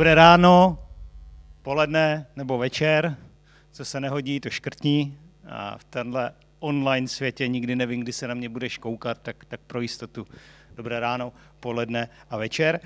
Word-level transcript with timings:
Dobré 0.00 0.14
ráno, 0.14 0.78
poledne 1.62 2.26
nebo 2.36 2.58
večer, 2.58 3.16
co 3.70 3.84
se 3.84 4.00
nehodí, 4.00 4.40
to 4.40 4.50
škrtní. 4.50 5.18
A 5.48 5.78
v 5.78 5.84
tenhle 5.84 6.32
online 6.58 7.08
světě 7.08 7.48
nikdy 7.48 7.76
nevím, 7.76 8.00
kdy 8.00 8.12
se 8.12 8.28
na 8.28 8.34
mě 8.34 8.48
budeš 8.48 8.78
koukat, 8.78 9.18
tak, 9.22 9.44
tak 9.44 9.60
pro 9.66 9.80
jistotu 9.80 10.26
dobré 10.74 11.00
ráno, 11.00 11.32
poledne 11.60 12.08
a 12.30 12.36
večer. 12.36 12.80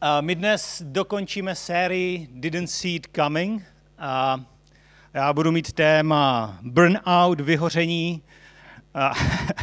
A 0.00 0.20
my 0.20 0.34
dnes 0.34 0.82
dokončíme 0.86 1.54
sérii 1.54 2.28
Didn't 2.32 2.70
See 2.70 2.94
It 2.94 3.06
Coming. 3.16 3.62
A 3.98 4.40
já 5.12 5.32
budu 5.32 5.52
mít 5.52 5.72
téma 5.72 6.58
burnout, 6.62 7.40
vyhoření. 7.40 8.22
A, 8.94 9.12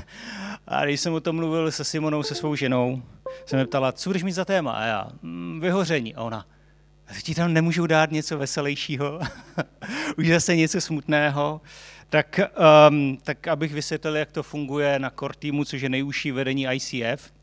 a 0.68 0.86
když 0.86 1.02
jsem 1.02 1.14
o 1.14 1.20
tom 1.20 1.36
mluvil 1.36 1.72
se 1.72 1.84
Simonou, 1.84 2.24
se 2.24 2.36
svou 2.36 2.56
ženou, 2.56 3.02
se 3.46 3.56
mě 3.56 3.66
ptala, 3.66 3.92
co 3.92 4.10
budeš 4.10 4.24
mít 4.24 4.32
za 4.32 4.46
téma? 4.46 4.72
A 4.72 4.84
já, 4.84 5.08
mm, 5.22 5.60
vyhoření. 5.62 6.16
A 6.16 6.22
ona, 6.22 6.46
a 7.08 7.14
ti 7.24 7.36
tam 7.36 7.54
nemůžu 7.54 7.88
dát 7.88 8.12
něco 8.12 8.38
veselějšího, 8.38 9.20
už 10.18 10.28
zase 10.28 10.56
něco 10.56 10.82
smutného. 10.82 11.62
Tak, 12.10 12.40
um, 12.90 13.18
tak 13.24 13.48
abych 13.48 13.74
vysvětlil, 13.74 14.16
jak 14.16 14.32
to 14.32 14.44
funguje 14.44 15.00
na 15.00 15.10
core 15.10 15.34
týmu, 15.40 15.66
což 15.66 15.82
je 15.82 15.90
nejúžší 15.90 16.32
vedení 16.32 16.68
ICF, 16.72 17.34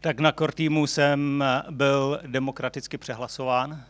tak 0.00 0.20
na 0.20 0.32
core 0.32 0.52
týmu 0.52 0.86
jsem 0.86 1.44
byl 1.70 2.20
demokraticky 2.26 2.98
přehlasován 2.98 3.84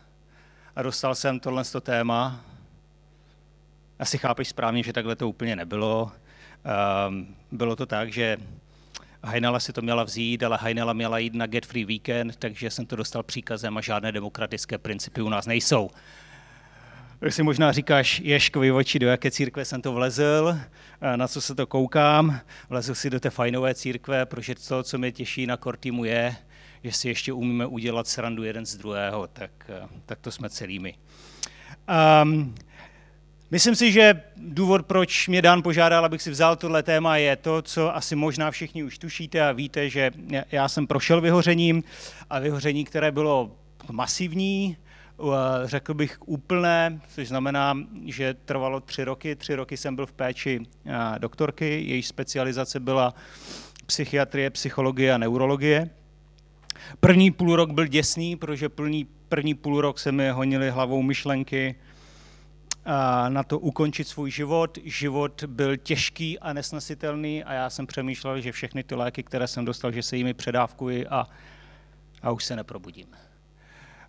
a 0.75 0.81
dostal 0.81 1.15
jsem 1.15 1.39
tohle 1.39 1.63
téma. 1.81 2.41
Asi 3.99 4.17
chápeš 4.17 4.47
správně, 4.47 4.83
že 4.83 4.93
takhle 4.93 5.15
to 5.15 5.29
úplně 5.29 5.55
nebylo. 5.55 6.11
Um, 7.07 7.35
bylo 7.51 7.75
to 7.75 7.85
tak, 7.85 8.11
že 8.11 8.37
Heinela 9.23 9.59
si 9.59 9.73
to 9.73 9.81
měla 9.81 10.03
vzít, 10.03 10.43
ale 10.43 10.57
Heinela 10.61 10.93
měla 10.93 11.17
jít 11.17 11.33
na 11.33 11.47
Get 11.47 11.65
Free 11.65 11.85
Weekend, 11.85 12.35
takže 12.35 12.69
jsem 12.69 12.85
to 12.85 12.95
dostal 12.95 13.23
příkazem 13.23 13.77
a 13.77 13.81
žádné 13.81 14.11
demokratické 14.11 14.77
principy 14.77 15.21
u 15.21 15.29
nás 15.29 15.45
nejsou. 15.45 15.89
Tak 17.19 17.33
si 17.33 17.43
možná 17.43 17.71
říkáš, 17.71 18.19
Ješkovi 18.19 18.71
oči, 18.71 18.99
do 18.99 19.07
jaké 19.07 19.31
církve 19.31 19.65
jsem 19.65 19.81
to 19.81 19.93
vlezl, 19.93 20.59
na 21.15 21.27
co 21.27 21.41
se 21.41 21.55
to 21.55 21.67
koukám. 21.67 22.39
Vlezl 22.69 22.95
si 22.95 23.09
do 23.09 23.19
té 23.19 23.29
fajnové 23.29 23.75
církve, 23.75 24.25
protože 24.25 24.55
to, 24.55 24.83
co 24.83 24.97
mě 24.97 25.11
těší 25.11 25.45
na 25.47 25.57
Kortýmu 25.57 26.05
je, 26.05 26.35
že 26.83 26.91
si 26.91 27.07
ještě 27.07 27.33
umíme 27.33 27.65
udělat 27.65 28.07
srandu 28.07 28.43
jeden 28.43 28.65
z 28.65 28.77
druhého, 28.77 29.27
tak, 29.27 29.51
tak 30.05 30.19
to 30.19 30.31
jsme 30.31 30.49
celými. 30.49 30.95
Um, 32.23 32.55
Myslím 33.51 33.75
si, 33.75 33.91
že 33.91 34.21
důvod, 34.37 34.85
proč 34.85 35.27
mě 35.27 35.41
Dan 35.41 35.61
požádal, 35.61 36.05
abych 36.05 36.21
si 36.21 36.31
vzal 36.31 36.55
tohle 36.55 36.83
téma, 36.83 37.17
je 37.17 37.35
to, 37.35 37.61
co 37.61 37.95
asi 37.95 38.15
možná 38.15 38.51
všichni 38.51 38.83
už 38.83 38.97
tušíte 38.97 39.41
a 39.41 39.51
víte, 39.51 39.89
že 39.89 40.11
já 40.51 40.67
jsem 40.67 40.87
prošel 40.87 41.21
vyhořením 41.21 41.83
a 42.29 42.39
vyhoření, 42.39 42.85
které 42.85 43.11
bylo 43.11 43.55
masivní, 43.91 44.77
řekl 45.63 45.93
bych 45.93 46.17
úplné, 46.25 47.01
což 47.07 47.27
znamená, 47.27 47.77
že 48.05 48.33
trvalo 48.33 48.79
tři 48.79 49.03
roky. 49.03 49.35
Tři 49.35 49.55
roky 49.55 49.77
jsem 49.77 49.95
byl 49.95 50.05
v 50.05 50.13
péči 50.13 50.61
doktorky, 51.17 51.83
její 51.87 52.03
specializace 52.03 52.79
byla 52.79 53.13
psychiatrie, 53.85 54.49
psychologie 54.49 55.13
a 55.13 55.17
neurologie. 55.17 55.89
První 56.99 57.31
půl 57.31 57.55
rok 57.55 57.71
byl 57.71 57.87
děsný, 57.87 58.35
protože 58.35 58.69
první, 58.69 59.07
první 59.29 59.53
půl 59.53 59.81
rok 59.81 59.99
se 59.99 60.11
mi 60.11 60.29
honily 60.29 60.69
hlavou 60.69 61.01
myšlenky, 61.01 61.75
na 63.29 63.43
to 63.43 63.59
ukončit 63.59 64.07
svůj 64.07 64.31
život. 64.31 64.77
Život 64.83 65.43
byl 65.43 65.77
těžký 65.77 66.39
a 66.39 66.53
nesnesitelný 66.53 67.43
a 67.43 67.53
já 67.53 67.69
jsem 67.69 67.87
přemýšlel, 67.87 68.41
že 68.41 68.51
všechny 68.51 68.83
ty 68.83 68.95
léky, 68.95 69.23
které 69.23 69.47
jsem 69.47 69.65
dostal, 69.65 69.91
že 69.91 70.03
se 70.03 70.17
jimi 70.17 70.33
předávkuji 70.33 71.07
a, 71.07 71.27
a 72.21 72.31
už 72.31 72.45
se 72.45 72.55
neprobudím. 72.55 73.07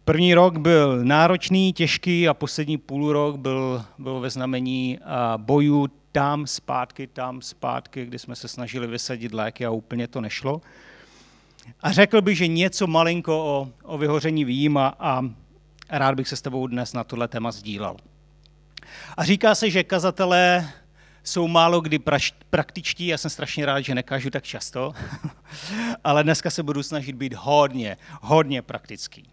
První 0.05 0.35
rok 0.35 0.59
byl 0.59 1.05
náročný, 1.05 1.73
těžký 1.73 2.29
a 2.29 2.35
poslední 2.35 2.79
půl 2.79 3.13
rok 3.13 3.37
byl, 3.37 3.85
byl 3.99 4.21
ve 4.21 4.31
znamení 4.31 4.99
bojů 5.37 5.89
tam 6.13 6.47
zpátky, 6.47 7.07
tam 7.07 7.43
zpátky, 7.43 8.07
kdy 8.07 8.19
jsme 8.19 8.37
se 8.37 8.49
snažili 8.49 8.87
vysadit 8.87 9.35
léky 9.35 9.67
a 9.67 9.71
úplně 9.71 10.09
to 10.09 10.21
nešlo. 10.21 10.61
A 11.81 11.93
řekl 11.93 12.23
bych, 12.23 12.39
že 12.39 12.47
něco 12.47 12.87
malinko 12.87 13.45
o, 13.45 13.69
o 13.83 13.99
vyhoření 13.99 14.45
vím 14.45 14.77
a, 14.77 14.89
a 14.99 15.23
rád 15.91 16.15
bych 16.15 16.29
se 16.29 16.37
s 16.37 16.43
tebou 16.43 16.67
dnes 16.67 16.93
na 16.93 17.05
tohle 17.05 17.29
téma 17.29 17.53
sdílel. 17.53 17.97
A 19.17 19.25
říká 19.25 19.55
se, 19.55 19.71
že 19.71 19.85
kazatelé 19.85 20.73
jsou 21.25 21.49
málo 21.49 21.81
kdy 21.81 21.99
praktičtí, 22.51 23.07
já 23.07 23.19
jsem 23.19 23.31
strašně 23.31 23.67
rád, 23.67 23.81
že 23.81 23.95
nekážu 23.95 24.31
tak 24.31 24.45
často, 24.45 24.93
ale 26.05 26.25
dneska 26.25 26.51
se 26.51 26.63
budu 26.63 26.83
snažit 26.83 27.17
být 27.17 27.35
hodně, 27.35 27.97
hodně 28.21 28.63
praktický. 28.63 29.31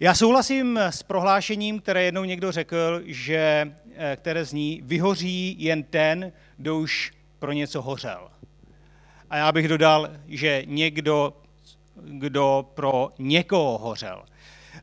Já 0.00 0.14
souhlasím 0.14 0.78
s 0.78 1.02
prohlášením, 1.02 1.80
které 1.80 2.02
jednou 2.02 2.24
někdo 2.24 2.52
řekl, 2.52 3.02
že, 3.04 3.72
eh, 3.96 4.16
které 4.16 4.44
zní, 4.44 4.80
vyhoří 4.84 5.56
jen 5.58 5.82
ten, 5.82 6.32
kdo 6.56 6.78
už 6.78 7.12
pro 7.38 7.52
něco 7.52 7.82
hořel. 7.82 8.30
A 9.30 9.36
já 9.36 9.52
bych 9.52 9.68
dodal, 9.68 10.08
že 10.28 10.62
někdo, 10.66 11.36
kdo 12.02 12.70
pro 12.74 13.08
někoho 13.18 13.78
hořel. 13.78 14.24
Eh, 14.74 14.82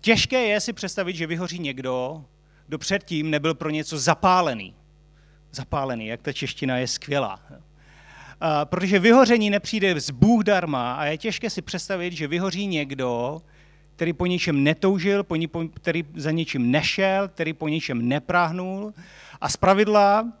těžké 0.00 0.42
je 0.42 0.60
si 0.60 0.72
představit, 0.72 1.16
že 1.16 1.26
vyhoří 1.26 1.58
někdo, 1.58 2.24
kdo 2.68 2.78
předtím 2.78 3.30
nebyl 3.30 3.54
pro 3.54 3.70
něco 3.70 3.98
zapálený. 3.98 4.74
Zapálený, 5.52 6.06
jak 6.06 6.22
ta 6.22 6.32
čeština 6.32 6.78
je 6.78 6.88
skvělá. 6.88 7.40
Protože 8.64 8.98
vyhoření 8.98 9.50
nepřijde 9.50 10.00
z 10.00 10.10
Bůh 10.10 10.44
darma 10.44 10.94
a 10.94 11.04
je 11.04 11.18
těžké 11.18 11.50
si 11.50 11.62
představit, 11.62 12.12
že 12.12 12.28
vyhoří 12.28 12.66
někdo, 12.66 13.42
který 13.96 14.12
po 14.12 14.26
něčem 14.26 14.64
netoužil, 14.64 15.24
který 15.74 16.04
za 16.14 16.30
něčím 16.30 16.70
nešel, 16.70 17.28
který 17.28 17.52
po 17.52 17.68
něčem 17.68 18.08
nepráhnul. 18.08 18.94
A 19.40 19.48
z 19.48 19.56
pravidla, 19.56 20.32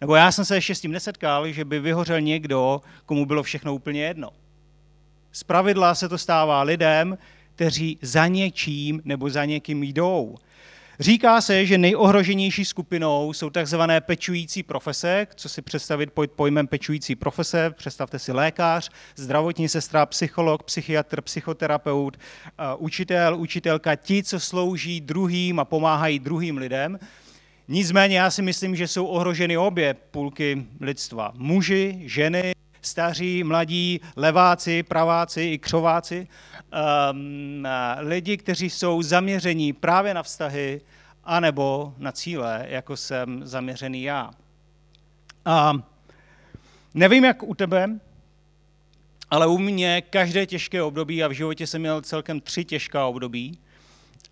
nebo 0.00 0.14
já 0.14 0.32
jsem 0.32 0.44
se 0.44 0.54
ještě 0.54 0.74
s 0.74 0.80
tím 0.80 0.92
nesetkal, 0.92 1.48
že 1.48 1.64
by 1.64 1.80
vyhořel 1.80 2.20
někdo, 2.20 2.80
komu 3.06 3.26
bylo 3.26 3.42
všechno 3.42 3.74
úplně 3.74 4.02
jedno. 4.02 4.30
Z 5.32 5.44
se 5.92 6.08
to 6.08 6.18
stává 6.18 6.62
lidem, 6.62 7.18
kteří 7.54 7.98
za 8.02 8.26
něčím 8.26 9.02
nebo 9.04 9.30
za 9.30 9.44
někým 9.44 9.82
jdou. 9.82 10.36
Říká 11.00 11.40
se, 11.40 11.66
že 11.66 11.78
nejohroženější 11.78 12.64
skupinou 12.64 13.32
jsou 13.32 13.50
takzvané 13.50 14.00
pečující 14.00 14.62
profese. 14.62 15.26
Co 15.34 15.48
si 15.48 15.62
představit 15.62 16.12
pod 16.12 16.30
pojmem 16.30 16.66
pečující 16.66 17.16
profese? 17.16 17.70
Představte 17.70 18.18
si 18.18 18.32
lékař, 18.32 18.90
zdravotní 19.16 19.68
sestra, 19.68 20.06
psycholog, 20.06 20.62
psychiatr, 20.62 21.20
psychoterapeut, 21.20 22.16
učitel, 22.78 23.36
učitelka, 23.36 23.96
ti, 23.96 24.22
co 24.22 24.40
slouží 24.40 25.00
druhým 25.00 25.60
a 25.60 25.64
pomáhají 25.64 26.18
druhým 26.18 26.56
lidem. 26.56 26.98
Nicméně 27.68 28.18
já 28.18 28.30
si 28.30 28.42
myslím, 28.42 28.76
že 28.76 28.88
jsou 28.88 29.06
ohroženy 29.06 29.58
obě 29.58 29.94
půlky 29.94 30.66
lidstva. 30.80 31.32
Muži, 31.36 32.02
ženy, 32.04 32.52
staří, 32.82 33.44
mladí, 33.44 34.00
leváci, 34.16 34.82
praváci 34.82 35.42
i 35.42 35.58
křováci, 35.58 36.28
um, 37.12 37.68
lidi, 37.98 38.36
kteří 38.36 38.70
jsou 38.70 39.02
zaměření 39.02 39.72
právě 39.72 40.14
na 40.14 40.22
vztahy, 40.22 40.80
anebo 41.24 41.94
na 41.98 42.12
cíle, 42.12 42.66
jako 42.68 42.96
jsem 42.96 43.46
zaměřený 43.46 44.02
já. 44.02 44.30
A 45.44 45.72
nevím, 46.94 47.24
jak 47.24 47.42
u 47.42 47.54
tebe, 47.54 47.88
ale 49.30 49.46
u 49.46 49.58
mě 49.58 50.02
každé 50.10 50.46
těžké 50.46 50.82
období, 50.82 51.24
a 51.24 51.28
v 51.28 51.32
životě 51.32 51.66
jsem 51.66 51.80
měl 51.80 52.02
celkem 52.02 52.40
tři 52.40 52.64
těžká 52.64 53.06
období, 53.06 53.58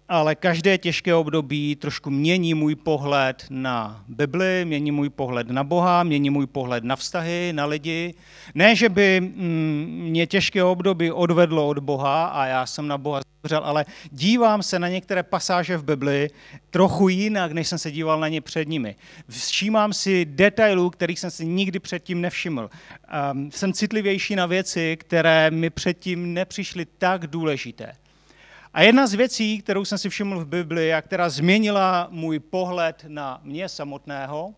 ale 0.09 0.35
každé 0.35 0.79
těžké 0.79 1.15
období 1.15 1.77
trošku 1.77 2.11
mění 2.11 2.55
můj 2.55 2.75
pohled 2.75 3.47
na 3.51 4.05
Bibli, 4.09 4.65
mění 4.65 4.91
můj 4.91 5.09
pohled 5.09 5.51
na 5.51 5.65
Boha, 5.65 6.03
mění 6.03 6.31
můj 6.31 6.47
pohled 6.47 6.85
na 6.85 6.97
vztahy, 6.97 7.53
na 7.53 7.67
lidi. 7.67 8.15
Ne, 8.55 8.77
že 8.77 8.89
by 8.89 9.21
mm, 9.21 10.07
mě 10.09 10.27
těžké 10.27 10.65
období 10.65 11.11
odvedlo 11.11 11.69
od 11.69 11.79
Boha 11.79 12.27
a 12.27 12.47
já 12.47 12.67
jsem 12.67 12.89
na 12.89 12.99
Boha 12.99 13.21
zavřel, 13.43 13.65
ale 13.65 13.85
dívám 14.11 14.63
se 14.63 14.79
na 14.79 14.89
některé 14.89 15.23
pasáže 15.23 15.77
v 15.77 15.85
Bibli 15.85 16.31
trochu 16.71 17.09
jinak, 17.09 17.53
než 17.53 17.69
jsem 17.69 17.79
se 17.79 17.91
díval 17.91 18.21
na 18.21 18.29
ně 18.29 18.41
před 18.41 18.69
nimi. 18.69 18.97
Všímám 19.29 19.93
si 19.93 20.25
detailů, 20.25 20.91
kterých 20.91 21.19
jsem 21.19 21.31
si 21.31 21.47
nikdy 21.47 21.79
předtím 21.79 22.21
nevšiml. 22.21 22.71
Um, 23.33 23.51
jsem 23.51 23.73
citlivější 23.73 24.37
na 24.37 24.47
věci, 24.47 24.97
které 25.01 25.51
mi 25.51 25.71
předtím 25.71 26.35
nepřišly 26.35 26.87
tak 26.99 27.27
důležité. 27.27 27.93
A 28.75 28.83
jedna 28.83 29.07
z 29.07 29.15
věcí, 29.15 29.59
kterou 29.59 29.85
jsem 29.85 29.99
si 29.99 30.09
všiml 30.09 30.41
v 30.41 30.49
Bibli 30.49 30.95
a 30.95 31.03
která 31.03 31.29
změnila 31.29 32.09
můj 32.11 32.39
pohled 32.39 33.05
na 33.09 33.41
mě 33.43 33.69
samotného, 33.69 34.55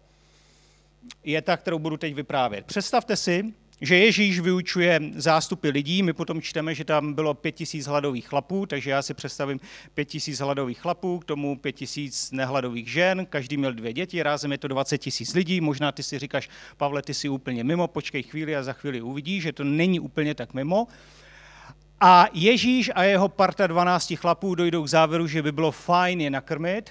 je 1.25 1.43
ta, 1.43 1.57
kterou 1.57 1.79
budu 1.79 1.97
teď 1.97 2.15
vyprávět. 2.15 2.67
Představte 2.67 3.17
si, 3.17 3.55
že 3.81 3.97
Ježíš 3.97 4.41
vyučuje 4.41 5.01
zástupy 5.17 5.69
lidí, 5.69 6.03
my 6.03 6.13
potom 6.13 6.43
čteme, 6.43 6.75
že 6.75 6.85
tam 6.85 7.13
bylo 7.15 7.35
pět 7.35 7.53
tisíc 7.53 7.87
hladových 7.87 8.29
chlapů, 8.29 8.67
takže 8.67 8.91
já 8.91 9.03
si 9.03 9.15
představím 9.15 9.61
pět 9.95 10.05
tisíc 10.05 10.41
hladových 10.41 10.81
chlapů, 10.81 11.19
k 11.19 11.25
tomu 11.25 11.59
pět 11.59 11.73
tisíc 11.73 12.31
nehladových 12.31 12.89
žen, 12.89 13.27
každý 13.27 13.57
měl 13.57 13.73
dvě 13.73 13.93
děti, 13.93 14.23
rázem 14.23 14.53
je 14.53 14.59
to 14.59 14.69
20 14.69 14.99
tisíc 14.99 15.35
lidí, 15.35 15.61
možná 15.61 15.93
ty 15.93 16.03
si 16.03 16.19
říkáš, 16.19 16.49
Pavle, 16.77 17.03
ty 17.03 17.15
jsi 17.15 17.29
úplně 17.29 17.65
mimo, 17.65 17.89
počkej 17.89 18.23
chvíli 18.23 18.57
a 18.57 18.63
za 18.63 18.73
chvíli 18.73 19.01
uvidíš, 19.01 19.43
že 19.43 19.53
to 19.53 19.65
není 19.65 20.01
úplně 20.01 20.35
tak 20.35 20.55
mimo. 20.55 20.87
A 22.01 22.27
Ježíš 22.33 22.91
a 22.95 23.03
jeho 23.03 23.29
parta 23.29 23.67
12 23.67 24.15
chlapů 24.17 24.55
dojdou 24.55 24.85
k 24.85 24.89
závěru, 24.89 25.27
že 25.27 25.43
by 25.43 25.53
bylo 25.53 25.71
fajn 25.71 26.21
je 26.21 26.31
nakrmit. 26.31 26.91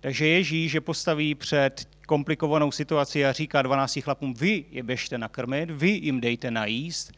Takže 0.00 0.26
Ježíš 0.26 0.72
je 0.72 0.80
postaví 0.80 1.34
před 1.34 1.88
komplikovanou 2.06 2.72
situaci 2.72 3.26
a 3.26 3.32
říká 3.32 3.62
12 3.62 3.98
chlapům, 4.00 4.34
vy 4.34 4.64
je 4.70 4.82
běžte 4.82 5.18
nakrmit, 5.18 5.70
vy 5.70 5.88
jim 5.88 6.20
dejte 6.20 6.50
najíst. 6.50 7.12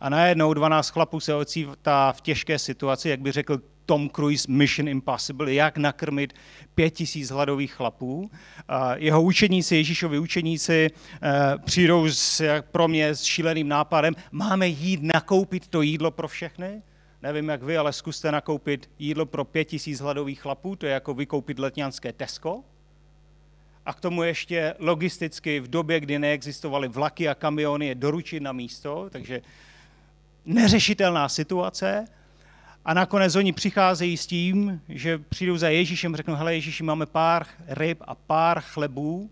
A 0.00 0.08
najednou 0.08 0.54
12 0.54 0.88
chlapů 0.88 1.20
se 1.20 1.34
ocítá 1.34 2.12
v 2.12 2.20
těžké 2.20 2.58
situaci, 2.58 3.08
jak 3.08 3.20
by 3.20 3.32
řekl 3.32 3.60
Tom 3.86 4.10
Cruise 4.10 4.52
Mission 4.52 4.88
Impossible, 4.88 5.54
jak 5.54 5.78
nakrmit 5.78 6.32
pět 6.74 6.90
tisíc 6.90 7.30
hladových 7.30 7.72
chlapů. 7.74 8.30
Jeho 8.94 9.22
učeníci, 9.22 9.76
Ježíšovi 9.76 10.18
učeníci, 10.18 10.90
eh, 11.22 11.54
přijdou 11.64 12.08
s, 12.08 12.60
pro 12.60 12.88
mě 12.88 13.08
s 13.08 13.22
šíleným 13.22 13.68
nápadem, 13.68 14.14
máme 14.32 14.68
jít 14.68 15.02
nakoupit 15.02 15.68
to 15.68 15.82
jídlo 15.82 16.10
pro 16.10 16.28
všechny? 16.28 16.82
Nevím, 17.22 17.48
jak 17.48 17.62
vy, 17.62 17.76
ale 17.76 17.92
zkuste 17.92 18.32
nakoupit 18.32 18.90
jídlo 18.98 19.26
pro 19.26 19.44
pět 19.44 19.64
tisíc 19.64 20.00
hladových 20.00 20.40
chlapů, 20.40 20.76
to 20.76 20.86
je 20.86 20.92
jako 20.92 21.14
vykoupit 21.14 21.58
letňanské 21.58 22.12
Tesco. 22.12 22.64
A 23.86 23.92
k 23.92 24.00
tomu 24.00 24.22
ještě 24.22 24.74
logisticky 24.78 25.60
v 25.60 25.68
době, 25.68 26.00
kdy 26.00 26.18
neexistovaly 26.18 26.88
vlaky 26.88 27.28
a 27.28 27.34
kamiony, 27.34 27.86
je 27.86 27.94
doručit 27.94 28.40
na 28.40 28.52
místo, 28.52 29.08
takže 29.10 29.42
neřešitelná 30.46 31.28
situace. 31.28 32.04
A 32.84 32.94
nakonec 32.94 33.36
oni 33.36 33.52
přicházejí 33.52 34.16
s 34.16 34.26
tím, 34.26 34.80
že 34.88 35.18
přijdou 35.18 35.56
za 35.56 35.68
Ježíšem, 35.68 36.16
řeknou, 36.16 36.34
hele 36.34 36.54
Ježíši, 36.54 36.82
máme 36.82 37.06
pár 37.06 37.46
ryb 37.66 38.02
a 38.06 38.14
pár 38.14 38.60
chlebů. 38.60 39.30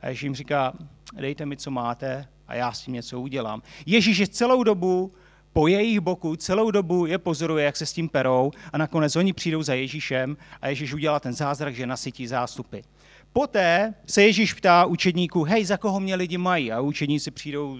A 0.00 0.08
Ježíš 0.08 0.22
jim 0.22 0.34
říká, 0.34 0.72
dejte 1.16 1.46
mi, 1.46 1.56
co 1.56 1.70
máte 1.70 2.26
a 2.48 2.54
já 2.54 2.72
s 2.72 2.80
tím 2.80 2.94
něco 2.94 3.20
udělám. 3.20 3.62
Ježíš 3.86 4.18
je 4.18 4.28
celou 4.28 4.62
dobu 4.62 5.12
po 5.52 5.66
jejich 5.66 6.00
boku, 6.00 6.36
celou 6.36 6.70
dobu 6.70 7.06
je 7.06 7.18
pozoruje, 7.18 7.64
jak 7.64 7.76
se 7.76 7.86
s 7.86 7.92
tím 7.92 8.08
perou 8.08 8.50
a 8.72 8.78
nakonec 8.78 9.16
oni 9.16 9.32
přijdou 9.32 9.62
za 9.62 9.74
Ježíšem 9.74 10.36
a 10.62 10.68
Ježíš 10.68 10.94
udělá 10.94 11.20
ten 11.20 11.32
zázrak, 11.32 11.74
že 11.74 11.86
nasytí 11.86 12.26
zástupy. 12.26 12.78
Poté 13.32 13.94
se 14.06 14.22
Ježíš 14.22 14.54
ptá 14.54 14.84
učedníků, 14.84 15.44
hej, 15.44 15.64
za 15.64 15.76
koho 15.76 16.00
mě 16.00 16.14
lidi 16.14 16.38
mají? 16.38 16.72
A 16.72 16.80
učedníci 16.80 17.30
přijdou 17.30 17.78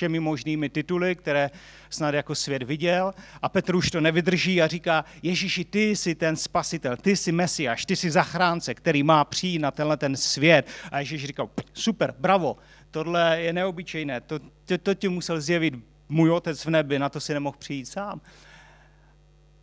všemi 0.00 0.20
možnými 0.20 0.68
tituly, 0.68 1.16
které 1.16 1.50
snad 1.90 2.14
jako 2.14 2.34
svět 2.34 2.62
viděl. 2.62 3.12
A 3.42 3.48
Petr 3.48 3.74
už 3.74 3.90
to 3.90 4.00
nevydrží 4.00 4.62
a 4.62 4.66
říká, 4.66 5.04
Ježíši, 5.22 5.64
ty 5.64 5.96
jsi 5.96 6.14
ten 6.14 6.36
spasitel, 6.36 6.96
ty 6.96 7.16
jsi 7.16 7.32
mesiáš, 7.32 7.86
ty 7.86 7.96
jsi 7.96 8.10
zachránce, 8.10 8.74
který 8.74 9.02
má 9.02 9.24
přijít 9.24 9.58
na 9.58 9.70
tenhle 9.70 9.96
ten 9.96 10.16
svět. 10.16 10.66
A 10.90 10.98
Ježíš 10.98 11.24
říkal, 11.24 11.50
super, 11.72 12.14
bravo, 12.18 12.56
tohle 12.90 13.40
je 13.40 13.52
neobyčejné, 13.52 14.20
to, 14.20 14.38
to, 14.64 14.78
to 14.78 14.94
ti 14.94 15.08
musel 15.08 15.40
zjevit 15.40 15.74
můj 16.08 16.30
otec 16.30 16.64
v 16.64 16.70
nebi, 16.70 16.98
na 16.98 17.08
to 17.08 17.20
si 17.20 17.34
nemohl 17.34 17.56
přijít 17.58 17.86
sám. 17.86 18.20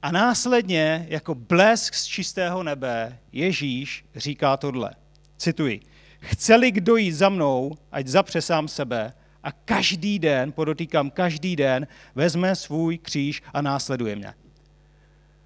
A 0.02 0.12
následně, 0.12 1.06
jako 1.10 1.36
blesk 1.36 1.94
z 1.94 2.06
čistého 2.06 2.64
nebe, 2.64 3.20
Ježíš 3.32 4.06
říká 4.16 4.58
tohle. 4.58 4.94
Cituji. 5.38 5.82
Chce-li 6.20 6.72
kdo 6.72 6.96
jít 6.96 7.12
za 7.12 7.30
mnou, 7.30 7.78
ať 7.92 8.08
zapře 8.08 8.42
sám 8.42 8.68
sebe 8.68 9.14
a 9.48 9.52
každý 9.52 10.20
den, 10.20 10.52
podotýkám 10.52 11.10
každý 11.10 11.56
den, 11.56 11.88
vezme 12.16 12.56
svůj 12.56 12.98
kříž 12.98 13.44
a 13.54 13.62
následuje 13.62 14.16
mě. 14.16 14.34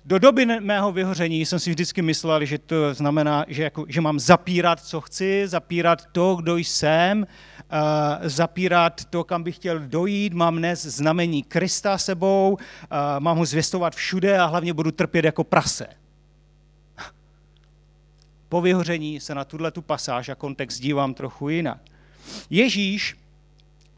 Do 0.06 0.20
doby 0.20 0.46
mého 0.46 0.92
vyhoření 0.92 1.46
jsem 1.46 1.60
si 1.60 1.70
vždycky 1.70 2.02
myslel, 2.02 2.46
že 2.46 2.58
to 2.58 2.94
znamená, 2.94 3.46
že, 3.48 3.64
jako, 3.64 3.86
že 3.88 4.02
mám 4.02 4.20
zapírat, 4.20 4.80
co 4.84 5.02
chci, 5.02 5.48
zapírat 5.48 6.06
to, 6.12 6.36
kdo 6.36 6.58
jsem, 6.58 7.20
uh, 7.22 7.28
zapírat 8.22 9.06
to, 9.06 9.24
kam 9.24 9.44
bych 9.44 9.56
chtěl 9.56 9.80
dojít, 9.80 10.34
mám 10.34 10.58
dnes 10.58 10.86
znamení 10.86 11.44
Krista 11.44 11.98
sebou, 11.98 12.52
uh, 12.52 12.60
mám 13.20 13.38
ho 13.38 13.46
zvěstovat 13.46 13.96
všude 13.96 14.40
a 14.40 14.46
hlavně 14.46 14.74
budu 14.74 14.92
trpět 14.92 15.26
jako 15.26 15.44
prase. 15.44 15.88
Po 18.50 18.62
vyhoření 18.62 19.20
se 19.20 19.36
na 19.36 19.46
tuhle 19.46 19.72
tu 19.72 19.82
pasáž 19.82 20.30
a 20.30 20.36
kontext 20.36 20.82
dívám 20.82 21.14
trochu 21.14 21.50
jinak. 21.50 21.82
Ježíš 22.50 23.21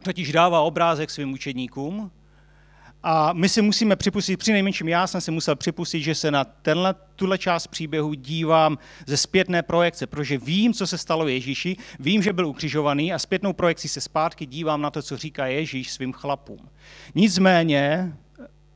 totiž 0.04 0.32
dává 0.32 0.60
obrázek 0.60 1.10
svým 1.10 1.32
učedníkům 1.32 2.10
a 3.06 3.32
my 3.32 3.48
si 3.48 3.62
musíme 3.62 3.96
připustit, 3.96 4.36
při 4.36 4.52
nejmenším 4.52 4.88
já 4.88 5.06
jsem 5.06 5.20
si 5.20 5.30
musel 5.30 5.56
připustit, 5.56 6.02
že 6.02 6.14
se 6.14 6.30
na 6.30 6.44
tenhle, 6.44 6.94
tuhle 7.16 7.38
část 7.38 7.66
příběhu 7.66 8.14
dívám 8.14 8.78
ze 9.06 9.16
zpětné 9.16 9.62
projekce, 9.62 10.06
protože 10.06 10.38
vím, 10.38 10.72
co 10.72 10.86
se 10.86 10.98
stalo 10.98 11.28
Ježíši, 11.28 11.76
vím, 12.00 12.22
že 12.22 12.32
byl 12.32 12.46
ukřižovaný 12.46 13.12
a 13.12 13.18
zpětnou 13.18 13.52
projekcí 13.52 13.88
se 13.88 14.00
zpátky 14.00 14.46
dívám 14.46 14.82
na 14.82 14.90
to, 14.90 15.02
co 15.02 15.16
říká 15.16 15.46
Ježíš 15.46 15.92
svým 15.92 16.12
chlapům. 16.12 16.68
Nicméně 17.14 18.12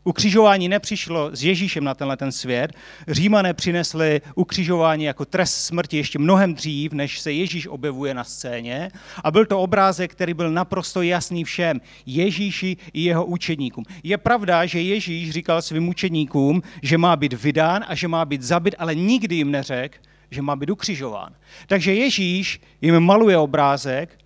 Ukřižování 0.09 0.69
nepřišlo 0.69 1.31
s 1.37 1.45
Ježíšem 1.45 1.85
na 1.85 1.95
tenhle 1.95 2.17
ten 2.17 2.33
svět. 2.33 2.73
Římané 3.09 3.55
přinesli 3.55 4.21
ukřižování 4.35 5.05
jako 5.05 5.25
trest 5.25 5.55
smrti 5.55 5.97
ještě 5.97 6.19
mnohem 6.19 6.55
dřív, 6.55 6.93
než 6.93 7.21
se 7.21 7.33
Ježíš 7.33 7.67
objevuje 7.67 8.15
na 8.15 8.25
scéně. 8.25 8.91
A 9.25 9.31
byl 9.31 9.47
to 9.47 9.61
obrázek, 9.61 10.13
který 10.13 10.35
byl 10.35 10.51
naprosto 10.51 11.03
jasný 11.03 11.45
všem, 11.45 11.81
Ježíši 12.07 12.77
i 12.93 13.01
jeho 13.01 13.25
učedníkům. 13.25 13.85
Je 14.03 14.19
pravda, 14.19 14.67
že 14.67 14.81
Ježíš 14.81 15.31
říkal 15.31 15.63
svým 15.63 15.89
učedníkům, 15.89 16.63
že 16.83 16.99
má 16.99 17.17
být 17.17 17.33
vydán 17.33 17.85
a 17.89 17.95
že 17.95 18.09
má 18.09 18.25
být 18.25 18.43
zabit, 18.43 18.75
ale 18.79 18.95
nikdy 18.95 19.35
jim 19.35 19.51
neřekl, 19.51 19.99
že 20.31 20.43
má 20.43 20.57
být 20.57 20.71
ukřižován. 20.71 21.35
Takže 21.67 21.95
Ježíš 21.95 22.61
jim 22.81 23.01
maluje 23.01 23.39
obrázek, 23.39 24.19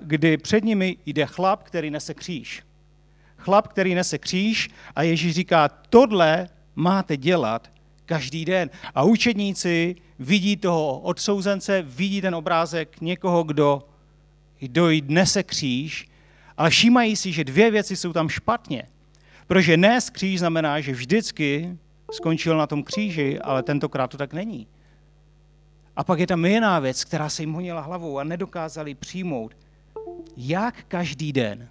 kdy 0.00 0.36
před 0.36 0.64
nimi 0.64 0.96
jde 1.06 1.26
chlap, 1.26 1.62
který 1.62 1.90
nese 1.90 2.14
kříž 2.14 2.62
chlap, 3.44 3.68
který 3.68 3.94
nese 3.94 4.18
kříž 4.18 4.70
a 4.96 5.02
Ježíš 5.02 5.34
říká, 5.34 5.68
tohle 5.68 6.48
máte 6.76 7.16
dělat 7.16 7.70
každý 8.06 8.44
den. 8.44 8.70
A 8.94 9.02
učedníci 9.02 9.96
vidí 10.18 10.56
toho 10.56 10.98
odsouzence, 10.98 11.82
vidí 11.82 12.20
ten 12.20 12.34
obrázek 12.34 13.00
někoho, 13.00 13.42
kdo, 13.42 13.88
kdo 14.58 14.88
nese 15.08 15.42
kříž, 15.42 16.08
ale 16.56 16.70
všímají 16.70 17.16
si, 17.16 17.32
že 17.32 17.44
dvě 17.44 17.70
věci 17.70 17.96
jsou 17.96 18.12
tam 18.12 18.28
špatně. 18.28 18.82
Protože 19.46 19.76
nes 19.76 20.10
kříž 20.10 20.38
znamená, 20.38 20.80
že 20.80 20.92
vždycky 20.92 21.78
skončil 22.12 22.56
na 22.56 22.66
tom 22.66 22.82
kříži, 22.82 23.38
ale 23.38 23.62
tentokrát 23.62 24.10
to 24.10 24.16
tak 24.16 24.32
není. 24.32 24.66
A 25.96 26.04
pak 26.04 26.18
je 26.18 26.26
tam 26.26 26.44
jiná 26.44 26.78
věc, 26.78 27.04
která 27.04 27.28
se 27.28 27.42
jim 27.42 27.52
honila 27.52 27.80
hlavou 27.80 28.18
a 28.18 28.24
nedokázali 28.24 28.94
přijmout. 28.94 29.56
Jak 30.36 30.84
každý 30.88 31.32
den 31.32 31.68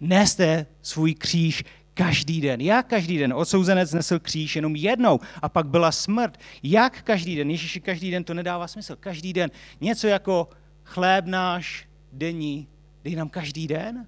neste 0.00 0.66
svůj 0.82 1.14
kříž 1.14 1.64
každý 1.98 2.40
den. 2.40 2.60
Jak 2.60 2.86
každý 2.86 3.18
den? 3.18 3.32
Odsouzenec 3.32 3.92
nesl 3.92 4.18
kříž 4.18 4.56
jenom 4.56 4.76
jednou 4.76 5.20
a 5.42 5.48
pak 5.48 5.66
byla 5.66 5.92
smrt. 5.92 6.38
Jak 6.62 7.02
každý 7.02 7.36
den? 7.36 7.50
Ježíši, 7.50 7.80
každý 7.80 8.10
den 8.10 8.24
to 8.24 8.34
nedává 8.34 8.68
smysl. 8.68 8.96
Každý 8.96 9.32
den. 9.32 9.50
Něco 9.80 10.06
jako 10.06 10.48
chléb 10.84 11.26
náš 11.26 11.88
denní, 12.12 12.68
dej 13.04 13.16
nám 13.16 13.28
každý 13.28 13.66
den? 13.66 14.06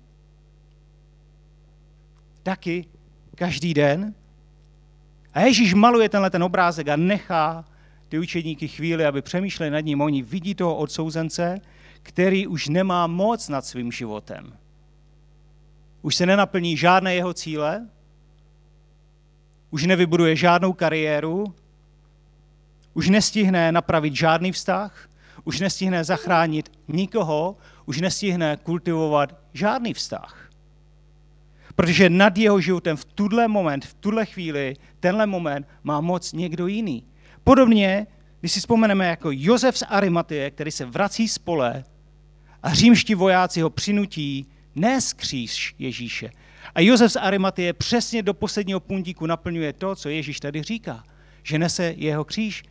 Taky 2.42 2.84
každý 3.34 3.74
den? 3.74 4.14
A 5.34 5.40
Ježíš 5.40 5.74
maluje 5.74 6.08
tenhle 6.08 6.30
ten 6.30 6.42
obrázek 6.42 6.88
a 6.88 6.96
nechá 6.96 7.64
ty 8.08 8.18
učedníky 8.18 8.68
chvíli, 8.68 9.04
aby 9.06 9.22
přemýšleli 9.22 9.70
nad 9.70 9.80
ním. 9.80 10.00
Oni 10.00 10.22
vidí 10.22 10.54
toho 10.54 10.76
odsouzence, 10.76 11.60
který 12.02 12.46
už 12.46 12.68
nemá 12.68 13.06
moc 13.06 13.48
nad 13.48 13.64
svým 13.64 13.92
životem 13.92 14.59
už 16.02 16.16
se 16.16 16.26
nenaplní 16.26 16.76
žádné 16.76 17.14
jeho 17.14 17.34
cíle, 17.34 17.88
už 19.70 19.84
nevybuduje 19.86 20.36
žádnou 20.36 20.72
kariéru, 20.72 21.54
už 22.94 23.08
nestihne 23.08 23.72
napravit 23.72 24.16
žádný 24.16 24.52
vztah, 24.52 25.08
už 25.44 25.60
nestihne 25.60 26.04
zachránit 26.04 26.72
nikoho, 26.88 27.56
už 27.86 28.00
nestihne 28.00 28.56
kultivovat 28.56 29.36
žádný 29.52 29.94
vztah. 29.94 30.50
Protože 31.74 32.10
nad 32.10 32.38
jeho 32.38 32.60
životem 32.60 32.96
v 32.96 33.04
tuhle 33.04 33.48
moment, 33.48 33.84
v 33.84 33.94
tuhle 33.94 34.26
chvíli, 34.26 34.76
tenhle 35.00 35.26
moment 35.26 35.68
má 35.82 36.00
moc 36.00 36.32
někdo 36.32 36.66
jiný. 36.66 37.04
Podobně, 37.44 38.06
když 38.40 38.52
si 38.52 38.60
vzpomeneme 38.60 39.06
jako 39.06 39.28
Josef 39.32 39.78
z 39.78 39.82
Arimatie, 39.88 40.50
který 40.50 40.70
se 40.70 40.86
vrací 40.86 41.28
z 41.28 41.38
pole 41.38 41.84
a 42.62 42.74
římští 42.74 43.14
vojáci 43.14 43.60
ho 43.60 43.70
přinutí 43.70 44.46
Nes 44.80 45.12
kříž 45.12 45.74
Ježíše. 45.78 46.30
A 46.74 46.80
Josef 46.80 47.12
z 47.12 47.16
Arimatie 47.16 47.72
přesně 47.72 48.22
do 48.22 48.34
posledního 48.34 48.80
puntíku 48.80 49.26
naplňuje 49.26 49.72
to, 49.72 49.96
co 49.96 50.08
Ježíš 50.08 50.40
tady 50.40 50.62
říká, 50.62 51.04
že 51.42 51.58
nese 51.58 51.94
jeho 51.96 52.24
kříž 52.24 52.62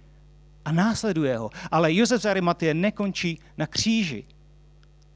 a 0.65 0.71
následuje 0.71 1.37
ho. 1.37 1.49
Ale 1.71 1.93
Josef 1.93 2.21
z 2.21 2.25
Arimatie 2.25 2.73
nekončí 2.73 3.39
na 3.57 3.67
kříži, 3.67 4.23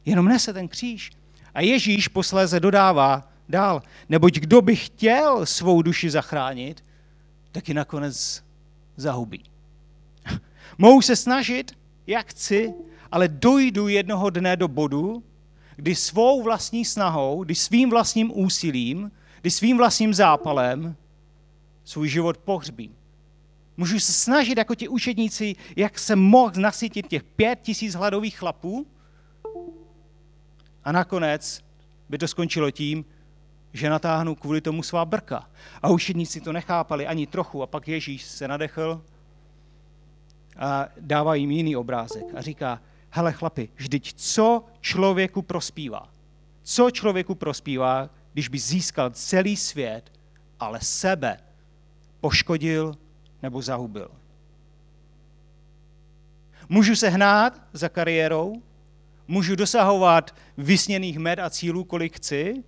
jenom 0.06 0.26
nese 0.26 0.54
ten 0.54 0.68
kříž. 0.68 1.12
A 1.54 1.62
Ježíš 1.62 2.08
posléze 2.08 2.60
dodává 2.60 3.32
dál, 3.50 3.82
neboť 4.10 4.40
kdo 4.40 4.62
by 4.62 4.76
chtěl 4.76 5.46
svou 5.46 5.82
duši 5.82 6.10
zachránit, 6.10 6.84
tak 7.52 7.68
ji 7.68 7.74
nakonec 7.74 8.44
zahubí. 8.98 9.44
Mohu 10.78 11.02
se 11.02 11.16
snažit, 11.16 11.72
jak 12.08 12.28
chci, 12.28 12.74
ale 13.12 13.28
dojdu 13.28 13.88
jednoho 13.88 14.30
dne 14.30 14.58
do 14.58 14.68
bodu, 14.68 15.24
kdy 15.76 15.96
svou 15.96 16.44
vlastní 16.44 16.86
snahou, 16.86 17.44
kdy 17.44 17.56
svým 17.56 17.90
vlastním 17.90 18.40
úsilím, 18.40 19.12
kdy 19.42 19.52
svým 19.52 19.78
vlastním 19.78 20.14
zápalem 20.14 20.96
svůj 21.84 22.10
život 22.10 22.38
pohřbím. 22.38 22.96
Můžu 23.78 24.00
se 24.00 24.14
snažit 24.14 24.58
jako 24.58 24.76
ti 24.76 24.88
učedníci, 24.88 25.56
jak 25.76 26.00
se 26.00 26.16
mohl 26.16 26.52
nasytit 26.58 27.08
těch 27.08 27.24
pět 27.24 27.60
tisíc 27.62 27.96
hladových 27.96 28.38
chlapů 28.38 28.88
a 30.84 30.92
nakonec 30.92 31.64
by 32.10 32.18
to 32.18 32.28
skončilo 32.28 32.72
tím, 32.72 33.06
že 33.74 33.90
natáhnu 33.90 34.36
kvůli 34.36 34.62
tomu 34.62 34.84
svá 34.84 35.06
brka. 35.06 35.50
A 35.82 35.90
učedníci 35.90 36.42
to 36.42 36.52
nechápali 36.52 37.08
ani 37.08 37.28
trochu 37.28 37.64
a 37.64 37.68
pak 37.68 37.88
Ježíš 37.88 38.24
se 38.24 38.48
nadechl 38.48 39.02
a 40.58 40.88
dává 41.00 41.36
jim 41.36 41.52
jiný 41.52 41.76
obrázek 41.76 42.24
a 42.36 42.42
říká, 42.42 42.82
hele 43.16 43.34
chlapi, 43.34 43.70
vždyť 43.76 44.14
co 44.14 44.66
člověku 44.82 45.42
prospívá? 45.42 46.10
Co 46.64 46.92
člověku 46.92 47.36
prospívá, 47.36 48.10
když 48.34 48.48
by 48.48 48.60
získal 48.60 49.10
celý 49.10 49.58
svět, 49.58 50.12
ale 50.60 50.80
sebe 50.82 51.40
poškodil 52.22 52.98
nebo 53.42 53.62
zahubil? 53.62 54.12
Můžu 56.70 56.96
se 56.96 57.10
hnát 57.10 57.62
za 57.74 57.90
kariérou, 57.90 58.62
můžu 59.28 59.56
dosahovat 59.56 60.36
vysněných 60.58 61.18
med 61.18 61.40
a 61.40 61.50
cílů, 61.50 61.84
kolik 61.84 62.16
chci, 62.16 62.64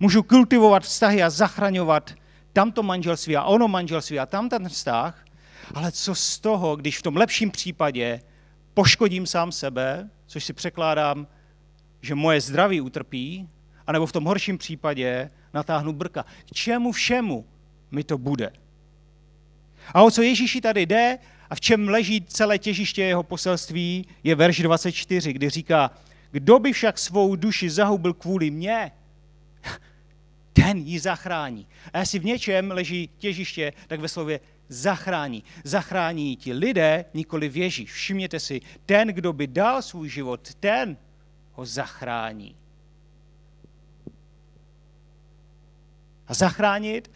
můžu 0.00 0.22
kultivovat 0.22 0.82
vztahy 0.82 1.22
a 1.22 1.30
zachraňovat 1.30 2.14
tamto 2.52 2.82
manželství 2.82 3.36
a 3.36 3.44
ono 3.44 3.68
manželství 3.68 4.18
a 4.18 4.26
tam 4.26 4.48
ten 4.48 4.68
vztah, 4.68 5.24
ale 5.74 5.92
co 5.92 6.14
z 6.14 6.38
toho, 6.38 6.76
když 6.76 6.98
v 6.98 7.02
tom 7.02 7.16
lepším 7.16 7.50
případě 7.50 8.20
poškodím 8.78 9.26
sám 9.26 9.52
sebe, 9.52 10.10
což 10.26 10.44
si 10.44 10.52
překládám, 10.52 11.26
že 12.00 12.14
moje 12.14 12.40
zdraví 12.40 12.80
utrpí, 12.80 13.48
anebo 13.86 14.06
v 14.06 14.12
tom 14.12 14.24
horším 14.24 14.58
případě 14.58 15.30
natáhnu 15.54 15.92
brka. 15.92 16.22
K 16.22 16.54
čemu 16.54 16.92
všemu 16.92 17.46
mi 17.90 18.04
to 18.04 18.18
bude? 18.18 18.52
A 19.94 20.02
o 20.02 20.10
co 20.10 20.22
Ježíši 20.22 20.60
tady 20.60 20.86
jde 20.86 21.18
a 21.50 21.54
v 21.54 21.60
čem 21.60 21.88
leží 21.88 22.22
celé 22.22 22.58
těžiště 22.58 23.02
jeho 23.02 23.22
poselství, 23.22 24.06
je 24.24 24.34
verš 24.34 24.62
24, 24.62 25.32
kdy 25.32 25.50
říká, 25.50 25.90
kdo 26.30 26.58
by 26.58 26.72
však 26.72 26.98
svou 26.98 27.36
duši 27.36 27.70
zahubil 27.70 28.14
kvůli 28.14 28.50
mně, 28.50 28.92
ten 30.52 30.78
ji 30.78 30.98
zachrání. 30.98 31.66
A 31.92 31.98
jestli 31.98 32.18
v 32.18 32.24
něčem 32.24 32.70
leží 32.70 33.10
těžiště, 33.18 33.72
tak 33.86 34.00
ve 34.00 34.08
slově 34.08 34.40
zachrání. 34.68 35.44
Zachrání 35.64 36.36
ti 36.36 36.52
lidé, 36.52 37.04
nikoli 37.14 37.48
věží. 37.48 37.86
Všimněte 37.86 38.40
si, 38.40 38.60
ten, 38.86 39.08
kdo 39.08 39.32
by 39.32 39.46
dal 39.46 39.82
svůj 39.82 40.08
život, 40.08 40.54
ten 40.60 40.96
ho 41.52 41.64
zachrání. 41.64 42.56
A 46.26 46.34
zachránit, 46.34 47.10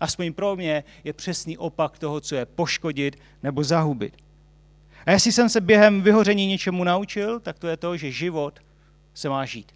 aspoň 0.00 0.32
pro 0.32 0.56
mě, 0.56 0.84
je 1.04 1.12
přesný 1.12 1.58
opak 1.58 1.98
toho, 1.98 2.20
co 2.20 2.34
je 2.34 2.46
poškodit 2.46 3.18
nebo 3.42 3.64
zahubit. 3.64 4.16
A 5.06 5.10
jestli 5.10 5.32
jsem 5.32 5.48
se 5.48 5.60
během 5.60 6.02
vyhoření 6.02 6.46
něčemu 6.46 6.84
naučil, 6.84 7.40
tak 7.40 7.58
to 7.58 7.68
je 7.68 7.76
to, 7.76 7.96
že 7.96 8.10
život 8.10 8.60
se 9.14 9.28
má 9.28 9.44
žít. 9.44 9.72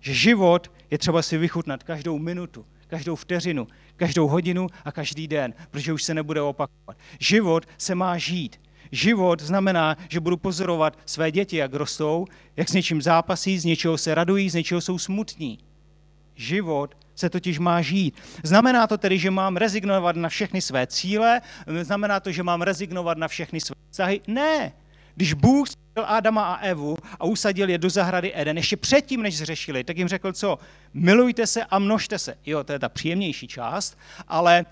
Že 0.00 0.14
život 0.14 0.72
je 0.90 0.98
třeba 0.98 1.22
si 1.22 1.38
vychutnat 1.38 1.82
každou 1.82 2.18
minutu, 2.18 2.66
každou 2.86 3.16
vteřinu, 3.16 3.66
každou 3.96 4.28
hodinu 4.28 4.66
a 4.84 4.92
každý 4.92 5.28
den, 5.28 5.54
protože 5.70 5.92
už 5.92 6.02
se 6.02 6.14
nebude 6.14 6.40
opakovat. 6.40 6.96
Život 7.18 7.66
se 7.78 7.94
má 7.94 8.18
žít. 8.18 8.60
Život 8.92 9.42
znamená, 9.42 9.96
že 10.08 10.20
budu 10.20 10.36
pozorovat 10.36 10.98
své 11.06 11.32
děti, 11.32 11.56
jak 11.56 11.74
rostou, 11.74 12.26
jak 12.56 12.68
s 12.68 12.72
něčím 12.72 13.02
zápasí, 13.02 13.58
z 13.58 13.64
něčeho 13.64 13.98
se 13.98 14.14
radují, 14.14 14.50
z 14.50 14.54
něčeho 14.54 14.80
jsou 14.80 14.98
smutní. 14.98 15.58
Život 16.34 16.94
se 17.14 17.30
totiž 17.30 17.58
má 17.58 17.82
žít. 17.82 18.14
Znamená 18.42 18.86
to 18.86 18.98
tedy, 18.98 19.18
že 19.18 19.30
mám 19.30 19.56
rezignovat 19.56 20.16
na 20.16 20.28
všechny 20.28 20.60
své 20.60 20.86
cíle? 20.86 21.40
Znamená 21.82 22.20
to, 22.20 22.32
že 22.32 22.42
mám 22.42 22.62
rezignovat 22.62 23.18
na 23.18 23.28
všechny 23.28 23.60
své 23.60 23.74
vztahy? 23.90 24.20
Ne. 24.26 24.72
Když 25.14 25.32
Bůh 25.32 25.68
Adama 26.06 26.54
a 26.54 26.56
Evu 26.56 26.96
a 27.20 27.24
usadil 27.24 27.70
je 27.70 27.78
do 27.78 27.90
zahrady 27.90 28.32
Eden, 28.34 28.56
ještě 28.56 28.76
předtím, 28.76 29.22
než 29.22 29.38
zřešili, 29.38 29.84
tak 29.84 29.98
jim 29.98 30.08
řekl 30.08 30.32
co? 30.32 30.58
Milujte 30.94 31.46
se 31.46 31.64
a 31.64 31.78
množte 31.78 32.18
se. 32.18 32.34
Jo, 32.46 32.64
to 32.64 32.72
je 32.72 32.78
ta 32.78 32.88
příjemnější 32.88 33.48
část, 33.48 33.98
ale 34.28 34.64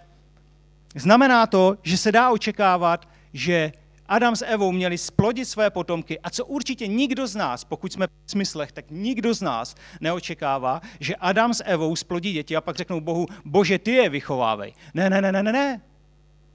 znamená 0.95 1.47
to, 1.47 1.76
že 1.83 1.97
se 1.97 2.12
dá 2.12 2.30
očekávat, 2.30 3.09
že 3.33 3.73
Adam 4.09 4.37
s 4.37 4.45
Evou 4.45 4.73
měli 4.73 4.99
splodit 4.99 5.49
své 5.49 5.71
potomky 5.71 6.21
a 6.21 6.30
co 6.30 6.45
určitě 6.45 6.87
nikdo 6.87 7.26
z 7.26 7.37
nás, 7.37 7.64
pokud 7.64 7.92
jsme 7.92 8.06
v 8.06 8.30
smyslech, 8.30 8.73
tak 8.73 8.85
nikdo 8.90 9.35
z 9.35 9.42
nás 9.42 9.75
neočekává, 10.00 10.80
že 11.00 11.16
Adam 11.16 11.54
s 11.54 11.64
Evou 11.64 11.97
splodí 11.97 12.33
děti 12.33 12.56
a 12.56 12.61
pak 12.61 12.76
řeknou 12.76 13.00
Bohu, 13.00 13.26
bože, 13.45 13.78
ty 13.78 13.90
je 13.90 14.09
vychovávej. 14.09 14.73
Ne, 14.95 15.11
ne, 15.11 15.21
ne, 15.21 15.33
ne, 15.33 15.42
ne, 15.42 15.52
ne. 15.52 15.80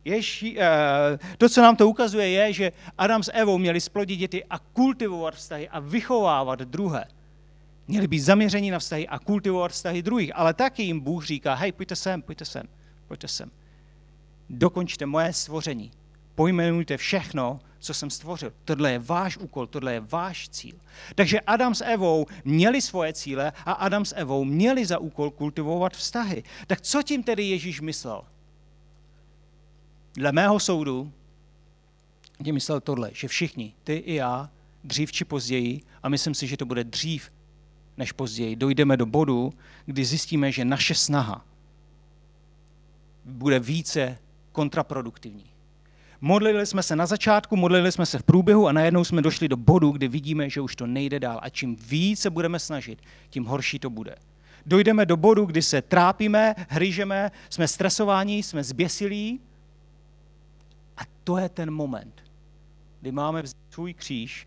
Ježí, 0.05 0.59
eh, 0.59 1.19
to, 1.37 1.49
co 1.49 1.61
nám 1.61 1.75
to 1.75 1.89
ukazuje, 1.89 2.29
je, 2.29 2.53
že 2.53 2.71
Adam 2.97 3.23
s 3.23 3.31
Evou 3.33 3.57
měli 3.57 3.81
splodit 3.81 4.15
děti 4.15 4.43
a 4.45 4.59
kultivovat 4.59 5.35
vztahy 5.35 5.69
a 5.69 5.79
vychovávat 5.79 6.59
druhé. 6.59 7.05
Měli 7.87 8.07
být 8.07 8.19
zaměření 8.19 8.71
na 8.71 8.79
vztahy 8.79 9.07
a 9.07 9.19
kultivovat 9.19 9.71
vztahy 9.71 10.01
druhých, 10.01 10.31
ale 10.35 10.53
taky 10.53 10.83
jim 10.83 10.99
Bůh 10.99 11.25
říká, 11.25 11.53
hej, 11.53 11.71
pojďte 11.71 11.95
sem, 11.95 12.21
pojďte 12.21 12.45
sem, 12.45 12.63
pojďte 13.07 13.27
sem. 13.27 13.51
Dokončte 14.49 15.05
moje 15.05 15.33
stvoření. 15.33 15.91
Pojmenujte 16.35 16.97
všechno, 16.97 17.59
co 17.79 17.93
jsem 17.93 18.09
stvořil. 18.09 18.53
Tohle 18.65 18.91
je 18.91 18.99
váš 18.99 19.37
úkol, 19.37 19.67
tohle 19.67 19.93
je 19.93 19.99
váš 19.99 20.49
cíl. 20.49 20.75
Takže 21.15 21.39
Adam 21.39 21.75
s 21.75 21.83
Evou 21.83 22.25
měli 22.45 22.81
svoje 22.81 23.13
cíle 23.13 23.51
a 23.65 23.71
Adam 23.71 24.05
s 24.05 24.15
Evou 24.15 24.43
měli 24.43 24.85
za 24.85 24.99
úkol 24.99 25.31
kultivovat 25.31 25.93
vztahy. 25.93 26.43
Tak 26.67 26.81
co 26.81 27.03
tím 27.03 27.23
tedy 27.23 27.43
Ježíš 27.43 27.81
myslel? 27.81 28.21
Dle 30.13 30.31
mého 30.31 30.59
soudu 30.59 31.11
tím 32.43 32.55
myslel 32.55 32.79
tohle, 32.79 33.09
že 33.13 33.27
všichni, 33.27 33.73
ty 33.83 33.93
i 33.93 34.13
já, 34.13 34.49
dřív 34.83 35.11
či 35.11 35.25
později, 35.25 35.81
a 36.03 36.09
myslím 36.09 36.33
si, 36.33 36.47
že 36.47 36.57
to 36.57 36.65
bude 36.65 36.83
dřív 36.83 37.31
než 37.97 38.11
později, 38.11 38.55
dojdeme 38.55 38.97
do 38.97 39.05
bodu, 39.05 39.53
kdy 39.85 40.05
zjistíme, 40.05 40.51
že 40.51 40.65
naše 40.65 40.95
snaha 40.95 41.45
bude 43.25 43.59
více 43.59 44.17
kontraproduktivní. 44.51 45.45
Modlili 46.21 46.65
jsme 46.65 46.83
se 46.83 46.95
na 46.95 47.05
začátku, 47.05 47.55
modlili 47.55 47.91
jsme 47.91 48.05
se 48.05 48.19
v 48.19 48.23
průběhu 48.23 48.67
a 48.67 48.71
najednou 48.71 49.03
jsme 49.03 49.21
došli 49.21 49.47
do 49.47 49.57
bodu, 49.57 49.91
kdy 49.91 50.07
vidíme, 50.07 50.49
že 50.49 50.61
už 50.61 50.75
to 50.75 50.87
nejde 50.87 51.19
dál. 51.19 51.39
A 51.41 51.49
čím 51.49 51.75
více 51.75 52.29
budeme 52.29 52.59
snažit, 52.59 53.01
tím 53.29 53.45
horší 53.45 53.79
to 53.79 53.89
bude. 53.89 54.15
Dojdeme 54.65 55.05
do 55.05 55.17
bodu, 55.17 55.45
kdy 55.45 55.61
se 55.61 55.81
trápíme, 55.81 56.55
hryžeme, 56.69 57.31
jsme 57.49 57.67
stresováni, 57.67 58.43
jsme 58.43 58.63
zběsilí. 58.63 59.39
A 61.01 61.03
to 61.23 61.37
je 61.37 61.49
ten 61.49 61.71
moment, 61.71 62.23
kdy 63.01 63.11
máme 63.11 63.41
vzít 63.41 63.57
svůj 63.69 63.93
kříž 63.93 64.45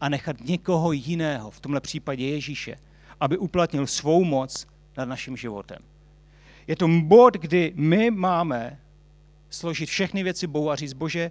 a 0.00 0.08
nechat 0.08 0.40
někoho 0.40 0.92
jiného, 0.92 1.50
v 1.50 1.60
tomhle 1.60 1.80
případě 1.80 2.28
Ježíše, 2.28 2.76
aby 3.20 3.38
uplatnil 3.38 3.86
svou 3.86 4.24
moc 4.24 4.66
nad 4.96 5.04
naším 5.04 5.36
životem. 5.36 5.78
Je 6.66 6.76
to 6.76 6.88
bod, 6.88 7.34
kdy 7.34 7.72
my 7.76 8.10
máme 8.10 8.80
složit 9.50 9.88
všechny 9.88 10.22
věci 10.22 10.46
Bohu 10.46 10.70
a 10.70 10.76
říct, 10.76 10.92
bože, 10.92 11.30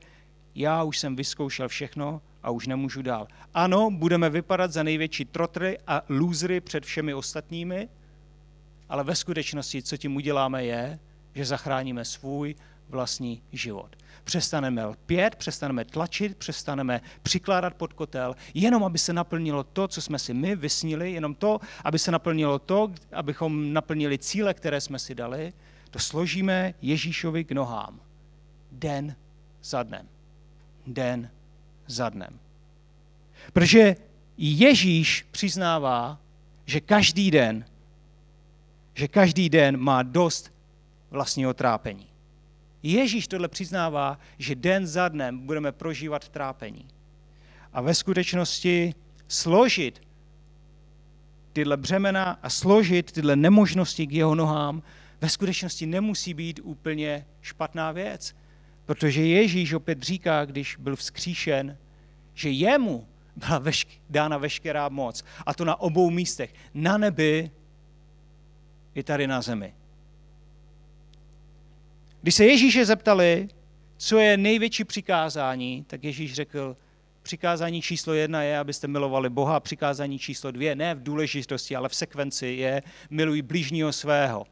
já 0.56 0.84
už 0.84 1.00
jsem 1.00 1.16
vyzkoušel 1.16 1.68
všechno 1.68 2.22
a 2.44 2.52
už 2.52 2.68
nemůžu 2.68 3.02
dál. 3.02 3.28
Ano, 3.54 3.92
budeme 3.92 4.30
vypadat 4.30 4.72
za 4.72 4.84
největší 4.84 5.26
trotry 5.26 5.78
a 5.88 6.02
lůzry 6.10 6.62
před 6.62 6.86
všemi 6.86 7.14
ostatními, 7.14 7.90
ale 8.90 9.04
ve 9.04 9.16
skutečnosti, 9.16 9.84
co 9.84 9.98
tím 9.98 10.16
uděláme, 10.16 10.66
je, 10.66 11.00
že 11.36 11.46
zachráníme 11.46 12.06
svůj 12.06 12.56
vlastní 12.94 13.42
život. 13.52 13.96
Přestaneme 14.24 14.86
lpět, 14.86 15.36
přestaneme 15.36 15.86
tlačit, 15.86 16.38
přestaneme 16.38 17.02
přikládat 17.24 17.74
pod 17.74 17.94
kotel, 17.94 18.36
jenom 18.54 18.84
aby 18.84 18.98
se 18.98 19.14
naplnilo 19.14 19.64
to, 19.64 19.88
co 19.88 20.02
jsme 20.02 20.20
si 20.20 20.34
my 20.34 20.56
vysnili, 20.56 21.12
jenom 21.12 21.36
to, 21.36 21.60
aby 21.84 22.00
se 22.00 22.12
naplnilo 22.12 22.60
to, 22.60 22.92
abychom 23.14 23.74
naplnili 23.74 24.18
cíle, 24.18 24.54
které 24.54 24.82
jsme 24.82 25.00
si 25.00 25.16
dali, 25.16 25.54
to 25.90 26.00
složíme 26.00 26.74
Ježíšovi 26.82 27.44
k 27.44 27.52
nohám 27.52 28.00
den 28.72 29.16
za 29.64 29.84
dnem. 29.84 30.10
Den 30.88 31.30
za 31.88 32.10
dnem. 32.10 32.40
Protože 33.54 33.96
Ježíš 34.38 35.26
přiznává, 35.32 36.20
že 36.66 36.82
každý 36.82 37.32
den, 37.32 37.66
že 38.94 39.08
každý 39.08 39.50
den 39.50 39.78
má 39.78 40.04
dost 40.04 40.52
vlastního 41.12 41.54
trápení. 41.54 42.08
Ježíš 42.84 43.28
tohle 43.28 43.48
přiznává, 43.48 44.20
že 44.38 44.56
den 44.56 44.88
za 44.88 45.08
dnem 45.08 45.40
budeme 45.40 45.72
prožívat 45.72 46.30
trápení. 46.30 46.88
A 47.74 47.82
ve 47.82 47.94
skutečnosti 47.94 48.94
složit 49.28 50.02
tyhle 51.54 51.78
břemena 51.78 52.40
a 52.42 52.50
složit 52.50 53.12
tyhle 53.12 53.36
nemožnosti 53.36 54.08
k 54.08 54.12
jeho 54.12 54.36
nohám 54.36 54.84
ve 55.24 55.30
skutečnosti 55.30 55.86
nemusí 55.86 56.34
být 56.34 56.60
úplně 56.64 57.26
špatná 57.42 57.92
věc. 57.92 58.36
Protože 58.86 59.26
Ježíš 59.26 59.74
opět 59.74 60.04
říká, 60.04 60.46
když 60.46 60.76
byl 60.76 60.96
vzkříšen, 60.96 61.78
že 62.34 62.50
jemu 62.50 63.08
byla 63.36 63.62
vešk- 63.62 64.00
dána 64.10 64.38
veškerá 64.38 64.90
moc. 64.90 65.24
A 65.46 65.54
to 65.54 65.66
na 65.66 65.80
obou 65.80 66.10
místech. 66.10 66.54
Na 66.74 66.98
nebi 66.98 67.52
i 68.96 69.04
tady 69.04 69.28
na 69.28 69.42
zemi. 69.42 69.74
Když 72.24 72.36
se 72.36 72.46
Ježíše 72.46 72.86
zeptali, 72.86 73.48
co 73.98 74.20
je 74.20 74.38
největší 74.38 74.84
přikázání, 74.84 75.86
tak 75.88 76.04
Ježíš 76.04 76.34
řekl, 76.34 76.78
přikázání 77.22 77.82
číslo 77.82 78.14
jedna 78.14 78.44
je, 78.44 78.58
abyste 78.58 78.88
milovali 78.88 79.30
Boha, 79.30 79.60
přikázání 79.60 80.20
číslo 80.20 80.52
dvě, 80.52 80.76
ne 80.76 80.96
v 80.96 81.04
důležitosti, 81.04 81.76
ale 81.76 81.90
v 81.90 81.96
sekvenci 81.96 82.48
je 82.48 82.84
miluj 83.10 83.42
blížního 83.42 83.94
svého. 83.94 84.46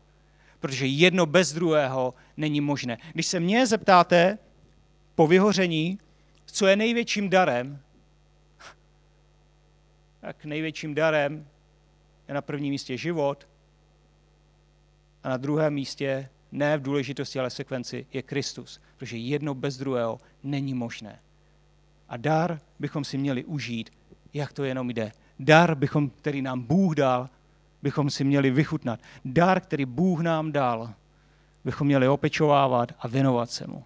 Protože 0.60 0.86
jedno 0.86 1.26
bez 1.26 1.54
druhého 1.54 2.14
není 2.38 2.62
možné. 2.62 2.98
Když 3.14 3.28
se 3.28 3.40
mě 3.40 3.68
zeptáte 3.68 4.38
po 5.16 5.28
vyhoření, 5.28 6.00
co 6.46 6.68
je 6.68 6.76
největším 6.76 7.30
darem, 7.30 7.80
tak 10.22 10.46
největším 10.46 10.96
darem 10.96 11.48
je 12.28 12.34
na 12.34 12.42
prvním 12.42 12.72
místě 12.72 12.98
život 12.98 13.48
a 15.24 15.30
na 15.30 15.38
druhém 15.38 15.74
místě, 15.74 16.30
ne 16.52 16.78
v 16.78 16.82
důležitosti, 16.82 17.40
ale 17.40 17.50
sekvenci, 17.50 18.06
je 18.14 18.22
Kristus. 18.22 18.82
Protože 18.98 19.18
jedno 19.18 19.54
bez 19.54 19.78
druhého 19.78 20.20
není 20.44 20.74
možné. 20.74 21.20
A 22.10 22.18
dar 22.18 22.60
bychom 22.80 23.04
si 23.04 23.18
měli 23.18 23.44
užít, 23.44 23.90
jak 24.34 24.54
to 24.54 24.64
jenom 24.64 24.90
jde. 24.90 25.12
Dar, 25.40 25.76
bychom, 25.76 26.10
který 26.10 26.42
nám 26.42 26.62
Bůh 26.62 26.96
dal, 26.96 27.30
bychom 27.82 28.10
si 28.10 28.24
měli 28.24 28.52
vychutnat. 28.52 29.00
Dar, 29.26 29.62
který 29.62 29.86
Bůh 29.86 30.20
nám 30.20 30.52
dal, 30.52 30.94
bychom 31.66 31.88
měli 31.88 32.08
opečovávat 32.08 32.92
a 33.00 33.08
věnovat 33.08 33.52
se 33.52 33.68
mu. 33.68 33.84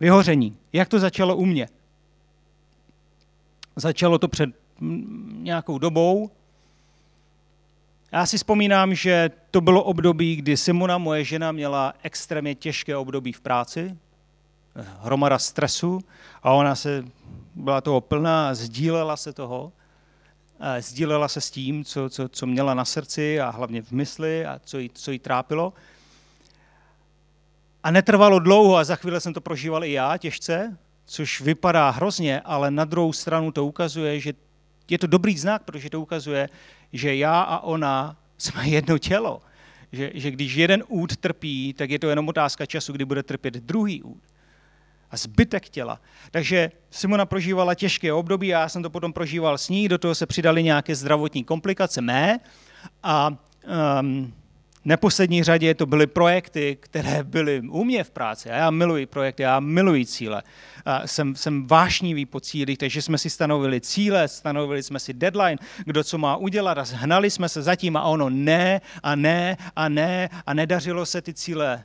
Vyhoření. 0.00 0.56
Jak 0.72 0.88
to 0.88 0.98
začalo 0.98 1.36
u 1.36 1.46
mě? 1.46 1.68
Začalo 3.76 4.18
to 4.18 4.28
před 4.28 4.50
nějakou 5.32 5.78
dobou. 5.78 6.30
Já 8.12 8.26
si 8.26 8.36
vzpomínám, 8.36 8.94
že 8.94 9.30
to 9.50 9.60
bylo 9.60 9.82
období, 9.82 10.36
kdy 10.36 10.56
Simona, 10.56 10.98
moje 10.98 11.24
žena, 11.24 11.52
měla 11.52 11.94
extrémně 12.02 12.54
těžké 12.54 12.96
období 12.96 13.32
v 13.32 13.40
práci, 13.40 13.96
hromada 15.00 15.38
stresu 15.38 16.00
a 16.42 16.52
ona 16.52 16.74
se 16.74 17.04
byla 17.54 17.80
toho 17.80 18.00
plná 18.00 18.54
sdílela 18.54 19.16
se 19.16 19.32
toho. 19.32 19.72
Sdílela 20.78 21.28
se 21.28 21.40
s 21.40 21.50
tím, 21.50 21.84
co, 21.84 22.10
co, 22.10 22.28
co 22.28 22.46
měla 22.46 22.74
na 22.74 22.84
srdci 22.84 23.40
a 23.40 23.50
hlavně 23.50 23.82
v 23.82 23.90
mysli 23.90 24.46
a 24.46 24.60
co 24.64 24.78
jí, 24.78 24.90
co 24.94 25.10
jí 25.10 25.18
trápilo. 25.18 25.72
A 27.82 27.90
netrvalo 27.90 28.38
dlouho 28.38 28.76
a 28.76 28.84
za 28.84 28.96
chvíli 28.96 29.20
jsem 29.20 29.34
to 29.34 29.40
prožíval 29.40 29.84
i 29.84 29.92
já 29.92 30.16
těžce, 30.16 30.76
což 31.04 31.40
vypadá 31.40 31.90
hrozně, 31.90 32.40
ale 32.40 32.70
na 32.70 32.84
druhou 32.84 33.12
stranu 33.12 33.52
to 33.52 33.66
ukazuje, 33.66 34.20
že 34.20 34.32
je 34.90 34.98
to 34.98 35.06
dobrý 35.06 35.38
znak, 35.38 35.62
protože 35.62 35.90
to 35.90 36.00
ukazuje, 36.00 36.48
že 36.92 37.16
já 37.16 37.40
a 37.40 37.58
ona 37.58 38.16
jsme 38.38 38.68
jedno 38.68 38.98
tělo. 38.98 39.42
Že, 39.92 40.10
že 40.14 40.30
když 40.30 40.54
jeden 40.54 40.84
úd 40.88 41.16
trpí, 41.16 41.72
tak 41.72 41.90
je 41.90 41.98
to 41.98 42.08
jenom 42.08 42.28
otázka 42.28 42.66
času, 42.66 42.92
kdy 42.92 43.04
bude 43.04 43.22
trpět 43.22 43.54
druhý 43.54 44.02
úd. 44.02 44.22
A 45.10 45.16
zbytek 45.16 45.68
těla. 45.68 46.00
Takže 46.30 46.70
Simona 46.90 47.26
prožívala 47.26 47.74
těžké 47.74 48.12
období, 48.12 48.48
já 48.48 48.68
jsem 48.68 48.82
to 48.82 48.90
potom 48.90 49.12
prožíval 49.12 49.58
s 49.58 49.68
ní, 49.68 49.88
do 49.88 49.98
toho 49.98 50.14
se 50.14 50.26
přidaly 50.26 50.62
nějaké 50.62 50.96
zdravotní 50.96 51.44
komplikace 51.44 52.00
mé 52.00 52.40
a 53.02 53.36
um, 54.00 54.32
neposlední 54.84 55.42
řadě 55.42 55.74
to 55.74 55.86
byly 55.86 56.06
projekty, 56.06 56.76
které 56.80 57.24
byly 57.24 57.60
u 57.60 57.84
mě 57.84 58.04
v 58.04 58.10
práci. 58.10 58.50
A 58.50 58.56
já 58.56 58.70
miluji 58.70 59.06
projekty, 59.06 59.42
já 59.42 59.60
miluji 59.60 60.06
cíle. 60.06 60.42
A 60.84 61.06
jsem, 61.06 61.36
jsem 61.36 61.66
vášnivý 61.66 62.26
po 62.26 62.40
cílích, 62.40 62.78
takže 62.78 63.02
jsme 63.02 63.18
si 63.18 63.30
stanovili 63.30 63.80
cíle, 63.80 64.28
stanovili 64.28 64.82
jsme 64.82 65.00
si 65.00 65.12
deadline, 65.12 65.58
kdo 65.84 66.04
co 66.04 66.18
má 66.18 66.36
udělat 66.36 66.78
a 66.78 66.84
hnali 66.92 67.30
jsme 67.30 67.48
se 67.48 67.62
zatím 67.62 67.96
a 67.96 68.02
ono 68.02 68.30
ne 68.30 68.80
a 69.02 69.14
ne 69.14 69.56
a 69.76 69.88
ne 69.88 70.28
a 70.46 70.54
nedařilo 70.54 71.06
se 71.06 71.22
ty 71.22 71.34
cíle 71.34 71.84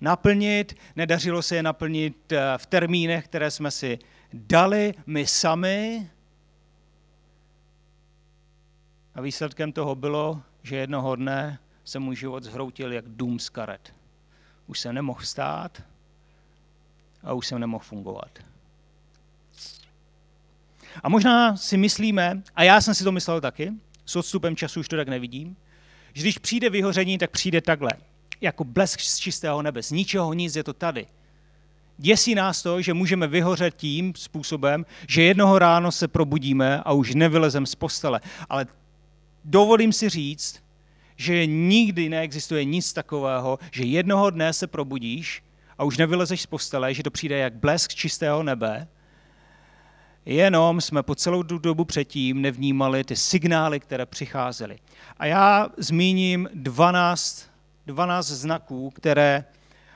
naplnit, 0.00 0.74
nedařilo 0.96 1.42
se 1.42 1.56
je 1.56 1.62
naplnit 1.62 2.32
eh, 2.32 2.38
v 2.56 2.66
termínech, 2.66 3.24
které 3.24 3.50
jsme 3.50 3.70
si 3.70 3.98
dali 4.32 4.94
my 5.06 5.26
sami. 5.26 6.10
A 9.14 9.20
výsledkem 9.20 9.72
toho 9.72 9.94
bylo, 9.94 10.42
že 10.62 10.76
jednoho 10.76 11.16
dne 11.16 11.58
se 11.86 11.98
můj 11.98 12.16
život 12.16 12.44
zhroutil 12.44 12.92
jak 12.92 13.04
dům 13.08 13.38
z 13.38 13.48
karet. 13.48 13.94
Už 14.66 14.80
jsem 14.80 14.94
nemohl 14.94 15.20
stát 15.20 15.82
a 17.22 17.32
už 17.32 17.46
jsem 17.46 17.58
nemohl 17.58 17.84
fungovat. 17.84 18.38
A 21.02 21.08
možná 21.08 21.56
si 21.56 21.76
myslíme, 21.76 22.42
a 22.54 22.62
já 22.62 22.80
jsem 22.80 22.94
si 22.94 23.04
to 23.04 23.12
myslel 23.12 23.40
taky, 23.40 23.72
s 24.06 24.16
odstupem 24.16 24.56
času 24.56 24.80
už 24.80 24.88
to 24.88 24.96
tak 24.96 25.08
nevidím, 25.08 25.56
že 26.12 26.22
když 26.22 26.38
přijde 26.38 26.70
vyhoření, 26.70 27.18
tak 27.18 27.30
přijde 27.30 27.60
takhle, 27.60 27.92
jako 28.40 28.64
blesk 28.64 29.00
z 29.00 29.18
čistého 29.18 29.62
nebe. 29.62 29.82
Z 29.82 29.90
ničeho 29.90 30.32
nic 30.32 30.56
je 30.56 30.64
to 30.64 30.72
tady. 30.72 31.06
Děsí 31.98 32.34
nás 32.34 32.62
to, 32.62 32.82
že 32.82 32.94
můžeme 32.94 33.26
vyhořet 33.26 33.74
tím 33.76 34.12
způsobem, 34.16 34.86
že 35.08 35.22
jednoho 35.22 35.58
ráno 35.58 35.92
se 35.92 36.08
probudíme 36.08 36.82
a 36.82 36.92
už 36.92 37.14
nevylezem 37.14 37.66
z 37.66 37.74
postele. 37.74 38.20
Ale 38.48 38.66
dovolím 39.44 39.92
si 39.92 40.08
říct, 40.08 40.65
že 41.16 41.46
nikdy 41.46 42.08
neexistuje 42.08 42.64
nic 42.64 42.92
takového, 42.92 43.58
že 43.72 43.84
jednoho 43.84 44.30
dne 44.30 44.52
se 44.52 44.66
probudíš 44.66 45.42
a 45.78 45.84
už 45.84 45.98
nevylezeš 45.98 46.42
z 46.42 46.46
postele, 46.46 46.94
že 46.94 47.02
to 47.02 47.10
přijde 47.10 47.38
jak 47.38 47.54
blesk 47.54 47.94
čistého 47.94 48.42
nebe, 48.42 48.88
jenom 50.26 50.80
jsme 50.80 51.02
po 51.02 51.14
celou 51.14 51.42
tu 51.42 51.58
dobu 51.58 51.84
předtím 51.84 52.42
nevnímali 52.42 53.04
ty 53.04 53.16
signály, 53.16 53.80
které 53.80 54.06
přicházely. 54.06 54.78
A 55.16 55.26
já 55.26 55.68
zmíním 55.76 56.48
12, 56.54 57.50
12 57.86 58.26
znaků, 58.26 58.90
které 58.90 59.44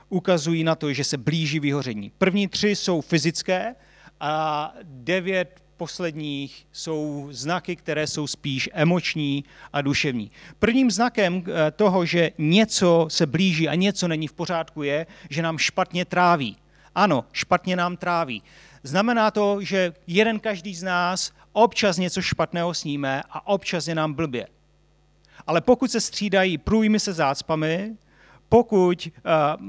ukazují 0.09 0.65
na 0.65 0.75
to, 0.75 0.93
že 0.93 1.05
se 1.05 1.19
blíží 1.19 1.61
vyhoření. 1.61 2.13
První 2.19 2.49
tři 2.49 2.77
jsou 2.77 3.01
fyzické 3.01 3.75
a 4.21 4.73
devět 4.83 5.63
posledních 5.81 6.67
jsou 6.73 7.29
znaky, 7.31 7.77
které 7.77 8.07
jsou 8.07 8.27
spíš 8.27 8.69
emoční 8.73 9.45
a 9.73 9.81
duševní. 9.81 10.31
Prvním 10.59 10.91
znakem 10.91 11.41
eh, 11.41 11.71
toho, 11.71 12.05
že 12.05 12.31
něco 12.39 13.07
se 13.09 13.27
blíží 13.27 13.69
a 13.69 13.75
něco 13.75 14.09
není 14.09 14.29
v 14.29 14.33
pořádku, 14.33 14.83
je, 14.83 15.07
že 15.31 15.43
nám 15.43 15.59
špatně 15.59 16.05
tráví. 16.05 16.57
Ano, 16.95 17.25
špatně 17.33 17.77
nám 17.77 17.97
tráví. 17.97 18.43
Znamená 18.83 19.31
to, 19.31 19.65
že 19.65 19.93
jeden 20.07 20.41
každý 20.41 20.75
z 20.75 20.83
nás 20.83 21.33
občas 21.53 21.97
něco 21.97 22.23
špatného 22.23 22.75
sníme 22.75 23.23
a 23.31 23.47
občas 23.49 23.89
je 23.89 23.95
nám 23.95 24.13
blbě. 24.13 24.47
Ale 25.47 25.61
pokud 25.61 25.91
se 25.91 26.01
střídají 26.01 26.59
průjmy 26.59 27.01
se 27.01 27.13
zácpami, 27.13 27.97
pokud 28.53 29.09
uh, 29.09 29.67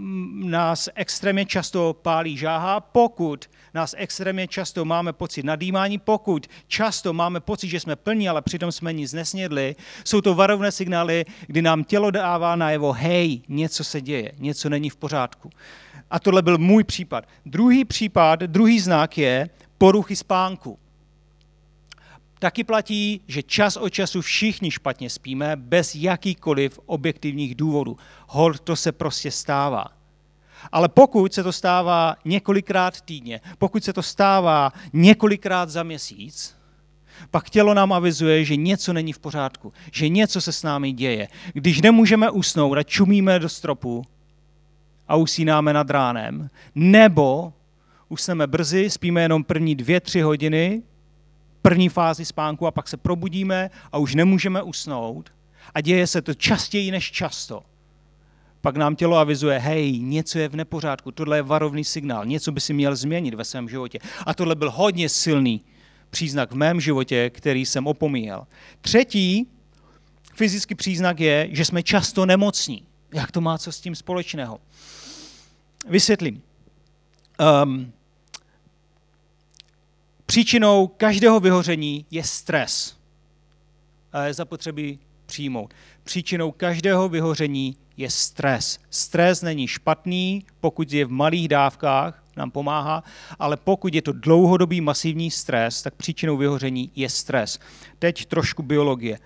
nás 0.50 0.89
extrémně 0.96 1.46
často 1.46 1.94
pálí 2.02 2.38
žáha, 2.38 2.80
pokud 2.80 3.50
nás 3.74 3.96
extrémně 3.98 4.48
často 4.48 4.86
máme 4.86 5.13
pocit 5.13 5.46
nadýmání, 5.46 5.98
pokud 5.98 6.48
často 6.67 7.13
máme 7.13 7.39
pocit, 7.39 7.67
že 7.67 7.80
jsme 7.80 7.96
plní, 7.96 8.30
ale 8.30 8.41
přitom 8.41 8.72
jsme 8.72 8.94
nic 8.94 9.13
nesnědli, 9.13 9.76
jsou 10.04 10.22
to 10.22 10.36
varovné 10.36 10.72
signály, 10.72 11.26
kdy 11.48 11.62
nám 11.62 11.84
tělo 11.84 12.12
dává 12.12 12.56
najevo, 12.56 12.91
hej, 12.94 13.41
něco 13.48 13.84
se 13.84 14.02
děje, 14.02 14.32
něco 14.38 14.70
není 14.70 14.89
v 14.89 14.96
pořádku. 14.96 15.50
A 16.12 16.20
tohle 16.20 16.41
byl 16.41 16.58
můj 16.58 16.84
případ. 16.84 17.24
Druhý 17.46 17.86
případ, 17.86 18.39
druhý 18.39 18.80
znak 18.80 19.17
je 19.17 19.50
poruchy 19.78 20.15
spánku. 20.15 20.80
Taky 22.41 22.63
platí, 22.63 23.21
že 23.27 23.43
čas 23.43 23.77
od 23.77 23.89
času 23.89 24.21
všichni 24.21 24.71
špatně 24.71 25.10
spíme 25.10 25.56
bez 25.56 25.95
jakýkoliv 25.95 26.80
objektivních 26.86 27.56
důvodů. 27.56 27.97
Hold, 28.27 28.60
to 28.60 28.75
se 28.75 28.91
prostě 28.91 29.32
stává. 29.32 29.86
Ale 30.71 30.89
pokud 30.89 31.34
se 31.34 31.43
to 31.43 31.51
stává 31.51 32.15
několikrát 32.25 33.01
týdně, 33.01 33.41
pokud 33.58 33.84
se 33.84 33.93
to 33.93 34.04
stává 34.04 34.71
několikrát 34.93 35.69
za 35.69 35.84
měsíc, 35.84 36.56
pak 37.32 37.49
tělo 37.49 37.73
nám 37.73 37.93
avizuje, 37.93 38.45
že 38.45 38.56
něco 38.56 38.93
není 38.93 39.13
v 39.13 39.19
pořádku, 39.19 39.73
že 39.91 40.10
něco 40.10 40.41
se 40.41 40.51
s 40.51 40.63
námi 40.63 40.91
děje. 40.91 41.27
Když 41.54 41.82
nemůžeme 41.82 42.30
usnout 42.30 42.77
a 42.77 42.84
čumíme 42.84 43.39
do 43.39 43.49
stropu 43.49 44.06
a 45.08 45.15
usínáme 45.15 45.73
nad 45.73 45.89
ránem, 45.89 46.49
nebo 46.75 47.54
usneme 48.10 48.47
brzy, 48.47 48.89
spíme 48.89 49.21
jenom 49.21 49.43
první 49.43 49.75
dvě, 49.75 49.99
tři 49.99 50.21
hodiny, 50.21 50.82
první 51.62 51.89
fázi 51.89 52.26
spánku 52.26 52.67
a 52.67 52.71
pak 52.71 52.88
se 52.88 52.97
probudíme 52.97 53.69
a 53.91 53.97
už 53.97 54.15
nemůžeme 54.15 54.62
usnout 54.62 55.32
a 55.74 55.82
děje 55.82 56.08
se 56.08 56.21
to 56.21 56.34
častěji 56.34 56.91
než 56.91 57.12
často, 57.12 57.63
pak 58.62 58.76
nám 58.76 58.95
tělo 58.95 59.17
avizuje, 59.17 59.60
hej, 59.60 60.00
něco 60.00 60.39
je 60.39 60.50
v 60.50 60.56
nepořádku, 60.56 61.12
tohle 61.12 61.38
je 61.38 61.41
varovný 61.41 61.84
signál, 61.84 62.26
něco 62.26 62.52
by 62.52 62.62
si 62.62 62.74
měl 62.74 62.95
změnit 62.95 63.34
ve 63.34 63.45
svém 63.45 63.69
životě. 63.69 64.00
A 64.26 64.34
tohle 64.34 64.56
byl 64.56 64.71
hodně 64.71 65.10
silný 65.10 65.62
příznak 66.10 66.52
v 66.52 66.56
mém 66.56 66.82
životě, 66.82 67.30
který 67.30 67.65
jsem 67.65 67.88
opomíjel. 67.88 68.47
Třetí 68.82 69.47
fyzický 70.36 70.76
příznak 70.76 71.19
je, 71.19 71.47
že 71.52 71.65
jsme 71.65 71.84
často 71.84 72.26
nemocní. 72.26 72.84
Jak 73.13 73.32
to 73.32 73.41
má 73.41 73.58
co 73.58 73.71
s 73.71 73.82
tím 73.82 73.95
společného? 73.95 74.60
Vysvětlím. 75.89 76.41
Um, 77.63 77.93
příčinou 80.32 80.88
každého 80.88 81.39
vyhoření 81.39 82.06
je 82.12 82.24
stres. 82.24 82.96
A 84.13 84.24
je 84.24 84.34
zapotřebí 84.34 85.00
přijmout. 85.26 85.74
Příčinou 86.04 86.52
každého 86.52 87.10
vyhoření 87.10 87.78
je 87.98 88.10
stres. 88.10 88.80
Stres 88.89 89.41
není 89.41 89.67
špatný, 89.67 90.46
pokud 90.60 90.91
je 90.91 91.06
v 91.06 91.12
malých 91.12 91.48
dávkách, 91.48 92.24
nám 92.38 92.52
pomáhá, 92.52 93.04
ale 93.39 93.58
pokud 93.58 93.94
je 93.94 94.02
to 94.02 94.12
dlouhodobý 94.12 94.82
masivní 94.82 95.32
stres, 95.32 95.82
tak 95.82 95.96
příčinou 95.96 96.38
vyhoření 96.38 96.91
je 96.96 97.10
stres. 97.10 97.60
Teď 98.00 98.26
trošku 98.26 98.63
biologie. 98.63 99.20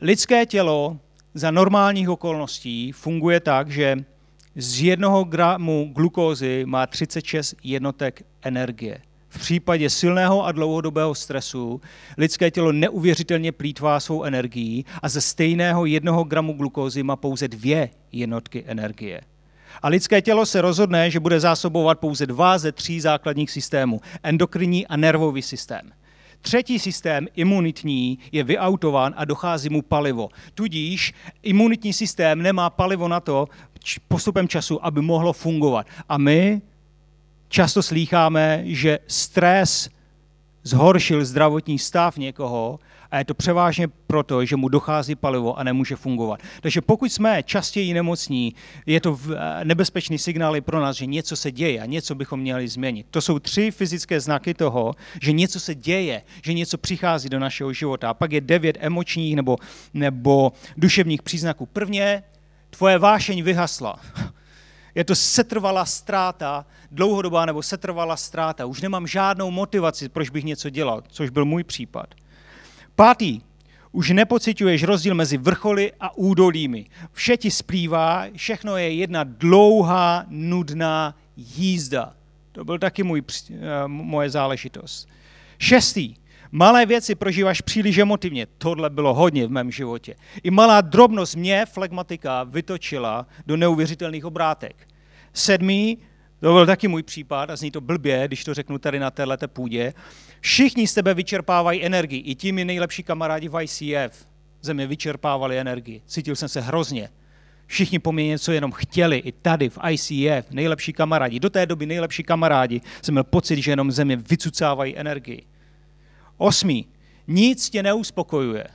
Lidské 0.00 0.46
tělo 0.46 0.98
za 1.34 1.50
normálních 1.50 2.08
okolností 2.08 2.92
funguje 2.92 3.40
tak, 3.40 3.70
že 3.70 3.96
z 4.58 4.82
jednoho 4.82 5.24
gramu 5.24 5.90
glukózy 5.94 6.64
má 6.66 6.86
36 6.86 7.54
jednotek 7.62 8.22
energie. 8.42 9.00
V 9.28 9.38
případě 9.38 9.90
silného 9.90 10.44
a 10.44 10.52
dlouhodobého 10.52 11.14
stresu 11.14 11.80
lidské 12.18 12.50
tělo 12.50 12.72
neuvěřitelně 12.72 13.52
plítvá 13.52 14.00
svou 14.00 14.22
energií 14.22 14.84
a 15.02 15.08
ze 15.08 15.20
stejného 15.20 15.86
jednoho 15.86 16.24
gramu 16.24 16.52
glukózy 16.52 17.02
má 17.02 17.16
pouze 17.16 17.48
dvě 17.48 17.90
jednotky 18.12 18.64
energie. 18.66 19.20
A 19.82 19.88
lidské 19.88 20.22
tělo 20.22 20.46
se 20.46 20.60
rozhodne, 20.60 21.10
že 21.10 21.20
bude 21.20 21.40
zásobovat 21.40 21.98
pouze 21.98 22.26
dva 22.26 22.58
ze 22.58 22.72
tří 22.72 23.00
základních 23.00 23.50
systémů, 23.50 24.00
endokrinní 24.22 24.86
a 24.86 24.96
nervový 24.96 25.42
systém. 25.42 25.92
Třetí 26.40 26.78
systém, 26.78 27.26
imunitní, 27.34 28.18
je 28.32 28.44
vyautován 28.44 29.14
a 29.16 29.24
dochází 29.24 29.68
mu 29.68 29.82
palivo. 29.82 30.28
Tudíž 30.54 31.14
imunitní 31.42 31.92
systém 31.92 32.42
nemá 32.42 32.70
palivo 32.70 33.08
na 33.08 33.20
to 33.20 33.46
postupem 34.08 34.48
času, 34.48 34.84
aby 34.86 35.00
mohlo 35.00 35.32
fungovat. 35.32 35.86
A 36.08 36.18
my 36.18 36.62
často 37.48 37.82
slýcháme, 37.82 38.62
že 38.64 38.98
stres 39.06 39.88
zhoršil 40.62 41.24
zdravotní 41.24 41.78
stav 41.78 42.16
někoho 42.16 42.78
a 43.10 43.18
je 43.18 43.24
to 43.24 43.34
převážně 43.34 43.88
proto, 44.06 44.44
že 44.44 44.56
mu 44.56 44.68
dochází 44.68 45.14
palivo 45.14 45.58
a 45.58 45.62
nemůže 45.62 45.96
fungovat. 45.96 46.40
Takže 46.60 46.80
pokud 46.80 47.12
jsme 47.12 47.42
častěji 47.42 47.94
nemocní, 47.94 48.54
je 48.86 49.00
to 49.00 49.18
eh, 49.34 49.64
nebezpečný 49.64 50.18
signál 50.18 50.60
pro 50.60 50.80
nás, 50.80 50.96
že 50.96 51.06
něco 51.06 51.36
se 51.36 51.52
děje 51.52 51.80
a 51.80 51.86
něco 51.86 52.14
bychom 52.14 52.40
měli 52.40 52.68
změnit. 52.68 53.06
To 53.10 53.20
jsou 53.20 53.38
tři 53.38 53.70
fyzické 53.70 54.20
znaky 54.20 54.54
toho, 54.54 54.94
že 55.22 55.32
něco 55.32 55.60
se 55.60 55.74
děje, 55.74 56.22
že 56.42 56.52
něco 56.52 56.78
přichází 56.78 57.28
do 57.28 57.38
našeho 57.38 57.72
života. 57.72 58.10
A 58.10 58.14
pak 58.14 58.32
je 58.32 58.40
devět 58.40 58.76
emočních 58.80 59.36
nebo, 59.36 59.56
nebo 59.94 60.52
duševních 60.76 61.22
příznaků. 61.22 61.66
Prvně, 61.66 62.22
tvoje 62.76 62.98
vášeň 62.98 63.42
vyhasla. 63.42 64.00
Je 64.94 65.04
to 65.04 65.14
setrvalá 65.16 65.84
ztráta, 65.84 66.66
dlouhodobá 66.90 67.46
nebo 67.46 67.62
setrvalá 67.62 68.16
ztráta. 68.16 68.66
Už 68.66 68.80
nemám 68.80 69.06
žádnou 69.06 69.50
motivaci, 69.50 70.08
proč 70.08 70.30
bych 70.30 70.44
něco 70.44 70.70
dělal, 70.70 71.02
což 71.08 71.30
byl 71.30 71.44
můj 71.44 71.64
případ. 71.64 72.14
Pátý, 72.94 73.40
už 73.92 74.10
nepocituješ 74.10 74.82
rozdíl 74.82 75.14
mezi 75.14 75.36
vrcholy 75.36 75.92
a 76.00 76.16
údolími. 76.16 76.86
Vše 77.12 77.36
ti 77.36 77.50
splývá, 77.50 78.24
všechno 78.36 78.76
je 78.76 78.94
jedna 78.94 79.24
dlouhá, 79.24 80.24
nudná 80.28 81.16
jízda. 81.36 82.12
To 82.52 82.64
byl 82.64 82.78
taky 82.78 83.02
můj, 83.02 83.22
eh, 83.22 83.56
moje 83.86 84.30
záležitost. 84.30 85.08
Šestý, 85.58 86.14
malé 86.52 86.86
věci 86.86 87.14
prožíváš 87.14 87.60
příliš 87.60 87.98
emotivně. 87.98 88.46
Tohle 88.58 88.90
bylo 88.90 89.14
hodně 89.14 89.46
v 89.46 89.50
mém 89.50 89.70
životě. 89.70 90.14
I 90.42 90.50
malá 90.50 90.80
drobnost 90.80 91.36
mě, 91.36 91.66
flegmatika, 91.66 92.44
vytočila 92.44 93.26
do 93.46 93.56
neuvěřitelných 93.56 94.24
obrátek. 94.24 94.88
Sedmý, 95.32 95.98
to 96.40 96.52
byl 96.52 96.66
taky 96.66 96.88
můj 96.88 97.02
případ 97.02 97.50
a 97.50 97.56
zní 97.56 97.70
to 97.70 97.80
blbě, 97.80 98.28
když 98.28 98.44
to 98.44 98.54
řeknu 98.54 98.78
tady 98.78 98.98
na 98.98 99.10
této 99.10 99.48
půdě. 99.48 99.94
Všichni 100.40 100.86
z 100.86 100.94
tebe 100.94 101.14
vyčerpávají 101.14 101.84
energii, 101.84 102.20
i 102.20 102.34
ti 102.34 102.52
mi 102.52 102.64
nejlepší 102.64 103.02
kamarádi 103.02 103.48
v 103.48 103.62
ICF 103.62 104.26
ze 104.62 104.74
mě 104.74 104.86
vyčerpávali 104.86 105.58
energii. 105.58 106.02
Cítil 106.06 106.36
jsem 106.36 106.48
se 106.48 106.60
hrozně. 106.60 107.08
Všichni 107.66 107.98
po 107.98 108.12
mně 108.12 108.26
něco 108.26 108.52
jenom 108.52 108.72
chtěli, 108.72 109.16
i 109.18 109.32
tady 109.32 109.68
v 109.68 109.78
ICF, 109.90 110.50
nejlepší 110.50 110.92
kamarádi. 110.92 111.40
Do 111.40 111.50
té 111.50 111.66
doby 111.66 111.86
nejlepší 111.86 112.22
kamarádi 112.22 112.80
jsem 113.02 113.14
měl 113.14 113.24
pocit, 113.24 113.62
že 113.62 113.72
jenom 113.72 113.92
ze 113.92 114.04
mě 114.04 114.16
vycucávají 114.16 114.98
energii. 114.98 115.42
Osmý. 116.36 116.88
Nic 117.26 117.70
tě 117.70 117.82
neuspokojuje. 117.82 118.66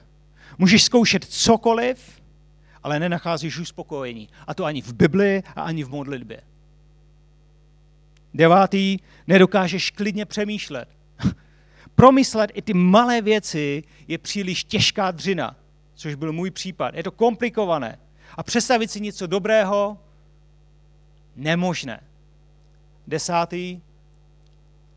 Můžeš 0.58 0.84
zkoušet 0.84 1.24
cokoliv, 1.24 2.22
ale 2.84 3.00
nenacházíš 3.00 3.60
uspokojení. 3.60 4.30
A 4.48 4.54
to 4.54 4.66
ani 4.66 4.82
v 4.82 4.94
Bibli 4.94 5.44
a 5.56 5.62
ani 5.62 5.84
v 5.84 5.90
modlitbě. 5.90 6.42
Devátý, 8.34 8.98
nedokážeš 9.28 9.92
klidně 9.92 10.26
přemýšlet. 10.26 10.90
Promyslet 11.96 12.52
i 12.54 12.62
ty 12.62 12.74
malé 12.74 13.22
věci 13.22 13.84
je 14.08 14.18
příliš 14.18 14.64
těžká 14.64 15.12
dřina, 15.12 15.56
což 15.94 16.16
byl 16.16 16.34
můj 16.34 16.52
případ. 16.52 16.96
Je 16.96 17.04
to 17.04 17.12
komplikované. 17.12 18.00
A 18.38 18.44
představit 18.44 18.92
si 18.92 19.02
něco 19.02 19.28
dobrého, 19.28 19.98
nemožné. 21.36 22.04
Desátý 23.08 23.82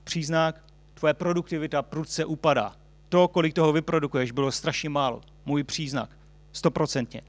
příznak, 0.05 0.65
tvoje 0.95 1.15
produktivita 1.15 1.83
prudce 1.83 2.25
upadá. 2.25 2.73
To, 3.09 3.29
kolik 3.29 3.55
toho 3.55 3.73
vyprodukuješ, 3.73 4.33
bylo 4.33 4.53
strašně 4.53 4.89
málo. 4.89 5.21
Můj 5.47 5.65
příznak. 5.65 6.11
Stoprocentně. 6.53 7.23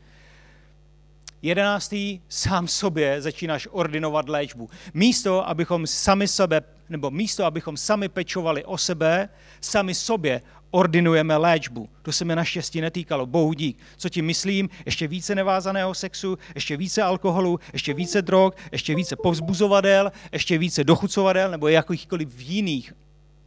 Jedenáctý, 1.42 2.20
sám 2.30 2.68
sobě 2.68 3.22
začínáš 3.22 3.68
ordinovat 3.72 4.30
léčbu. 4.30 4.70
Místo, 4.94 5.48
abychom 5.48 5.88
sami 5.88 6.28
sebe, 6.28 6.62
nebo 6.90 7.12
místo, 7.12 7.46
abychom 7.46 7.78
sami 7.78 8.10
pečovali 8.10 8.66
o 8.66 8.78
sebe, 8.78 9.30
sami 9.62 9.96
sobě 9.96 10.42
ordinujeme 10.72 11.38
léčbu. 11.38 11.90
To 12.02 12.12
se 12.12 12.26
mi 12.26 12.36
naštěstí 12.36 12.82
netýkalo, 12.82 13.26
bohu 13.26 13.54
dík. 13.54 13.78
Co 13.98 14.10
ti 14.10 14.22
myslím? 14.22 14.70
Ještě 14.86 15.08
více 15.08 15.36
nevázaného 15.36 15.94
sexu, 15.94 16.38
ještě 16.56 16.78
více 16.78 17.02
alkoholu, 17.02 17.60
ještě 17.74 17.94
více 17.94 18.22
drog, 18.22 18.54
ještě 18.72 18.96
více 18.96 19.16
povzbuzovadel, 19.16 20.12
ještě 20.32 20.58
více 20.58 20.84
dochucovadel 20.84 21.52
nebo 21.52 21.68
jakýchkoliv 21.68 22.40
jiných 22.40 22.94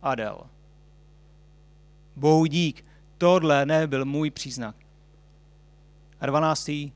adel. 0.03 0.41
Bohu 2.17 2.47
dík, 2.47 2.85
tohle 3.19 3.67
nebyl 3.67 4.05
můj 4.05 4.31
příznak. 4.31 4.77
A 6.21 6.27
dvanáctý, 6.27 6.93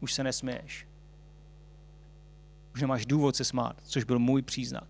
už 0.00 0.12
se 0.12 0.24
nesměješ. 0.24 0.86
Už 2.74 2.80
nemáš 2.80 3.06
důvod 3.06 3.36
se 3.36 3.44
smát, 3.44 3.76
což 3.82 4.04
byl 4.04 4.18
můj 4.18 4.42
příznak. 4.42 4.88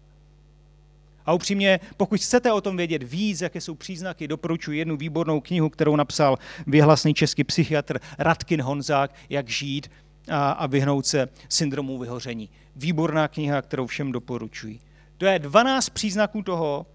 A 1.27 1.33
upřímně, 1.33 1.81
pokud 1.97 2.21
chcete 2.21 2.53
o 2.53 2.61
tom 2.61 2.77
vědět 2.77 3.03
víc, 3.03 3.41
jaké 3.41 3.61
jsou 3.61 3.75
příznaky, 3.75 4.29
doporučuji 4.29 4.79
jednu 4.79 4.97
výbornou 4.97 5.41
knihu, 5.41 5.71
kterou 5.71 5.97
napsal 5.97 6.39
vyhlasný 6.67 7.15
český 7.15 7.45
psychiatr 7.45 7.99
Radkin 8.19 8.63
Honzák, 8.63 9.15
Jak 9.29 9.49
žít 9.49 9.91
a, 10.31 10.67
vyhnout 10.67 11.07
se 11.07 11.29
syndromu 11.49 11.99
vyhoření. 11.99 12.51
Výborná 12.77 13.29
kniha, 13.29 13.63
kterou 13.63 13.87
všem 13.87 14.13
doporučuji. 14.13 14.81
To 15.19 15.27
je 15.27 15.39
12 15.39 15.91
příznaků 15.91 16.43
toho, 16.43 16.87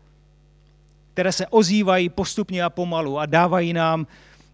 které 1.14 1.32
se 1.32 1.48
ozývají 1.48 2.10
postupně 2.10 2.64
a 2.64 2.70
pomalu 2.70 3.20
a 3.20 3.26
dávají 3.26 3.74
nám 3.74 4.08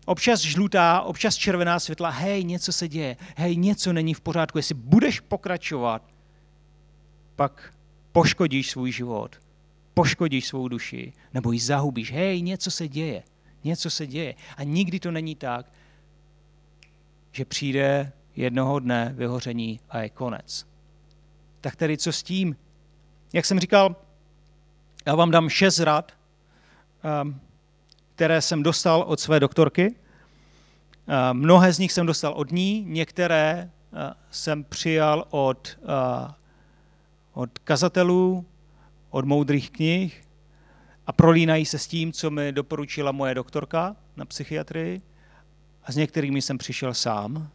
občas 0.05 0.41
žlutá, 0.41 1.01
občas 1.01 1.35
červená 1.35 1.79
světla, 1.79 2.09
hej, 2.09 2.43
něco 2.43 2.73
se 2.73 2.87
děje, 2.87 3.17
hej, 3.35 3.57
něco 3.57 3.93
není 3.93 4.13
v 4.13 4.21
pořádku, 4.21 4.57
jestli 4.57 4.75
budeš 4.75 5.19
pokračovat, 5.19 6.01
pak 7.35 7.73
poškodíš 8.11 8.69
svůj 8.69 8.91
život, 8.91 9.35
poškodíš 9.93 10.47
svou 10.47 10.67
duši, 10.67 11.13
nebo 11.33 11.51
ji 11.51 11.59
zahubíš, 11.59 12.11
hej, 12.11 12.41
něco 12.41 12.71
se 12.71 12.87
děje, 12.87 13.23
něco 13.63 13.89
se 13.89 14.07
děje. 14.07 14.35
A 14.57 14.63
nikdy 14.63 14.99
to 14.99 15.11
není 15.11 15.35
tak, 15.35 15.65
že 17.31 17.45
přijde 17.45 18.11
jednoho 18.35 18.79
dne 18.79 19.13
vyhoření 19.17 19.79
a 19.89 19.99
je 19.99 20.09
konec. 20.09 20.67
Tak 21.61 21.75
tedy 21.75 21.97
co 21.97 22.11
s 22.11 22.23
tím? 22.23 22.55
Jak 23.33 23.45
jsem 23.45 23.59
říkal, 23.59 23.95
já 25.05 25.15
vám 25.15 25.31
dám 25.31 25.49
šest 25.49 25.79
rad, 25.79 26.16
které 28.15 28.41
jsem 28.41 28.63
dostal 28.63 29.01
od 29.07 29.19
své 29.19 29.39
doktorky. 29.39 29.95
Eh, 31.07 31.33
mnohé 31.33 31.73
z 31.73 31.79
nich 31.79 31.91
jsem 31.91 32.05
dostal 32.05 32.33
od 32.33 32.51
ní, 32.51 32.85
některé 32.87 33.69
eh, 33.93 34.13
jsem 34.31 34.63
přijal 34.63 35.25
od, 35.29 35.77
eh, 35.83 36.33
od 37.33 37.59
kazatelů, 37.59 38.45
od 39.09 39.25
moudrých 39.25 39.71
knih 39.71 40.23
a 41.07 41.13
prolínají 41.13 41.65
se 41.65 41.79
s 41.79 41.87
tím, 41.87 42.11
co 42.11 42.29
mi 42.29 42.51
doporučila 42.51 43.11
moje 43.11 43.35
doktorka 43.35 43.95
na 44.15 44.25
psychiatrii 44.25 45.01
a 45.83 45.91
s 45.91 45.95
některými 45.95 46.41
jsem 46.41 46.57
přišel 46.57 46.93
sám. 46.93 47.49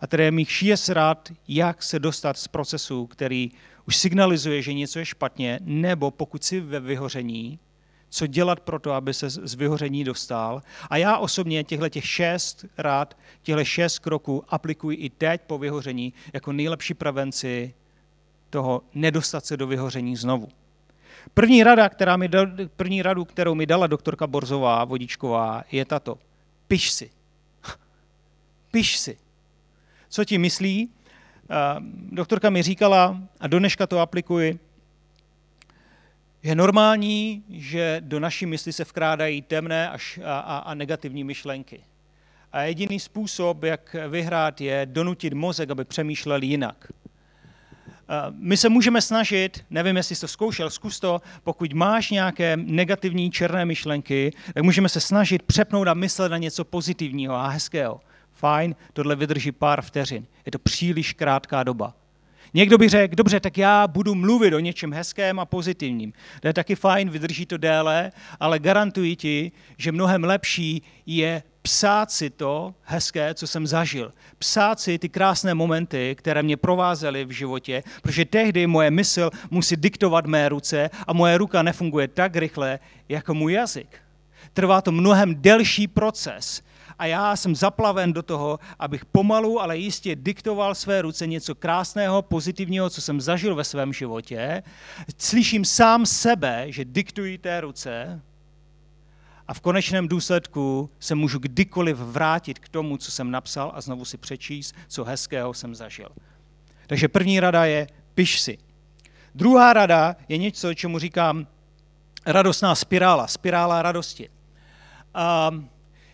A 0.00 0.06
tedy 0.06 0.24
je 0.24 0.30
mých 0.30 0.52
šest 0.52 0.88
rád, 0.88 1.28
jak 1.48 1.82
se 1.82 1.98
dostat 1.98 2.38
z 2.38 2.48
procesu, 2.48 3.06
který 3.06 3.50
už 3.86 3.96
signalizuje, 3.96 4.62
že 4.62 4.72
něco 4.72 4.98
je 4.98 5.06
špatně, 5.06 5.58
nebo 5.62 6.10
pokud 6.10 6.44
si 6.44 6.60
ve 6.60 6.80
vyhoření, 6.80 7.58
co 8.10 8.26
dělat 8.26 8.60
pro 8.60 8.78
to, 8.78 8.92
aby 8.92 9.14
se 9.14 9.30
z 9.30 9.54
vyhoření 9.54 10.04
dostal. 10.04 10.62
A 10.90 10.96
já 10.96 11.18
osobně 11.18 11.64
těchto 11.64 11.88
těch 11.88 12.06
šest 12.06 12.64
rád, 12.78 13.16
těchto 13.42 13.64
šest 13.64 13.98
kroků 13.98 14.44
aplikuji 14.48 14.96
i 14.96 15.10
teď 15.10 15.40
po 15.46 15.58
vyhoření 15.58 16.12
jako 16.32 16.52
nejlepší 16.52 16.94
prevenci 16.94 17.74
toho 18.50 18.82
nedostat 18.94 19.46
se 19.46 19.56
do 19.56 19.66
vyhoření 19.66 20.16
znovu. 20.16 20.48
První, 21.34 21.62
rada, 21.62 21.88
která 21.88 22.16
mi 22.16 22.28
dal, 22.28 22.46
první 22.76 23.02
radu, 23.02 23.24
kterou 23.24 23.54
mi 23.54 23.66
dala 23.66 23.86
doktorka 23.86 24.26
Borzová, 24.26 24.84
vodičková, 24.84 25.64
je 25.72 25.84
tato. 25.84 26.18
Piš 26.68 26.90
si. 26.90 27.10
Piš 28.70 28.98
si. 28.98 29.18
Co 30.08 30.24
ti 30.24 30.38
myslí? 30.38 30.90
Doktorka 32.12 32.50
mi 32.50 32.62
říkala, 32.62 33.20
a 33.40 33.46
do 33.46 33.58
dneška 33.58 33.86
to 33.86 33.98
aplikuji, 33.98 34.58
je 36.42 36.54
normální, 36.54 37.44
že 37.48 37.96
do 38.00 38.20
naší 38.20 38.46
mysli 38.46 38.72
se 38.72 38.84
vkrádají 38.84 39.42
temné 39.42 39.90
až 39.90 40.20
a, 40.24 40.38
a, 40.38 40.58
a 40.58 40.74
negativní 40.74 41.24
myšlenky. 41.24 41.80
A 42.52 42.62
jediný 42.62 43.00
způsob, 43.00 43.62
jak 43.62 43.96
vyhrát, 44.08 44.60
je 44.60 44.86
donutit 44.90 45.32
mozek, 45.32 45.70
aby 45.70 45.84
přemýšlel 45.84 46.42
jinak. 46.42 46.92
My 48.30 48.56
se 48.56 48.68
můžeme 48.68 49.02
snažit, 49.02 49.64
nevím, 49.70 49.96
jestli 49.96 50.14
jsi 50.14 50.20
to 50.20 50.28
zkoušel, 50.28 50.70
zkus 50.70 51.00
to, 51.00 51.22
pokud 51.44 51.72
máš 51.72 52.10
nějaké 52.10 52.56
negativní 52.56 53.30
černé 53.30 53.64
myšlenky, 53.64 54.32
tak 54.54 54.64
můžeme 54.64 54.88
se 54.88 55.00
snažit 55.00 55.42
přepnout 55.42 55.88
a 55.88 55.94
myslet 55.94 56.28
na 56.28 56.38
něco 56.38 56.64
pozitivního 56.64 57.34
a 57.34 57.48
hezkého. 57.48 58.00
Fajn, 58.32 58.76
tohle 58.92 59.16
vydrží 59.16 59.52
pár 59.52 59.82
vteřin. 59.82 60.26
Je 60.46 60.52
to 60.52 60.58
příliš 60.58 61.12
krátká 61.12 61.62
doba. 61.62 61.94
Někdo 62.54 62.78
by 62.78 62.88
řekl, 62.88 63.14
dobře, 63.14 63.40
tak 63.40 63.58
já 63.58 63.86
budu 63.86 64.14
mluvit 64.14 64.54
o 64.54 64.58
něčem 64.58 64.92
hezkém 64.92 65.40
a 65.40 65.44
pozitivním. 65.44 66.12
To 66.40 66.46
je 66.46 66.52
taky 66.52 66.74
fajn, 66.74 67.10
vydrží 67.10 67.46
to 67.46 67.56
déle, 67.56 68.12
ale 68.40 68.58
garantuji 68.58 69.16
ti, 69.16 69.52
že 69.76 69.92
mnohem 69.92 70.24
lepší 70.24 70.82
je 71.06 71.42
psát 71.62 72.10
si 72.10 72.30
to 72.30 72.74
hezké, 72.82 73.34
co 73.34 73.46
jsem 73.46 73.66
zažil. 73.66 74.12
Psát 74.38 74.80
si 74.80 74.98
ty 74.98 75.08
krásné 75.08 75.54
momenty, 75.54 76.14
které 76.18 76.42
mě 76.42 76.56
provázely 76.56 77.24
v 77.24 77.30
životě, 77.30 77.82
protože 78.02 78.24
tehdy 78.24 78.66
moje 78.66 78.90
mysl 78.90 79.30
musí 79.50 79.76
diktovat 79.76 80.26
mé 80.26 80.48
ruce 80.48 80.90
a 81.06 81.12
moje 81.12 81.38
ruka 81.38 81.62
nefunguje 81.62 82.08
tak 82.08 82.36
rychle, 82.36 82.78
jako 83.08 83.34
můj 83.34 83.52
jazyk. 83.52 83.98
Trvá 84.52 84.80
to 84.80 84.92
mnohem 84.92 85.34
delší 85.34 85.88
proces, 85.88 86.62
a 87.00 87.06
já 87.06 87.36
jsem 87.36 87.56
zaplaven 87.56 88.12
do 88.12 88.22
toho, 88.22 88.58
abych 88.78 89.04
pomalu, 89.04 89.60
ale 89.60 89.78
jistě 89.78 90.16
diktoval 90.16 90.74
své 90.74 91.02
ruce 91.02 91.26
něco 91.26 91.54
krásného, 91.54 92.22
pozitivního, 92.22 92.90
co 92.90 93.00
jsem 93.00 93.20
zažil 93.20 93.54
ve 93.54 93.64
svém 93.64 93.92
životě. 93.92 94.62
Slyším 95.18 95.64
sám 95.64 96.06
sebe, 96.06 96.64
že 96.68 96.84
diktuji 96.84 97.38
té 97.38 97.60
ruce 97.60 98.22
a 99.48 99.54
v 99.54 99.60
konečném 99.60 100.08
důsledku 100.08 100.90
se 100.98 101.14
můžu 101.14 101.38
kdykoliv 101.38 101.96
vrátit 101.96 102.58
k 102.58 102.68
tomu, 102.68 102.96
co 102.96 103.10
jsem 103.10 103.30
napsal 103.30 103.72
a 103.74 103.80
znovu 103.80 104.04
si 104.04 104.16
přečíst, 104.16 104.74
co 104.88 105.04
hezkého 105.04 105.54
jsem 105.54 105.74
zažil. 105.74 106.08
Takže 106.86 107.08
první 107.08 107.40
rada 107.40 107.64
je, 107.64 107.86
piš 108.14 108.40
si. 108.40 108.58
Druhá 109.34 109.72
rada 109.72 110.16
je 110.28 110.38
něco, 110.38 110.74
čemu 110.74 110.98
říkám 110.98 111.46
radostná 112.26 112.74
spirála, 112.74 113.26
spirála 113.26 113.82
radosti. 113.82 114.28
Um, 115.50 115.70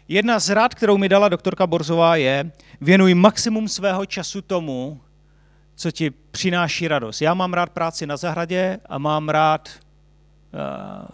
Jedna 0.08 0.38
z 0.38 0.50
rád, 0.50 0.74
kterou 0.74 0.98
mi 0.98 1.08
dala 1.08 1.28
doktorka 1.28 1.66
Borzová, 1.66 2.16
je 2.16 2.52
věnuj 2.80 3.14
maximum 3.14 3.68
svého 3.68 4.06
času 4.06 4.42
tomu, 4.42 5.00
co 5.74 5.90
ti 5.90 6.10
přináší 6.10 6.88
radost. 6.88 7.20
Já 7.20 7.34
mám 7.34 7.54
rád 7.54 7.70
práci 7.70 8.06
na 8.06 8.16
zahradě 8.16 8.78
a 8.88 8.98
mám 8.98 9.28
rád 9.28 9.68
uh, 9.68 11.08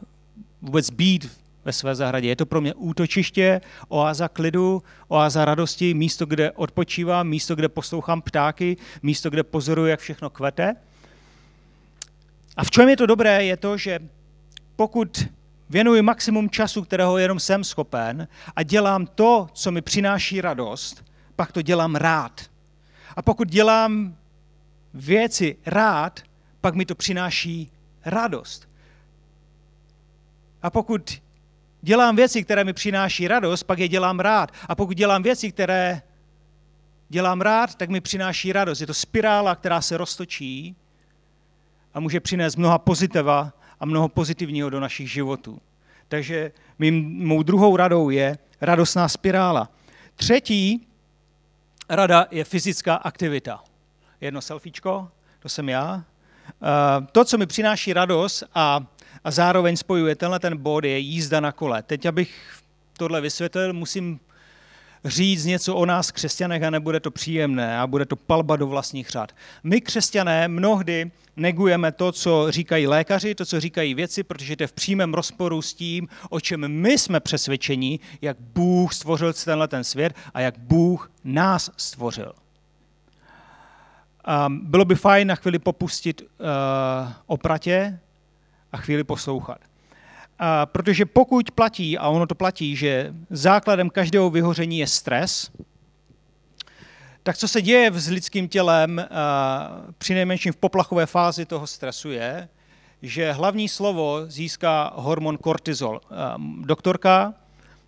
vůbec 0.62 0.90
být 0.90 1.40
ve 1.64 1.72
své 1.72 1.94
zahradě. 1.94 2.28
Je 2.28 2.36
to 2.36 2.46
pro 2.46 2.60
mě 2.60 2.74
útočiště, 2.74 3.60
oáza 3.88 4.28
klidu, 4.28 4.82
oáza 5.08 5.44
radosti, 5.44 5.94
místo, 5.94 6.26
kde 6.26 6.50
odpočívám, 6.50 7.28
místo, 7.28 7.54
kde 7.54 7.68
poslouchám 7.68 8.22
ptáky, 8.22 8.76
místo, 9.02 9.30
kde 9.30 9.42
pozoruji, 9.42 9.90
jak 9.90 10.00
všechno 10.00 10.30
kvete. 10.30 10.76
A 12.56 12.64
v 12.64 12.70
čem 12.70 12.88
je 12.88 12.96
to 12.96 13.06
dobré, 13.06 13.44
je 13.44 13.56
to, 13.56 13.76
že 13.76 13.98
pokud 14.76 15.28
věnuji 15.72 16.02
maximum 16.02 16.50
času, 16.50 16.82
kterého 16.82 17.18
jenom 17.18 17.40
jsem 17.40 17.64
schopen 17.64 18.28
a 18.56 18.62
dělám 18.62 19.06
to, 19.06 19.48
co 19.52 19.70
mi 19.70 19.82
přináší 19.82 20.40
radost, 20.40 21.04
pak 21.36 21.52
to 21.52 21.62
dělám 21.62 21.94
rád. 21.94 22.40
A 23.16 23.22
pokud 23.22 23.48
dělám 23.48 24.16
věci 24.94 25.56
rád, 25.66 26.20
pak 26.60 26.74
mi 26.74 26.86
to 26.86 26.94
přináší 26.94 27.72
radost. 28.04 28.68
A 30.62 30.70
pokud 30.70 31.22
dělám 31.82 32.16
věci, 32.16 32.44
které 32.44 32.64
mi 32.64 32.72
přináší 32.72 33.28
radost, 33.28 33.62
pak 33.62 33.78
je 33.78 33.88
dělám 33.88 34.20
rád. 34.20 34.52
A 34.68 34.74
pokud 34.74 34.96
dělám 34.96 35.22
věci, 35.22 35.52
které 35.52 36.02
dělám 37.08 37.40
rád, 37.40 37.74
tak 37.74 37.90
mi 37.90 38.00
přináší 38.00 38.52
radost. 38.52 38.80
Je 38.80 38.86
to 38.86 38.94
spirála, 38.94 39.56
která 39.56 39.80
se 39.80 39.96
roztočí 39.96 40.76
a 41.94 42.00
může 42.00 42.20
přinést 42.20 42.56
mnoha 42.56 42.78
pozitiva 42.78 43.52
a 43.82 43.86
mnoho 43.86 44.08
pozitivního 44.08 44.70
do 44.70 44.80
našich 44.80 45.12
životů. 45.12 45.60
Takže 46.08 46.52
mým, 46.78 47.26
mou 47.26 47.42
druhou 47.42 47.76
radou 47.76 48.10
je 48.10 48.38
radostná 48.60 49.08
spirála. 49.08 49.68
Třetí 50.14 50.86
rada 51.88 52.26
je 52.30 52.44
fyzická 52.44 52.94
aktivita. 52.94 53.64
Jedno 54.20 54.40
selfiečko, 54.40 55.08
to 55.38 55.48
jsem 55.48 55.68
já. 55.68 56.04
To, 57.12 57.24
co 57.24 57.38
mi 57.38 57.46
přináší 57.46 57.92
radost 57.92 58.44
a, 58.54 58.86
a 59.24 59.30
zároveň 59.30 59.76
spojuje 59.76 60.16
tenhle 60.16 60.38
ten 60.38 60.56
bod, 60.56 60.84
je 60.84 60.98
jízda 60.98 61.40
na 61.40 61.52
kole. 61.52 61.82
Teď, 61.82 62.06
abych 62.06 62.60
tohle 62.96 63.20
vysvětlil, 63.20 63.72
musím 63.72 64.20
říct 65.04 65.44
něco 65.44 65.74
o 65.74 65.86
nás 65.86 66.10
křesťanech 66.10 66.62
a 66.62 66.70
nebude 66.70 67.00
to 67.00 67.10
příjemné 67.10 67.78
a 67.78 67.86
bude 67.86 68.06
to 68.06 68.16
palba 68.16 68.56
do 68.56 68.66
vlastních 68.66 69.10
řad. 69.10 69.32
My 69.62 69.80
křesťané 69.80 70.48
mnohdy 70.48 71.10
negujeme 71.36 71.92
to, 71.92 72.12
co 72.12 72.46
říkají 72.50 72.86
lékaři, 72.86 73.34
to, 73.34 73.46
co 73.46 73.60
říkají 73.60 73.94
věci, 73.94 74.22
protože 74.22 74.56
to 74.56 74.62
je 74.62 74.66
v 74.66 74.72
přímém 74.72 75.14
rozporu 75.14 75.62
s 75.62 75.74
tím, 75.74 76.08
o 76.30 76.40
čem 76.40 76.68
my 76.68 76.98
jsme 76.98 77.20
přesvědčení, 77.20 78.00
jak 78.22 78.36
Bůh 78.40 78.94
stvořil 78.94 79.32
tenhle 79.32 79.68
ten 79.68 79.84
svět 79.84 80.14
a 80.34 80.40
jak 80.40 80.58
Bůh 80.58 81.10
nás 81.24 81.70
stvořil. 81.76 82.32
Bylo 84.48 84.84
by 84.84 84.94
fajn 84.94 85.28
na 85.28 85.34
chvíli 85.34 85.58
popustit 85.58 86.22
uh, 86.22 86.26
opratě 87.26 87.98
a 88.72 88.76
chvíli 88.76 89.04
poslouchat. 89.04 89.71
A 90.44 90.66
protože 90.66 91.06
pokud 91.06 91.50
platí, 91.50 91.98
a 91.98 92.08
ono 92.08 92.26
to 92.26 92.34
platí, 92.34 92.76
že 92.76 93.14
základem 93.30 93.90
každého 93.90 94.30
vyhoření 94.30 94.78
je 94.78 94.86
stres, 94.86 95.50
tak 97.22 97.36
co 97.36 97.48
se 97.48 97.62
děje 97.62 97.92
s 97.92 98.08
lidským 98.08 98.48
tělem 98.48 99.06
při 99.98 100.14
nejmenším 100.14 100.52
v 100.52 100.56
poplachové 100.56 101.06
fázi 101.06 101.46
toho 101.46 101.66
stresu 101.66 102.10
je, 102.10 102.48
že 103.02 103.32
hlavní 103.32 103.68
slovo 103.68 104.20
získá 104.26 104.92
hormon 104.94 105.38
kortizol. 105.38 106.00
Doktorka, 106.60 107.34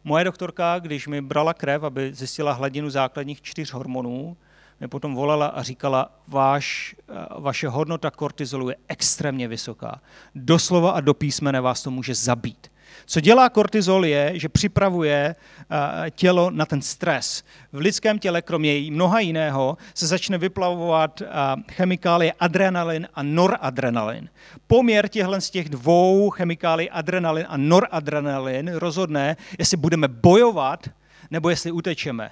moje 0.04 0.24
doktorka, 0.24 0.78
když 0.78 1.06
mi 1.06 1.20
brala 1.20 1.54
krev, 1.54 1.82
aby 1.82 2.14
zjistila 2.14 2.52
hladinu 2.52 2.90
základních 2.90 3.42
čtyř 3.42 3.72
hormonů, 3.72 4.36
potom 4.88 5.14
volala 5.14 5.46
a 5.46 5.62
říkala, 5.62 6.10
Váš, 6.28 6.96
vaše 7.38 7.68
hodnota 7.68 8.10
kortizolu 8.10 8.68
je 8.68 8.76
extrémně 8.88 9.48
vysoká. 9.48 10.00
Doslova 10.34 10.90
a 10.90 11.00
do 11.00 11.14
písmene 11.14 11.60
vás 11.60 11.82
to 11.82 11.90
může 11.90 12.14
zabít. 12.14 12.70
Co 13.06 13.20
dělá 13.20 13.48
kortizol 13.48 14.06
je, 14.06 14.32
že 14.34 14.48
připravuje 14.48 15.34
tělo 16.10 16.50
na 16.50 16.66
ten 16.66 16.82
stres. 16.82 17.44
V 17.72 17.78
lidském 17.78 18.18
těle, 18.18 18.42
kromě 18.42 18.90
mnoha 18.90 19.20
jiného, 19.20 19.76
se 19.94 20.06
začne 20.06 20.38
vyplavovat 20.38 21.22
chemikálie 21.72 22.32
adrenalin 22.40 23.08
a 23.14 23.22
noradrenalin. 23.22 24.28
Poměr 24.66 25.08
těchto 25.08 25.40
z 25.40 25.50
těch 25.50 25.68
dvou 25.68 26.30
chemikálií 26.30 26.90
adrenalin 26.90 27.46
a 27.48 27.56
noradrenalin 27.56 28.70
rozhodne, 28.74 29.36
jestli 29.58 29.76
budeme 29.76 30.08
bojovat 30.08 30.88
nebo 31.30 31.50
jestli 31.50 31.70
utečeme. 31.70 32.30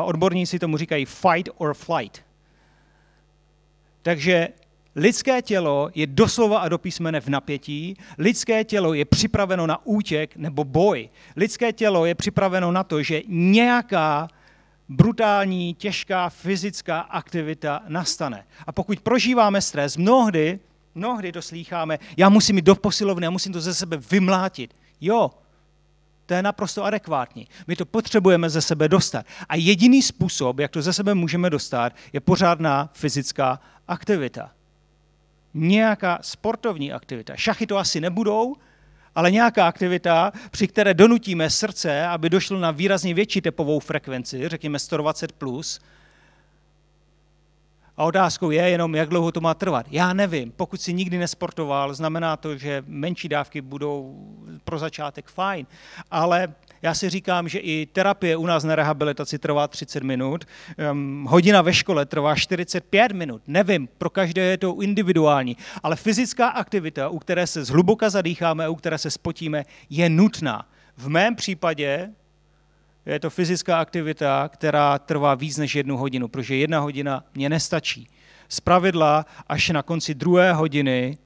Odborníci 0.00 0.58
tomu 0.58 0.76
říkají 0.76 1.04
fight 1.04 1.48
or 1.56 1.74
flight. 1.74 2.24
Takže 4.02 4.48
lidské 4.96 5.42
tělo 5.42 5.90
je 5.94 6.06
doslova 6.06 6.58
a 6.58 6.68
do 6.68 6.78
písmene 6.78 7.20
v 7.20 7.28
napětí, 7.28 7.96
lidské 8.18 8.64
tělo 8.64 8.94
je 8.94 9.04
připraveno 9.04 9.66
na 9.66 9.86
útěk 9.86 10.36
nebo 10.36 10.64
boj. 10.64 11.08
Lidské 11.36 11.72
tělo 11.72 12.06
je 12.06 12.14
připraveno 12.14 12.72
na 12.72 12.84
to, 12.84 13.02
že 13.02 13.22
nějaká 13.28 14.28
brutální, 14.88 15.74
těžká 15.74 16.28
fyzická 16.28 17.00
aktivita 17.00 17.82
nastane. 17.88 18.44
A 18.66 18.72
pokud 18.72 19.00
prožíváme 19.00 19.60
stres, 19.60 19.96
mnohdy, 19.96 20.58
mnohdy 20.94 21.32
to 21.32 21.42
slýcháme, 21.42 21.98
já 22.16 22.28
musím 22.28 22.56
jít 22.56 22.64
do 22.64 22.74
posilovny, 22.74 23.26
já 23.26 23.30
musím 23.30 23.52
to 23.52 23.60
ze 23.60 23.74
sebe 23.74 23.96
vymlátit. 23.96 24.74
Jo, 25.00 25.30
to 26.32 26.36
je 26.36 26.42
naprosto 26.42 26.84
adekvátní. 26.84 27.48
My 27.66 27.76
to 27.76 27.86
potřebujeme 27.86 28.50
ze 28.50 28.62
sebe 28.62 28.88
dostat. 28.88 29.26
A 29.48 29.56
jediný 29.56 30.02
způsob, 30.02 30.58
jak 30.58 30.70
to 30.70 30.82
ze 30.82 30.92
sebe 30.92 31.14
můžeme 31.14 31.50
dostat, 31.50 31.92
je 32.12 32.20
pořádná 32.20 32.90
fyzická 32.92 33.60
aktivita. 33.88 34.50
Nějaká 35.54 36.18
sportovní 36.22 36.92
aktivita. 36.92 37.36
Šachy 37.36 37.66
to 37.66 37.78
asi 37.78 38.00
nebudou, 38.00 38.56
ale 39.14 39.30
nějaká 39.30 39.66
aktivita, 39.66 40.32
při 40.50 40.68
které 40.68 40.94
donutíme 40.94 41.50
srdce, 41.50 42.06
aby 42.06 42.30
došlo 42.30 42.60
na 42.60 42.70
výrazně 42.70 43.14
větší 43.14 43.40
tepovou 43.40 43.80
frekvenci, 43.80 44.48
řekněme 44.48 44.78
120+, 44.78 45.28
plus, 45.38 45.80
a 48.02 48.04
otázkou 48.04 48.50
je 48.50 48.62
jenom, 48.62 48.94
jak 48.94 49.08
dlouho 49.08 49.32
to 49.32 49.40
má 49.40 49.54
trvat. 49.54 49.86
Já 49.90 50.12
nevím. 50.12 50.52
Pokud 50.56 50.80
si 50.80 50.92
nikdy 50.92 51.18
nesportoval, 51.18 51.94
znamená 51.94 52.36
to, 52.36 52.56
že 52.56 52.82
menší 52.86 53.28
dávky 53.28 53.60
budou 53.60 54.16
pro 54.64 54.78
začátek 54.78 55.30
fajn. 55.30 55.66
Ale 56.10 56.54
já 56.82 56.94
si 56.94 57.10
říkám, 57.10 57.48
že 57.48 57.58
i 57.58 57.86
terapie 57.86 58.36
u 58.36 58.46
nás 58.46 58.64
na 58.64 58.74
rehabilitaci 58.74 59.38
trvá 59.38 59.68
30 59.68 60.02
minut, 60.02 60.44
um, 60.92 61.26
hodina 61.30 61.62
ve 61.62 61.74
škole 61.74 62.06
trvá 62.06 62.34
45 62.34 63.12
minut. 63.12 63.42
Nevím, 63.46 63.88
pro 63.98 64.10
každé 64.10 64.42
je 64.42 64.58
to 64.58 64.80
individuální, 64.80 65.56
ale 65.82 65.96
fyzická 65.96 66.48
aktivita, 66.48 67.08
u 67.08 67.18
které 67.18 67.46
se 67.46 67.64
zhluboka 67.64 68.10
zadýcháme, 68.10 68.68
u 68.68 68.74
které 68.74 68.98
se 68.98 69.10
spotíme, 69.10 69.64
je 69.90 70.08
nutná. 70.08 70.68
V 70.96 71.08
mém 71.08 71.34
případě 71.34 72.10
je 73.06 73.20
to 73.20 73.30
fyzická 73.30 73.78
aktivita, 73.78 74.48
která 74.48 74.98
trvá 74.98 75.34
víc 75.34 75.56
než 75.56 75.74
jednu 75.74 75.96
hodinu, 75.96 76.28
protože 76.28 76.56
jedna 76.56 76.80
hodina 76.80 77.24
mě 77.34 77.48
nestačí. 77.48 78.08
Z 78.48 78.60
pravidla 78.60 79.26
až 79.46 79.68
na 79.68 79.82
konci 79.82 80.14
druhé 80.14 80.52
hodiny 80.52 81.18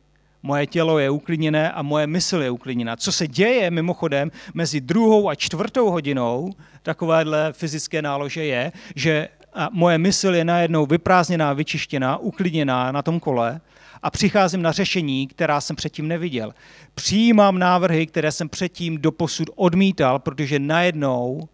moje 0.43 0.67
tělo 0.67 0.99
je 0.99 1.11
uklidněné 1.11 1.73
a 1.73 1.83
moje 1.83 2.07
mysl 2.07 2.43
je 2.43 2.51
uklidněná. 2.51 2.97
Co 2.97 3.12
se 3.12 3.29
děje 3.29 3.71
mimochodem 3.71 4.31
mezi 4.55 4.81
druhou 4.81 5.29
a 5.29 5.35
čtvrtou 5.35 5.91
hodinou 5.91 6.51
takovéhle 6.83 7.53
fyzické 7.53 8.03
nálože 8.03 8.45
je, 8.45 8.73
že 8.95 9.29
moje 9.71 9.99
mysl 9.99 10.35
je 10.35 10.45
najednou 10.45 10.87
vyprázdněná, 10.87 11.53
vyčištěná, 11.53 12.17
uklidněná 12.17 12.93
na 12.93 13.03
tom 13.03 13.21
kole 13.21 13.61
a 14.03 14.11
přicházím 14.11 14.62
na 14.62 14.73
řešení, 14.73 15.27
která 15.27 15.61
jsem 15.61 15.77
předtím 15.77 16.09
neviděl. 16.09 16.53
Přijímám 16.95 17.59
návrhy, 17.59 18.07
které 18.07 18.33
jsem 18.33 18.49
předtím 18.49 18.99
doposud 18.99 19.51
odmítal, 19.55 20.19
protože 20.19 20.59
najednou 20.59 21.49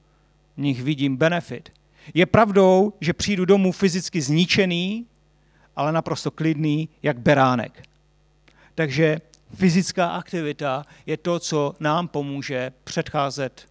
v 0.57 0.61
nich 0.61 0.83
vidím 0.83 1.17
benefit. 1.17 1.73
Je 2.15 2.27
pravdou, 2.27 2.93
že 3.01 3.13
přijdu 3.13 3.45
domů 3.45 3.73
fyzicky 3.73 4.21
zničený, 4.21 5.07
ale 5.77 5.93
naprosto 5.93 6.31
klidný, 6.31 6.89
jak 7.03 7.19
beránek. 7.19 7.83
Takže 8.75 9.21
fyzická 9.55 10.09
aktivita 10.09 10.87
je 11.07 11.17
to, 11.17 11.39
co 11.39 11.75
nám 11.81 12.09
pomůže 12.09 12.73
předcházet 12.85 13.69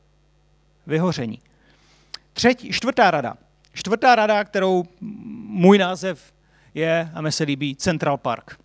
vyhoření. 0.88 1.40
Třetí, 2.34 2.72
čtvrtá 2.72 3.12
rada. 3.12 3.38
Čtvrtá 3.74 4.16
rada, 4.16 4.44
kterou 4.44 4.86
můj 5.48 5.78
název 5.78 6.34
je, 6.74 7.12
a 7.14 7.22
mi 7.22 7.32
se 7.32 7.44
líbí, 7.44 7.76
Central 7.76 8.18
Park. 8.18 8.60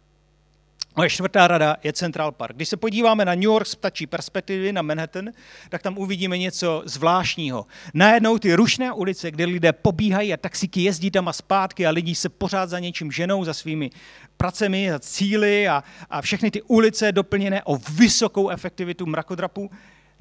Moje 0.98 1.10
čtvrtá 1.10 1.48
rada 1.48 1.76
je 1.82 1.92
Central 1.92 2.32
Park. 2.32 2.56
Když 2.56 2.68
se 2.68 2.76
podíváme 2.76 3.24
na 3.24 3.34
New 3.34 3.42
York 3.42 3.66
z 3.66 3.74
ptačí 3.74 4.06
perspektivy, 4.06 4.72
na 4.72 4.82
Manhattan, 4.82 5.28
tak 5.68 5.82
tam 5.82 5.98
uvidíme 5.98 6.38
něco 6.38 6.82
zvláštního. 6.86 7.66
Najednou 7.94 8.38
ty 8.38 8.54
rušné 8.54 8.92
ulice, 8.92 9.30
kde 9.30 9.44
lidé 9.44 9.72
pobíhají 9.72 10.32
a 10.32 10.36
taxíky 10.36 10.82
jezdí 10.82 11.10
tam 11.10 11.28
a 11.28 11.32
zpátky 11.32 11.86
a 11.86 11.90
lidi 11.90 12.14
se 12.14 12.28
pořád 12.28 12.70
za 12.70 12.78
něčím 12.78 13.12
ženou, 13.12 13.44
za 13.44 13.54
svými 13.54 13.90
pracemi, 14.36 14.90
za 14.90 14.98
cíly 14.98 15.68
a, 15.68 15.84
a 16.10 16.22
všechny 16.22 16.50
ty 16.50 16.62
ulice 16.62 17.12
doplněné 17.12 17.62
o 17.64 17.76
vysokou 17.76 18.48
efektivitu 18.48 19.06
mrakodrapu, 19.06 19.70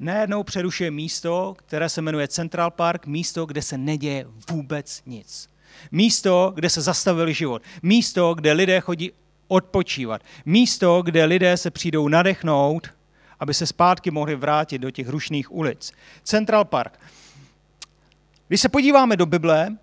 najednou 0.00 0.42
přerušuje 0.42 0.90
místo, 0.90 1.56
které 1.58 1.88
se 1.88 2.02
jmenuje 2.02 2.28
Central 2.28 2.70
Park, 2.70 3.06
místo, 3.06 3.46
kde 3.46 3.62
se 3.62 3.78
neděje 3.78 4.26
vůbec 4.50 5.02
nic. 5.06 5.48
Místo, 5.92 6.52
kde 6.54 6.70
se 6.70 6.80
zastavil 6.80 7.32
život. 7.32 7.62
Místo, 7.82 8.34
kde 8.34 8.52
lidé 8.52 8.80
chodí 8.80 9.12
odpočívat. 9.48 10.22
Místo, 10.46 11.02
kde 11.02 11.24
lidé 11.24 11.56
se 11.56 11.70
přijdou 11.70 12.08
nadechnout, 12.08 12.88
aby 13.40 13.54
se 13.54 13.66
zpátky 13.66 14.10
mohli 14.10 14.36
vrátit 14.36 14.78
do 14.78 14.90
těch 14.90 15.08
rušných 15.08 15.52
ulic. 15.52 15.92
Central 16.22 16.64
Park. 16.64 17.00
Když 18.48 18.60
se 18.60 18.68
podíváme 18.68 19.16
do 19.16 19.26
Bible, 19.26 19.76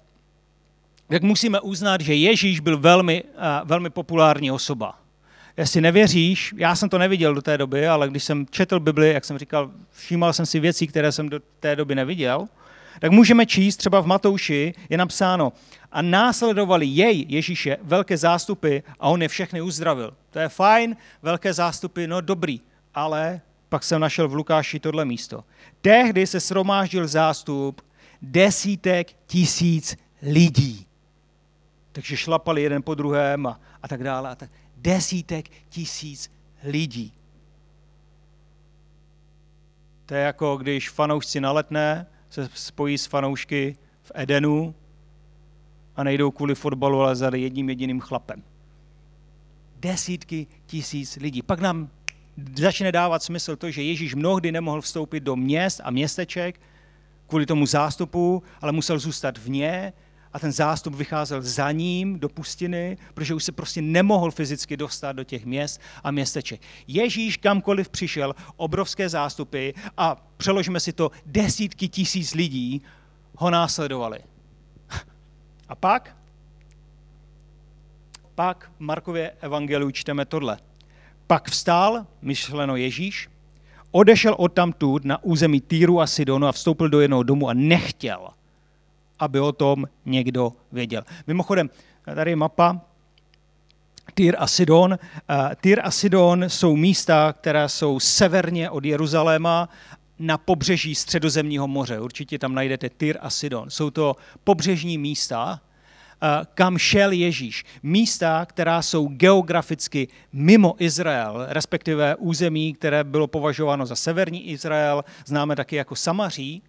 tak 1.08 1.21
musíme 1.21 1.60
uznat, 1.60 2.02
že 2.02 2.13
Ježíš 2.13 2.60
byl 2.60 2.78
velmi, 2.78 3.23
velmi 3.63 3.89
populární 3.89 4.52
osoba. 4.52 4.99
Jestli 5.58 5.82
nevěříš, 5.82 6.54
já 6.58 6.76
jsem 6.76 6.89
to 6.89 6.97
neviděl 6.97 7.34
do 7.34 7.41
té 7.41 7.58
doby, 7.58 7.88
ale 7.88 8.10
když 8.10 8.23
jsem 8.23 8.45
četl 8.49 8.80
Bibli, 8.80 9.13
jak 9.13 9.26
jsem 9.26 9.38
říkal, 9.38 9.71
všímal 9.91 10.34
jsem 10.34 10.45
si 10.45 10.60
věcí, 10.60 10.88
které 10.88 11.12
jsem 11.12 11.30
do 11.30 11.39
té 11.60 11.76
doby 11.76 11.95
neviděl, 11.95 12.47
tak 12.99 13.12
můžeme 13.12 13.45
číst 13.45 13.77
třeba 13.77 14.01
v 14.01 14.06
Matouši, 14.06 14.73
je 14.89 14.97
napsáno, 14.97 15.53
a 15.91 16.01
následovali 16.01 16.86
jej, 16.86 17.25
Ježíše, 17.29 17.77
velké 17.82 18.17
zástupy 18.17 18.77
a 18.99 19.10
on 19.10 19.21
je 19.21 19.27
všechny 19.27 19.62
uzdravil. 19.62 20.13
To 20.29 20.39
je 20.39 20.49
fajn, 20.49 20.97
velké 21.21 21.53
zástupy, 21.53 22.08
no 22.08 22.21
dobrý, 22.21 22.62
ale 22.93 23.41
pak 23.69 23.84
jsem 23.84 24.01
našel 24.01 24.27
v 24.27 24.36
Lukáši 24.36 24.79
tohle 24.79 25.06
místo. 25.06 25.43
Tehdy 25.82 26.27
se 26.27 26.39
sromáždil 26.39 27.08
zástup 27.08 27.82
desítek 28.21 29.15
tisíc 29.27 29.97
lidí. 30.21 30.86
Takže 31.91 32.17
šlapali 32.17 32.62
jeden 32.62 32.84
po 32.84 32.95
druhém 32.95 33.47
a, 33.47 33.60
a 33.82 33.88
tak 33.88 34.03
dále. 34.03 34.29
A 34.29 34.36
tak. 34.36 34.49
Desítek 34.77 35.49
tisíc 35.69 36.32
lidí. 36.63 37.13
To 40.06 40.15
je 40.15 40.21
jako 40.21 40.58
když 40.58 40.89
fanoušci 40.89 41.41
na 41.41 41.51
letné 41.51 42.08
se 42.34 42.50
spojí 42.54 42.98
s 42.98 43.06
fanoušky 43.06 43.78
v 44.02 44.12
Edenu 44.15 44.76
a 45.96 46.04
nejdou 46.04 46.32
kvůli 46.32 46.56
fotbalu, 46.56 47.02
ale 47.02 47.15
za 47.15 47.32
jedním 47.36 47.69
jediným 47.69 48.00
chlapem. 48.00 48.43
Desítky 49.80 50.48
tisíc 50.65 51.15
lidí. 51.15 51.41
Pak 51.41 51.60
nám 51.60 51.89
začne 52.56 52.91
dávat 52.91 53.24
smysl 53.24 53.56
to, 53.56 53.72
že 53.72 53.82
Ježíš 53.82 54.15
mnohdy 54.15 54.52
nemohl 54.52 54.82
vstoupit 54.82 55.19
do 55.19 55.36
měst 55.36 55.82
a 55.84 55.91
městeček 55.91 56.62
kvůli 57.28 57.46
tomu 57.46 57.65
zástupu, 57.65 58.43
ale 58.62 58.72
musel 58.72 59.00
zůstat 59.00 59.38
vně 59.38 59.93
a 60.34 60.39
ten 60.39 60.52
zástup 60.52 60.96
vycházel 60.96 61.41
za 61.41 61.72
ním 61.72 62.19
do 62.19 62.30
pustiny, 62.30 62.98
protože 63.13 63.34
už 63.34 63.43
se 63.43 63.52
prostě 63.52 63.82
nemohl 63.82 64.32
fyzicky 64.32 64.78
dostat 64.78 65.12
do 65.12 65.24
těch 65.24 65.46
měst 65.46 65.82
a 66.04 66.12
městeček. 66.12 66.62
Ježíš 66.88 67.38
kamkoliv 67.38 67.89
přišel, 67.89 68.36
obrovské 68.56 69.10
zástupy 69.10 69.69
a 69.98 70.28
přeložíme 70.38 70.80
si 70.80 70.93
to, 70.93 71.12
desítky 71.26 71.88
tisíc 71.88 72.34
lidí 72.34 72.82
ho 73.36 73.50
následovali. 73.50 74.19
A 75.69 75.76
pak? 75.76 76.17
Pak 78.36 78.72
v 78.78 78.80
Markově 78.80 79.32
evangeliu 79.41 79.91
čteme 79.91 80.26
tohle. 80.26 80.58
Pak 81.28 81.50
vstál, 81.50 82.06
myšleno 82.22 82.76
Ježíš, 82.76 83.30
odešel 83.91 84.36
odtamtud 84.38 85.06
na 85.06 85.24
území 85.24 85.62
Týru 85.62 86.02
a 86.02 86.08
Sidonu 86.08 86.48
a 86.48 86.52
vstoupil 86.52 86.89
do 86.89 87.02
jednoho 87.02 87.24
domu 87.24 87.50
a 87.50 87.54
nechtěl, 87.54 88.28
aby 89.24 89.40
o 89.40 89.52
tom 89.52 89.86
někdo 90.06 90.54
věděl. 90.72 91.04
Mimochodem, 91.28 91.70
tady 92.16 92.32
je 92.32 92.36
mapa 92.36 92.82
Týr 94.14 94.36
a 94.40 94.48
Sidon. 94.48 95.00
Týr 95.62 95.80
a 95.84 95.92
Sidon 95.92 96.44
jsou 96.48 96.76
místa, 96.76 97.34
která 97.34 97.68
jsou 97.68 98.00
severně 98.00 98.70
od 98.70 98.86
Jeruzaléma 98.86 99.70
na 100.20 100.38
pobřeží 100.38 100.96
středozemního 100.96 101.68
moře. 101.68 102.00
Určitě 102.00 102.40
tam 102.40 102.56
najdete 102.56 102.90
Tyr 102.90 103.18
a 103.22 103.30
Sidon. 103.30 103.70
Jsou 103.70 103.90
to 103.90 104.16
pobřežní 104.44 104.98
místa, 104.98 105.62
kam 106.54 106.78
šel 106.78 107.12
Ježíš. 107.12 107.66
Místa, 107.84 108.46
která 108.46 108.82
jsou 108.82 109.08
geograficky 109.08 110.08
mimo 110.34 110.76
Izrael, 110.80 111.46
respektive 111.50 112.16
území, 112.16 112.74
které 112.74 113.04
bylo 113.04 113.28
považováno 113.28 113.86
za 113.86 113.96
severní 113.96 114.50
Izrael, 114.50 115.04
známe 115.26 115.56
taky 115.56 115.76
jako 115.76 115.96
Samaří. 115.96 116.62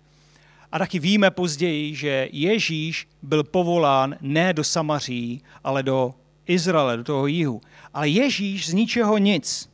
A 0.75 0.79
taky 0.79 0.99
víme 0.99 1.31
později, 1.31 1.95
že 1.95 2.29
Ježíš 2.33 3.09
byl 3.23 3.45
povolán 3.45 4.17
ne 4.21 4.53
do 4.53 4.65
Samaří, 4.65 5.43
ale 5.65 5.83
do 5.83 6.15
Izraele, 6.47 6.97
do 6.97 7.05
toho 7.05 7.27
jihu. 7.27 7.61
Ale 7.95 8.09
Ježíš 8.09 8.69
z 8.69 8.73
ničeho 8.73 9.19
nic 9.19 9.71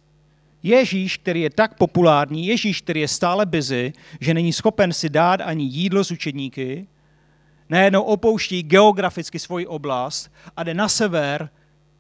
Ježíš, 0.63 1.17
který 1.17 1.41
je 1.41 1.51
tak 1.51 1.75
populární, 1.75 2.47
Ježíš, 2.47 2.81
který 2.81 3.01
je 3.01 3.09
stále 3.09 3.47
busy, 3.47 3.93
že 4.21 4.35
není 4.35 4.53
schopen 4.53 4.93
si 4.93 5.09
dát 5.09 5.41
ani 5.41 5.65
jídlo 5.65 6.05
z 6.05 6.11
učedníky, 6.11 6.87
najednou 7.69 8.03
opouští 8.03 8.63
geograficky 8.63 9.39
svoji 9.39 9.67
oblast 9.67 10.31
a 10.57 10.65
jde 10.65 10.75
na 10.75 10.89
sever 10.89 11.51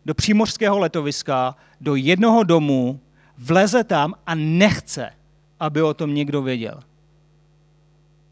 do 0.04 0.14
přímořského 0.14 0.78
letoviska, 0.78 1.56
do 1.80 1.94
jednoho 1.94 2.44
domu, 2.44 3.00
vleze 3.38 3.84
tam 3.84 4.14
a 4.26 4.34
nechce, 4.34 5.10
aby 5.60 5.82
o 5.82 5.94
tom 5.94 6.14
někdo 6.14 6.42
věděl. 6.42 6.80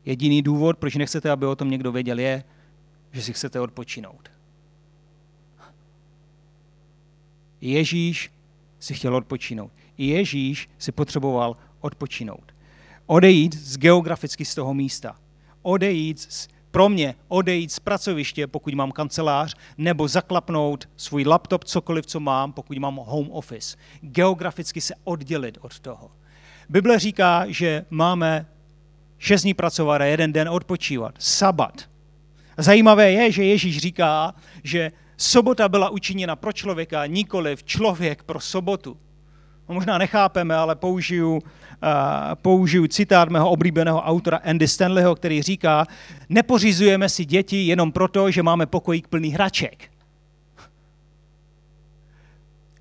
Jediný 0.08 0.42
důvod, 0.42 0.78
proč 0.78 0.94
nechcete, 0.94 1.30
aby 1.30 1.46
o 1.46 1.56
tom 1.56 1.70
někdo 1.70 1.92
věděl, 1.92 2.18
je, 2.18 2.44
že 3.12 3.22
si 3.22 3.32
chcete 3.32 3.60
odpočinout. 3.60 4.30
Ježíš 7.60 8.30
si 8.78 8.94
chtěl 8.94 9.16
odpočinout. 9.16 9.72
Ježíš 9.98 10.68
si 10.78 10.92
potřeboval 10.92 11.56
odpočinout. 11.80 12.54
Odejít 13.06 13.54
z 13.54 13.78
geograficky 13.78 14.44
z 14.44 14.54
toho 14.54 14.74
místa. 14.74 15.16
Odejít 15.62 16.20
z, 16.20 16.48
pro 16.70 16.88
mě 16.88 17.14
odejít 17.28 17.72
z 17.72 17.78
pracoviště, 17.78 18.46
pokud 18.46 18.74
mám 18.74 18.92
kancelář, 18.92 19.54
nebo 19.78 20.08
zaklapnout 20.08 20.88
svůj 20.96 21.24
laptop, 21.24 21.64
cokoliv, 21.64 22.06
co 22.06 22.20
mám, 22.20 22.52
pokud 22.52 22.78
mám 22.78 22.96
home 22.96 23.30
office. 23.30 23.76
Geograficky 24.00 24.80
se 24.80 24.94
oddělit 25.04 25.58
od 25.60 25.80
toho. 25.80 26.10
Bible 26.68 26.98
říká, 26.98 27.44
že 27.48 27.84
máme 27.90 28.46
šest 29.18 29.42
dní 29.42 29.54
pracovat 29.54 30.00
a 30.00 30.04
jeden 30.04 30.32
den 30.32 30.48
odpočívat. 30.48 31.14
Sabat. 31.18 31.88
Zajímavé 32.56 33.12
je, 33.12 33.32
že 33.32 33.44
Ježíš 33.44 33.78
říká, 33.78 34.34
že 34.64 34.92
Sobota 35.16 35.68
byla 35.68 35.90
učiněna 35.90 36.36
pro 36.36 36.52
člověka, 36.52 37.06
nikoliv 37.06 37.64
člověk 37.64 38.22
pro 38.22 38.40
sobotu. 38.40 38.96
No, 39.68 39.74
možná 39.74 39.98
nechápeme, 39.98 40.54
ale 40.54 40.76
použiju, 40.76 41.32
uh, 41.34 41.40
použiju 42.34 42.86
citát 42.86 43.28
mého 43.28 43.50
oblíbeného 43.50 44.02
autora 44.02 44.40
Andy 44.44 44.68
Stanleyho, 44.68 45.14
který 45.14 45.42
říká, 45.42 45.86
nepořizujeme 46.28 47.08
si 47.08 47.24
děti 47.24 47.66
jenom 47.66 47.92
proto, 47.92 48.30
že 48.30 48.42
máme 48.42 48.66
pokojík 48.66 49.08
plný 49.08 49.30
hraček. 49.30 49.90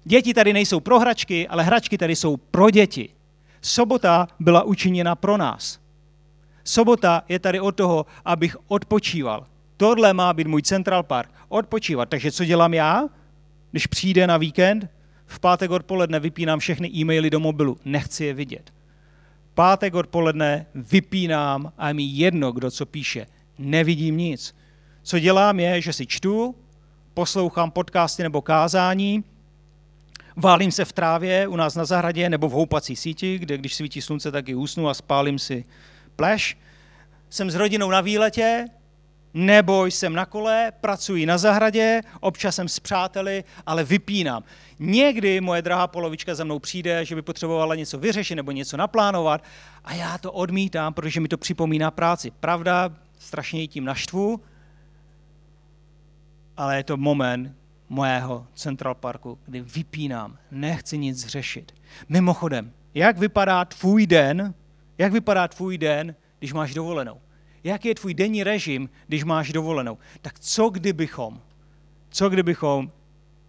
Děti 0.04 0.34
tady 0.34 0.54
nejsou 0.54 0.80
pro 0.80 1.00
hračky, 1.00 1.48
ale 1.48 1.64
hračky 1.64 1.98
tady 1.98 2.16
jsou 2.16 2.38
pro 2.38 2.70
děti. 2.70 3.10
Sobota 3.62 4.28
byla 4.40 4.64
učiněna 4.64 5.16
pro 5.16 5.38
nás. 5.38 5.80
Sobota 6.68 7.24
je 7.30 7.40
tady 7.40 7.60
od 7.60 7.76
toho, 7.76 8.06
abych 8.26 8.58
odpočíval. 8.68 9.46
Tohle 9.78 10.14
má 10.14 10.34
být 10.34 10.48
můj 10.48 10.62
Central 10.62 11.04
Park. 11.04 11.30
Odpočívat. 11.50 12.10
Takže 12.10 12.32
co 12.32 12.46
dělám 12.46 12.74
já, 12.74 13.04
když 13.72 13.88
přijde 13.88 14.28
na 14.28 14.38
víkend? 14.38 14.90
V 15.26 15.40
pátek 15.40 15.72
odpoledne 15.72 16.20
vypínám 16.20 16.60
všechny 16.60 16.88
e-maily 16.88 17.30
do 17.30 17.40
mobilu. 17.40 17.78
Nechci 17.86 18.26
je 18.26 18.34
vidět. 18.34 18.74
Pátek 19.54 19.96
odpoledne 19.96 20.66
vypínám 20.76 21.74
a 21.78 21.94
mi 21.94 22.04
jedno, 22.04 22.52
kdo 22.52 22.72
co 22.72 22.86
píše. 22.86 23.26
Nevidím 23.58 24.18
nic. 24.18 24.56
Co 25.04 25.20
dělám 25.20 25.60
je, 25.60 25.82
že 25.82 25.94
si 25.94 26.06
čtu, 26.06 26.56
poslouchám 27.14 27.72
podcasty 27.72 28.24
nebo 28.24 28.42
kázání, 28.42 29.24
válím 30.36 30.72
se 30.72 30.86
v 30.86 30.94
trávě 30.94 31.48
u 31.48 31.56
nás 31.56 31.76
na 31.76 31.86
zahradě 31.86 32.30
nebo 32.30 32.50
v 32.50 32.52
houpací 32.52 32.96
síti, 32.96 33.40
kde 33.40 33.58
když 33.58 33.76
svítí 33.76 34.02
slunce, 34.02 34.32
tak 34.32 34.50
i 34.50 34.56
usnu 34.56 34.90
a 34.90 34.94
spálím 34.94 35.40
si 35.40 35.66
pleš. 36.18 36.58
Jsem 37.30 37.52
s 37.52 37.56
rodinou 37.56 37.90
na 37.90 38.02
výletě, 38.02 38.66
nebo 39.34 39.86
jsem 39.86 40.14
na 40.14 40.26
kole, 40.26 40.72
pracuji 40.82 41.26
na 41.26 41.38
zahradě, 41.38 42.02
občas 42.20 42.56
jsem 42.56 42.68
s 42.68 42.80
přáteli, 42.80 43.44
ale 43.66 43.84
vypínám. 43.84 44.44
Někdy 44.80 45.42
moje 45.42 45.62
drahá 45.62 45.88
polovička 45.88 46.36
za 46.36 46.44
mnou 46.44 46.60
přijde, 46.60 47.06
že 47.06 47.16
by 47.16 47.22
potřebovala 47.22 47.76
něco 47.76 47.98
vyřešit 47.98 48.36
nebo 48.36 48.52
něco 48.52 48.78
naplánovat 48.78 49.44
a 49.84 49.94
já 49.94 50.18
to 50.18 50.32
odmítám, 50.32 50.94
protože 50.94 51.20
mi 51.20 51.28
to 51.28 51.38
připomíná 51.38 51.92
práci. 51.92 52.32
Pravda, 52.32 52.90
strašně 53.20 53.68
tím 53.68 53.86
naštvu, 53.86 54.42
ale 56.58 56.78
je 56.78 56.84
to 56.84 56.98
moment 56.98 57.56
mojého 57.90 58.48
Central 58.56 58.96
Parku, 58.96 59.40
kdy 59.46 59.62
vypínám, 59.62 60.38
nechci 60.52 60.98
nic 60.98 61.26
řešit. 61.26 61.76
Mimochodem, 62.10 62.72
jak 62.94 63.18
vypadá 63.18 63.66
tvůj 63.66 64.08
den, 64.08 64.54
jak 64.98 65.12
vypadá 65.12 65.48
tvůj 65.48 65.78
den, 65.78 66.16
když 66.40 66.54
máš 66.54 66.74
dovolenou? 66.74 67.20
jaký 67.68 67.88
je 67.88 67.96
tvůj 67.96 68.14
denní 68.14 68.44
režim, 68.44 68.90
když 69.08 69.24
máš 69.24 69.54
dovolenou. 69.54 69.98
Tak 70.22 70.40
co 70.40 70.70
kdybychom, 70.70 71.42
co 72.10 72.30
kdybychom 72.30 72.92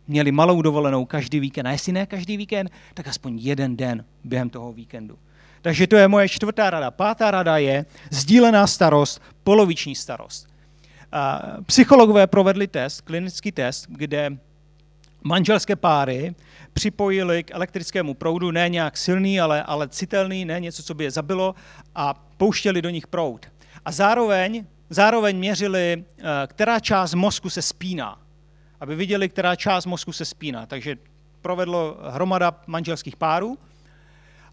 měli 0.06 0.32
malou 0.32 0.62
dovolenou 0.62 1.04
každý 1.04 1.40
víkend, 1.40 1.66
a 1.66 1.70
jestli 1.70 1.92
ne 1.92 2.06
každý 2.06 2.36
víkend, 2.36 2.70
tak 2.94 3.08
aspoň 3.08 3.38
jeden 3.38 3.76
den 3.76 4.04
během 4.24 4.50
toho 4.50 4.72
víkendu. 4.72 5.18
Takže 5.62 5.86
to 5.86 5.96
je 5.96 6.08
moje 6.08 6.28
čtvrtá 6.28 6.70
rada. 6.70 6.90
Pátá 6.90 7.30
rada 7.30 7.58
je 7.58 7.86
sdílená 8.10 8.66
starost, 8.66 9.22
poloviční 9.44 9.94
starost. 9.94 10.48
Psychologové 11.66 12.26
provedli 12.26 12.66
test, 12.66 13.00
klinický 13.00 13.52
test, 13.52 13.86
kde 13.88 14.38
manželské 15.24 15.76
páry 15.76 16.34
připojili 16.72 17.42
k 17.42 17.50
elektrickému 17.50 18.14
proudu, 18.14 18.50
ne 18.50 18.68
nějak 18.68 18.96
silný, 18.96 19.40
ale, 19.40 19.62
ale 19.62 19.88
citelný, 19.88 20.44
ne 20.44 20.60
něco, 20.60 20.82
co 20.82 20.94
by 20.94 21.04
je 21.04 21.10
zabilo, 21.10 21.54
a 21.94 22.14
pouštěli 22.36 22.82
do 22.82 22.90
nich 22.90 23.06
proud 23.06 23.46
a 23.84 23.92
zároveň, 23.92 24.66
zároveň 24.90 25.38
měřili, 25.38 26.04
eh, 26.18 26.22
která 26.46 26.80
část 26.80 27.14
mozku 27.14 27.50
se 27.50 27.62
spíná, 27.62 28.18
aby 28.80 28.96
viděli, 28.96 29.28
která 29.28 29.56
část 29.56 29.86
mozku 29.86 30.12
se 30.12 30.24
spíná. 30.24 30.66
Takže 30.66 30.96
provedlo 31.42 31.96
hromada 32.10 32.60
manželských 32.66 33.16
párů 33.16 33.58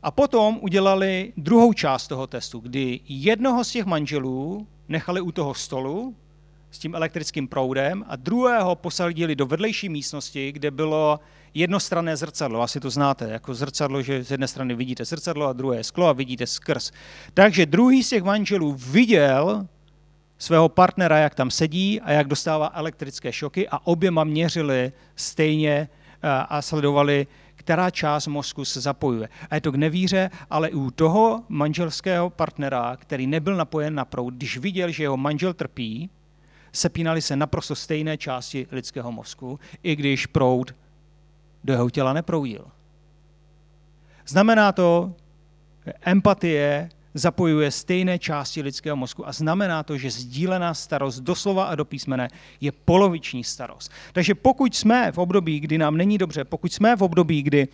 a 0.04 0.12
potom 0.12 0.60
udělali 0.62 1.34
druhou 1.38 1.74
část 1.74 2.08
toho 2.08 2.28
testu, 2.28 2.60
kdy 2.60 3.00
jednoho 3.08 3.64
z 3.64 3.72
těch 3.72 3.86
manželů 3.86 4.68
nechali 4.88 5.22
u 5.22 5.32
toho 5.32 5.54
stolu 5.54 6.16
s 6.76 6.80
tím 6.80 6.96
elektrickým 6.96 7.48
proudem 7.48 8.06
a 8.08 8.16
druhého 8.16 8.76
posadili 8.76 9.36
do 9.36 9.46
vedlejší 9.46 9.90
místnosti, 9.90 10.52
kde 10.52 10.72
bylo 10.72 11.20
jednostranné 11.54 12.18
zrcadlo. 12.18 12.62
Asi 12.62 12.80
to 12.80 12.90
znáte, 12.90 13.30
jako 13.30 13.54
zrcadlo, 13.54 14.02
že 14.02 14.24
z 14.24 14.32
jedné 14.32 14.48
strany 14.48 14.76
vidíte 14.76 15.06
zrcadlo 15.06 15.48
a 15.48 15.54
druhé 15.54 15.84
sklo 15.84 16.08
a 16.08 16.14
vidíte 16.14 16.48
skrz. 16.48 16.92
Takže 17.34 17.66
druhý 17.66 18.04
z 18.04 18.10
těch 18.10 18.24
manželů 18.24 18.74
viděl 18.74 19.68
svého 20.38 20.70
partnera, 20.70 21.18
jak 21.18 21.36
tam 21.36 21.52
sedí 21.52 22.02
a 22.02 22.12
jak 22.12 22.28
dostává 22.28 22.72
elektrické 22.74 23.34
šoky 23.34 23.70
a 23.70 23.88
oběma 23.88 24.24
měřili 24.24 24.92
stejně 25.16 25.90
eh, 26.24 26.30
a 26.50 26.62
sledovali, 26.62 27.28
která 27.56 27.90
část 27.90 28.28
mozku 28.28 28.66
se 28.66 28.82
zapojuje. 28.82 29.30
A 29.50 29.56
je 29.56 29.62
to 29.62 29.72
k 29.72 29.76
nevíře, 29.76 30.30
ale 30.50 30.68
i 30.68 30.74
u 30.74 30.92
toho 30.92 31.44
manželského 31.50 32.30
partnera, 32.30 32.98
který 33.00 33.28
nebyl 33.28 33.56
napojen 33.56 33.96
na 33.96 34.06
proud, 34.06 34.34
když 34.34 34.58
viděl, 34.58 34.92
že 34.92 35.04
jeho 35.04 35.18
manžel 35.18 35.54
trpí, 35.54 36.10
sepínaly 36.76 37.22
se 37.22 37.36
naprosto 37.36 37.76
stejné 37.76 38.18
části 38.18 38.68
lidského 38.72 39.12
mozku, 39.12 39.60
i 39.84 39.96
když 39.96 40.26
proud 40.26 40.76
do 41.64 41.74
jeho 41.74 41.90
těla 41.90 42.14
neproudil. 42.14 42.66
Znamená 44.28 44.72
to, 44.72 45.14
že 45.86 45.94
empatie 46.02 46.90
zapojuje 47.14 47.72
stejné 47.72 48.20
části 48.20 48.62
lidského 48.62 48.96
mozku 48.96 49.28
a 49.28 49.32
znamená 49.32 49.84
to, 49.84 49.98
že 49.98 50.12
sdílená 50.12 50.74
starost 50.74 51.20
doslova 51.20 51.66
a 51.66 51.76
do 51.76 51.86
písmene 51.86 52.28
je 52.62 52.72
poloviční 52.72 53.44
starost. 53.44 53.92
Takže 54.14 54.36
pokud 54.36 54.76
jsme 54.76 55.12
v 55.12 55.18
období, 55.18 55.60
kdy 55.60 55.78
nám 55.78 55.98
není 55.98 56.18
dobře, 56.18 56.44
pokud 56.44 56.74
jsme 56.74 56.96
v 56.96 57.04
období, 57.04 57.44
kdy 57.44 57.68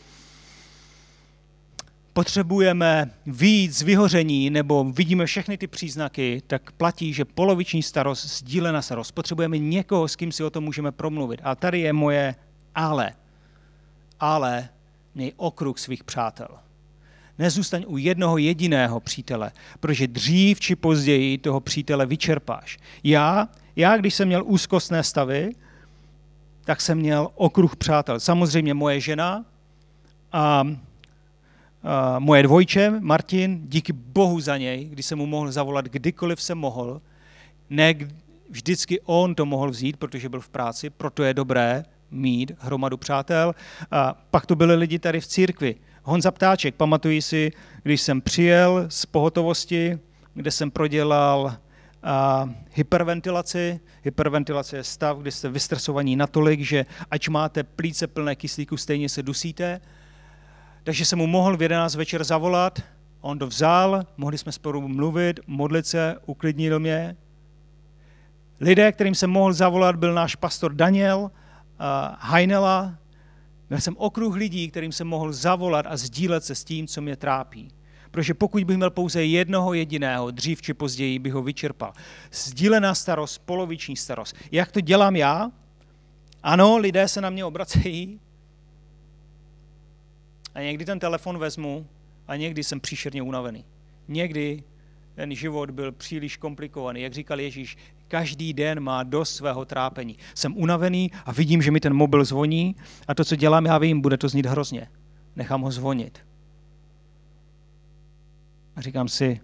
potřebujeme 2.13 3.11
víc 3.25 3.81
vyhoření 3.81 4.49
nebo 4.49 4.83
vidíme 4.83 5.25
všechny 5.25 5.57
ty 5.57 5.67
příznaky, 5.67 6.41
tak 6.47 6.71
platí, 6.71 7.13
že 7.13 7.25
poloviční 7.25 7.83
starost, 7.83 8.25
sdílená 8.25 8.81
starost. 8.81 9.11
Potřebujeme 9.11 9.57
někoho, 9.57 10.07
s 10.07 10.15
kým 10.15 10.31
si 10.31 10.43
o 10.43 10.49
tom 10.49 10.63
můžeme 10.63 10.91
promluvit. 10.91 11.39
A 11.43 11.55
tady 11.55 11.79
je 11.79 11.93
moje 11.93 12.35
ale. 12.75 13.13
Ale 14.19 14.69
měj 15.15 15.33
okruh 15.37 15.79
svých 15.79 16.03
přátel. 16.03 16.47
Nezůstaň 17.39 17.83
u 17.87 17.97
jednoho 17.97 18.37
jediného 18.37 18.99
přítele, 18.99 19.51
protože 19.79 20.07
dřív 20.07 20.59
či 20.59 20.75
později 20.75 21.37
toho 21.37 21.59
přítele 21.59 22.05
vyčerpáš. 22.05 22.77
Já, 23.03 23.49
já 23.75 23.97
když 23.97 24.13
jsem 24.13 24.27
měl 24.27 24.43
úzkostné 24.45 25.03
stavy, 25.03 25.51
tak 26.63 26.81
jsem 26.81 26.97
měl 26.97 27.29
okruh 27.35 27.75
přátel. 27.75 28.19
Samozřejmě 28.19 28.73
moje 28.73 28.99
žena 28.99 29.45
a 30.31 30.63
moje 32.19 32.43
dvojče, 32.43 32.93
Martin, 32.99 33.61
díky 33.63 33.93
bohu 33.93 34.39
za 34.39 34.57
něj, 34.57 34.85
když 34.85 35.05
jsem 35.05 35.17
mu 35.17 35.25
mohl 35.25 35.51
zavolat 35.51 35.85
kdykoliv 35.85 36.41
jsem 36.41 36.57
mohl, 36.57 37.01
ne 37.69 37.93
vždycky 38.49 39.01
on 39.01 39.35
to 39.35 39.45
mohl 39.45 39.69
vzít, 39.71 39.97
protože 39.97 40.29
byl 40.29 40.39
v 40.39 40.49
práci, 40.49 40.89
proto 40.89 41.23
je 41.23 41.33
dobré 41.33 41.83
mít 42.11 42.51
hromadu 42.59 42.97
přátel. 42.97 43.55
A 43.91 44.13
pak 44.31 44.45
to 44.45 44.55
byli 44.55 44.75
lidi 44.75 44.99
tady 44.99 45.21
v 45.21 45.27
církvi. 45.27 45.75
Honza 46.03 46.31
Ptáček, 46.31 46.75
pamatuji 46.75 47.21
si, 47.21 47.51
když 47.83 48.01
jsem 48.01 48.21
přijel 48.21 48.85
z 48.89 49.05
pohotovosti, 49.05 49.99
kde 50.33 50.51
jsem 50.51 50.71
prodělal 50.71 51.55
a 52.03 52.49
hyperventilaci. 52.71 53.79
Hyperventilace 54.03 54.77
je 54.77 54.83
stav, 54.83 55.17
kdy 55.17 55.31
jste 55.31 55.49
vystresovaní 55.49 56.15
natolik, 56.15 56.61
že 56.61 56.85
ať 57.11 57.29
máte 57.29 57.63
plíce 57.63 58.07
plné 58.07 58.35
kyslíku, 58.35 58.77
stejně 58.77 59.09
se 59.09 59.23
dusíte 59.23 59.81
takže 60.83 61.05
jsem 61.05 61.19
mu 61.19 61.27
mohl 61.27 61.57
v 61.57 61.61
11 61.61 61.95
večer 61.95 62.23
zavolat, 62.23 62.79
on 63.21 63.39
to 63.39 63.47
vzal, 63.47 64.03
mohli 64.17 64.37
jsme 64.37 64.51
spolu 64.51 64.87
mluvit, 64.87 65.39
modlit 65.47 65.87
se, 65.87 66.15
uklidnil 66.25 66.79
mě. 66.79 67.17
Lidé, 68.59 68.91
kterým 68.91 69.15
jsem 69.15 69.29
mohl 69.29 69.53
zavolat, 69.53 69.95
byl 69.95 70.13
náš 70.13 70.35
pastor 70.35 70.73
Daniel 70.73 71.19
uh, 71.19 71.29
Heinela. 72.19 72.95
Měl 73.69 73.81
jsem 73.81 73.95
okruh 73.97 74.35
lidí, 74.35 74.69
kterým 74.69 74.91
jsem 74.91 75.07
mohl 75.07 75.33
zavolat 75.33 75.85
a 75.89 75.97
sdílet 75.97 76.43
se 76.43 76.55
s 76.55 76.63
tím, 76.63 76.87
co 76.87 77.01
mě 77.01 77.15
trápí. 77.15 77.71
Protože 78.11 78.33
pokud 78.33 78.63
bych 78.63 78.77
měl 78.77 78.89
pouze 78.89 79.25
jednoho 79.25 79.73
jediného, 79.73 80.31
dřív 80.31 80.61
či 80.61 80.73
později 80.73 81.19
bych 81.19 81.33
ho 81.33 81.43
vyčerpal. 81.43 81.93
Sdílená 82.31 82.95
starost, 82.95 83.37
poloviční 83.45 83.95
starost. 83.95 84.35
Jak 84.51 84.71
to 84.71 84.81
dělám 84.81 85.15
já? 85.15 85.51
Ano, 86.43 86.77
lidé 86.77 87.07
se 87.07 87.21
na 87.21 87.29
mě 87.29 87.45
obracejí, 87.45 88.19
a 90.55 90.61
někdy 90.61 90.85
ten 90.85 90.99
telefon 90.99 91.37
vezmu 91.37 91.87
a 92.27 92.35
někdy 92.35 92.63
jsem 92.63 92.79
příšerně 92.79 93.21
unavený. 93.21 93.65
Někdy 94.07 94.63
ten 95.15 95.35
život 95.35 95.71
byl 95.71 95.91
příliš 95.91 96.37
komplikovaný. 96.37 97.01
Jak 97.01 97.13
říkal 97.13 97.39
Ježíš, 97.39 97.77
každý 98.07 98.53
den 98.53 98.79
má 98.79 99.03
dost 99.03 99.35
svého 99.35 99.65
trápení. 99.65 100.17
Jsem 100.35 100.57
unavený 100.57 101.11
a 101.25 101.31
vidím, 101.31 101.61
že 101.61 101.71
mi 101.71 101.79
ten 101.79 101.93
mobil 101.93 102.25
zvoní 102.25 102.75
a 103.07 103.13
to, 103.13 103.25
co 103.25 103.35
dělám, 103.35 103.65
já 103.65 103.77
vím, 103.77 104.01
bude 104.01 104.17
to 104.17 104.29
znít 104.29 104.45
hrozně. 104.45 104.87
Nechám 105.35 105.61
ho 105.61 105.71
zvonit. 105.71 106.19
A 108.75 108.81
říkám 108.81 109.07
si, 109.07 109.41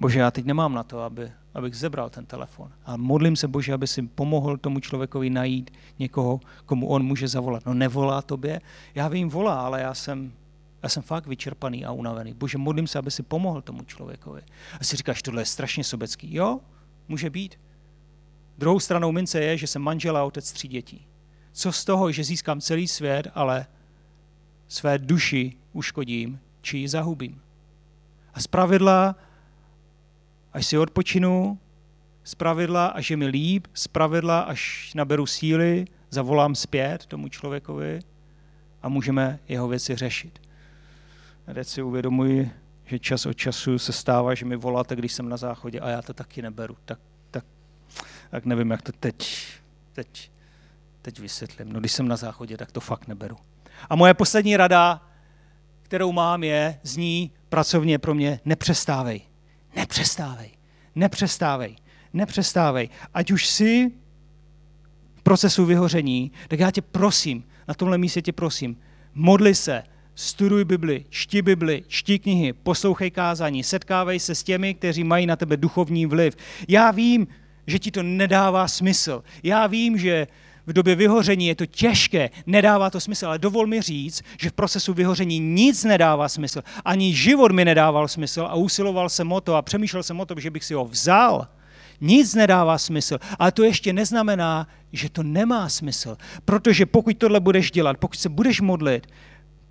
bože, 0.00 0.18
já 0.18 0.30
teď 0.30 0.44
nemám 0.44 0.74
na 0.74 0.82
to, 0.82 1.00
aby, 1.00 1.32
abych 1.54 1.74
zebral 1.74 2.10
ten 2.10 2.26
telefon. 2.26 2.72
A 2.84 2.96
modlím 2.96 3.36
se, 3.36 3.48
Bože, 3.48 3.72
aby 3.72 3.86
si 3.86 4.02
pomohl 4.02 4.56
tomu 4.56 4.80
člověkovi 4.80 5.30
najít 5.30 5.70
někoho, 5.98 6.40
komu 6.66 6.88
on 6.88 7.02
může 7.02 7.28
zavolat. 7.28 7.66
No 7.66 7.74
nevolá 7.74 8.22
tobě, 8.22 8.60
já 8.94 9.08
vím, 9.08 9.28
volá, 9.28 9.60
ale 9.60 9.80
já 9.80 9.94
jsem, 9.94 10.32
já 10.82 10.88
jsem 10.88 11.02
fakt 11.02 11.26
vyčerpaný 11.26 11.84
a 11.84 11.92
unavený. 11.92 12.34
Bože, 12.34 12.58
modlím 12.58 12.86
se, 12.86 12.98
aby 12.98 13.10
si 13.10 13.22
pomohl 13.22 13.62
tomu 13.62 13.82
člověkovi. 13.82 14.42
A 14.80 14.84
si 14.84 14.96
říkáš, 14.96 15.22
tohle 15.22 15.42
je 15.42 15.46
strašně 15.46 15.84
sobecký. 15.84 16.34
Jo, 16.34 16.60
může 17.08 17.30
být. 17.30 17.60
Druhou 18.58 18.80
stranou 18.80 19.12
mince 19.12 19.40
je, 19.40 19.56
že 19.56 19.66
jsem 19.66 19.82
manžel 19.82 20.16
a 20.16 20.24
otec 20.24 20.52
tří 20.52 20.68
dětí. 20.68 21.06
Co 21.52 21.72
z 21.72 21.84
toho, 21.84 22.12
že 22.12 22.24
získám 22.24 22.60
celý 22.60 22.88
svět, 22.88 23.28
ale 23.34 23.66
své 24.68 24.98
duši 24.98 25.52
uškodím, 25.72 26.40
či 26.60 26.78
ji 26.78 26.88
zahubím. 26.88 27.42
A 28.34 28.40
z 28.40 28.46
pravidla, 28.46 29.16
až 30.54 30.66
si 30.66 30.78
odpočinu, 30.78 31.58
z 32.24 32.34
pravidla, 32.34 32.86
až 32.86 33.10
je 33.10 33.16
mi 33.16 33.26
líp, 33.26 33.66
z 33.74 33.88
pravidla, 33.88 34.40
až 34.40 34.92
naberu 34.94 35.26
síly, 35.26 35.84
zavolám 36.10 36.54
zpět 36.54 37.06
tomu 37.06 37.28
člověkovi 37.28 38.00
a 38.82 38.88
můžeme 38.88 39.38
jeho 39.48 39.68
věci 39.68 39.96
řešit. 39.96 40.42
A 41.46 41.52
teď 41.54 41.68
si 41.68 41.82
uvědomuji, 41.82 42.50
že 42.84 42.98
čas 42.98 43.26
od 43.26 43.32
času 43.32 43.78
se 43.78 43.92
stává, 43.92 44.34
že 44.34 44.44
mi 44.44 44.56
voláte, 44.56 44.96
když 44.96 45.12
jsem 45.12 45.28
na 45.28 45.36
záchodě 45.36 45.80
a 45.80 45.88
já 45.88 46.02
to 46.02 46.14
taky 46.14 46.42
neberu. 46.42 46.76
Tak, 46.84 46.98
tak, 47.30 47.44
tak 48.30 48.44
nevím, 48.44 48.70
jak 48.70 48.82
to 48.82 48.92
teď, 48.92 49.46
teď, 49.92 50.30
teď 51.02 51.18
vysvětlím. 51.18 51.72
No 51.72 51.80
když 51.80 51.92
jsem 51.92 52.08
na 52.08 52.16
záchodě, 52.16 52.56
tak 52.56 52.72
to 52.72 52.80
fakt 52.80 53.08
neberu. 53.08 53.36
A 53.90 53.96
moje 53.96 54.14
poslední 54.14 54.56
rada, 54.56 55.08
kterou 55.82 56.12
mám, 56.12 56.44
je, 56.44 56.80
zní 56.82 57.32
pracovně 57.48 57.98
pro 57.98 58.14
mě, 58.14 58.40
nepřestávej. 58.44 59.33
Nepřestávej. 59.76 60.50
Nepřestávej. 60.94 61.76
Nepřestávej. 62.12 62.88
Ať 63.14 63.30
už 63.30 63.46
jsi 63.46 63.90
v 65.14 65.22
procesu 65.22 65.64
vyhoření, 65.64 66.32
tak 66.48 66.60
já 66.60 66.70
tě 66.70 66.82
prosím, 66.82 67.44
na 67.68 67.74
tomhle 67.74 67.98
místě 67.98 68.22
tě 68.22 68.32
prosím, 68.32 68.76
modli 69.14 69.54
se, 69.54 69.82
studuj 70.14 70.64
Bibli, 70.64 71.04
čti 71.08 71.42
Bibli, 71.42 71.82
čti 71.88 72.18
knihy, 72.18 72.52
poslouchej 72.52 73.10
kázání, 73.10 73.64
setkávej 73.64 74.20
se 74.20 74.34
s 74.34 74.42
těmi, 74.42 74.74
kteří 74.74 75.04
mají 75.04 75.26
na 75.26 75.36
tebe 75.36 75.56
duchovní 75.56 76.06
vliv. 76.06 76.36
Já 76.68 76.90
vím, 76.90 77.26
že 77.66 77.78
ti 77.78 77.90
to 77.90 78.02
nedává 78.02 78.68
smysl. 78.68 79.24
Já 79.42 79.66
vím, 79.66 79.98
že 79.98 80.26
v 80.66 80.72
době 80.72 80.94
vyhoření 80.94 81.46
je 81.46 81.54
to 81.54 81.66
těžké, 81.66 82.30
nedává 82.46 82.90
to 82.90 83.00
smysl, 83.00 83.26
ale 83.26 83.38
dovol 83.38 83.66
mi 83.66 83.82
říct, 83.82 84.22
že 84.40 84.50
v 84.50 84.52
procesu 84.52 84.94
vyhoření 84.94 85.38
nic 85.38 85.84
nedává 85.84 86.28
smysl. 86.28 86.62
Ani 86.84 87.14
život 87.14 87.52
mi 87.52 87.64
nedával 87.64 88.08
smysl 88.08 88.46
a 88.50 88.54
usiloval 88.54 89.08
jsem 89.08 89.32
o 89.32 89.40
to 89.40 89.54
a 89.54 89.62
přemýšlel 89.62 90.02
jsem 90.02 90.20
o 90.20 90.26
tom, 90.26 90.40
že 90.40 90.50
bych 90.50 90.64
si 90.64 90.74
ho 90.74 90.84
vzal. 90.84 91.48
Nic 92.00 92.34
nedává 92.34 92.78
smysl, 92.78 93.18
ale 93.38 93.52
to 93.52 93.64
ještě 93.64 93.92
neznamená, 93.92 94.68
že 94.92 95.10
to 95.10 95.22
nemá 95.22 95.68
smysl. 95.68 96.16
Protože 96.44 96.86
pokud 96.86 97.18
tohle 97.18 97.40
budeš 97.40 97.70
dělat, 97.70 97.96
pokud 97.98 98.18
se 98.18 98.28
budeš 98.28 98.60
modlit, 98.60 99.06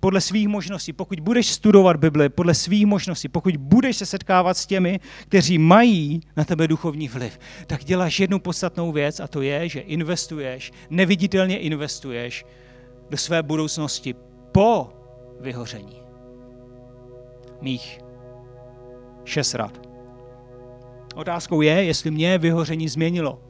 podle 0.04 0.20
svých 0.20 0.48
možností, 0.48 0.92
pokud 0.92 1.20
budeš 1.20 1.50
studovat 1.50 1.96
Bibli 1.96 2.28
podle 2.28 2.54
svých 2.54 2.86
možností, 2.86 3.28
pokud 3.28 3.56
budeš 3.56 3.96
se 3.96 4.06
setkávat 4.06 4.56
s 4.56 4.66
těmi, 4.66 5.00
kteří 5.28 5.58
mají 5.58 6.20
na 6.36 6.44
tebe 6.44 6.68
duchovní 6.68 7.08
vliv, 7.08 7.38
tak 7.66 7.84
děláš 7.84 8.20
jednu 8.20 8.38
podstatnou 8.38 8.92
věc 8.92 9.20
a 9.20 9.26
to 9.28 9.42
je, 9.42 9.68
že 9.68 9.80
investuješ, 9.80 10.72
neviditelně 10.90 11.58
investuješ 11.58 12.44
do 13.10 13.16
své 13.16 13.42
budoucnosti 13.42 14.14
po 14.52 14.88
vyhoření. 15.40 15.96
Mých 17.60 17.98
šest 19.24 19.54
rad. 19.54 19.88
Otázkou 21.14 21.60
je, 21.60 21.84
jestli 21.84 22.10
mě 22.10 22.38
vyhoření 22.38 22.88
změnilo. 22.88 23.42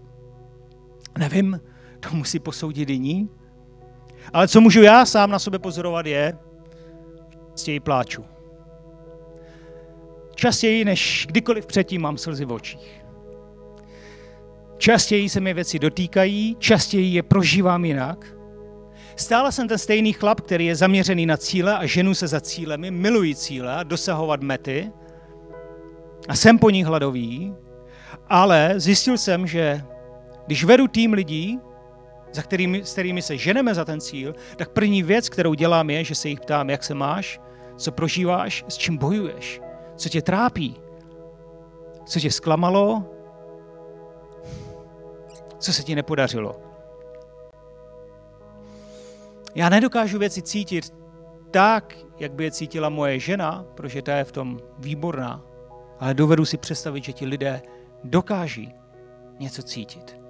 Nevím, 1.18 1.60
to 2.00 2.16
musí 2.16 2.38
posoudit 2.38 2.90
jiní, 2.90 3.28
ale 4.32 4.48
co 4.48 4.60
můžu 4.60 4.82
já 4.82 5.06
sám 5.06 5.30
na 5.30 5.38
sobě 5.38 5.58
pozorovat 5.58 6.06
je, 6.06 6.38
častěji 7.52 7.80
pláču. 7.80 8.24
Častěji 10.34 10.84
než 10.84 11.26
kdykoliv 11.28 11.66
předtím 11.66 12.02
mám 12.02 12.18
slzy 12.18 12.44
v 12.44 12.52
očích. 12.52 13.04
Častěji 14.78 15.28
se 15.28 15.40
mi 15.40 15.54
věci 15.54 15.78
dotýkají, 15.78 16.56
častěji 16.58 17.14
je 17.14 17.22
prožívám 17.22 17.84
jinak. 17.84 18.26
Stále 19.16 19.52
jsem 19.52 19.68
ten 19.68 19.78
stejný 19.78 20.12
chlap, 20.12 20.40
který 20.40 20.66
je 20.66 20.76
zaměřený 20.76 21.26
na 21.26 21.36
cíle 21.36 21.78
a 21.78 21.86
ženu 21.86 22.14
se 22.14 22.28
za 22.28 22.40
cílemi, 22.40 22.90
miluji 22.90 23.34
cíle 23.34 23.74
a 23.74 23.82
dosahovat 23.82 24.40
mety 24.40 24.92
a 26.28 26.36
jsem 26.36 26.58
po 26.58 26.70
nich 26.70 26.86
hladový, 26.86 27.54
ale 28.28 28.74
zjistil 28.76 29.18
jsem, 29.18 29.46
že 29.46 29.82
když 30.46 30.64
vedu 30.64 30.88
tým 30.88 31.12
lidí, 31.12 31.58
za 32.34 32.42
kterými, 32.42 32.84
s 32.84 32.92
kterými 32.92 33.22
se 33.22 33.36
ženeme 33.36 33.74
za 33.74 33.84
ten 33.84 34.00
cíl, 34.00 34.34
tak 34.56 34.68
první 34.68 35.02
věc, 35.02 35.28
kterou 35.28 35.54
dělám, 35.54 35.90
je, 35.90 36.04
že 36.04 36.14
se 36.14 36.28
jich 36.28 36.40
ptám, 36.40 36.70
jak 36.70 36.84
se 36.84 36.94
máš, 36.94 37.40
co 37.76 37.92
prožíváš, 37.92 38.64
s 38.68 38.76
čím 38.76 38.96
bojuješ, 38.96 39.60
co 39.96 40.08
tě 40.08 40.22
trápí, 40.22 40.76
co 42.06 42.20
tě 42.20 42.30
zklamalo, 42.30 43.04
co 45.58 45.72
se 45.72 45.82
ti 45.82 45.94
nepodařilo. 45.94 46.60
Já 49.54 49.68
nedokážu 49.68 50.18
věci 50.18 50.42
cítit 50.42 50.94
tak, 51.50 51.98
jak 52.18 52.32
by 52.32 52.44
je 52.44 52.50
cítila 52.50 52.88
moje 52.88 53.20
žena, 53.20 53.64
protože 53.74 54.02
ta 54.02 54.16
je 54.16 54.24
v 54.24 54.32
tom 54.32 54.60
výborná, 54.78 55.42
ale 56.00 56.14
dovedu 56.14 56.44
si 56.44 56.56
představit, 56.56 57.04
že 57.04 57.12
ti 57.12 57.26
lidé 57.26 57.62
dokáží 58.04 58.74
něco 59.38 59.62
cítit. 59.62 60.23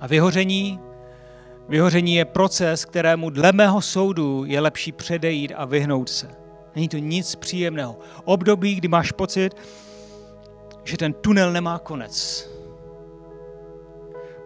A 0.00 0.06
vyhoření, 0.06 0.80
vyhoření 1.68 2.14
je 2.14 2.24
proces, 2.24 2.84
kterému 2.84 3.30
dle 3.30 3.52
mého 3.52 3.80
soudu 3.80 4.44
je 4.44 4.60
lepší 4.60 4.92
předejít 4.92 5.52
a 5.56 5.64
vyhnout 5.64 6.08
se. 6.08 6.28
Není 6.74 6.88
to 6.88 6.98
nic 6.98 7.34
příjemného. 7.34 7.98
Období, 8.24 8.74
kdy 8.74 8.88
máš 8.88 9.12
pocit, 9.12 9.56
že 10.84 10.96
ten 10.96 11.12
tunel 11.12 11.52
nemá 11.52 11.78
konec. 11.78 12.46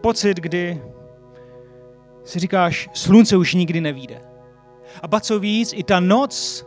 Pocit, 0.01 0.37
kdy 0.37 0.83
si 2.25 2.39
říkáš, 2.39 2.89
slunce 2.93 3.37
už 3.37 3.55
nikdy 3.55 3.81
nevíde. 3.81 4.21
A 5.03 5.09
ba 5.09 5.21
co 5.21 5.39
víc, 5.39 5.73
i 5.73 5.83
ta 5.83 6.01
noc, 6.01 6.67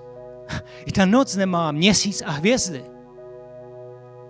i 0.86 0.92
ta 0.92 1.06
noc 1.06 1.36
nemá 1.36 1.72
měsíc 1.72 2.24
a 2.26 2.32
hvězdy. 2.32 2.84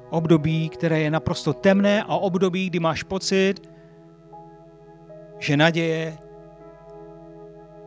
Období, 0.09 0.69
které 0.69 0.99
je 0.99 1.11
naprosto 1.11 1.53
temné 1.53 2.03
a 2.03 2.15
období, 2.15 2.69
kdy 2.69 2.79
máš 2.79 3.03
pocit, 3.03 3.76
že 5.39 5.57
naděje, 5.57 6.17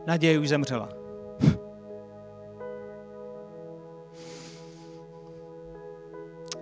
naděje 0.07 0.39
už 0.39 0.49
zemřela. 0.49 0.89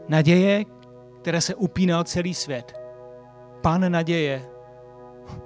naděje, 0.08 0.66
které 1.22 1.42
se 1.42 1.56
upínal 1.56 2.04
celý 2.04 2.34
svět. 2.34 2.74
Pán 3.62 3.92
naděje 3.92 4.50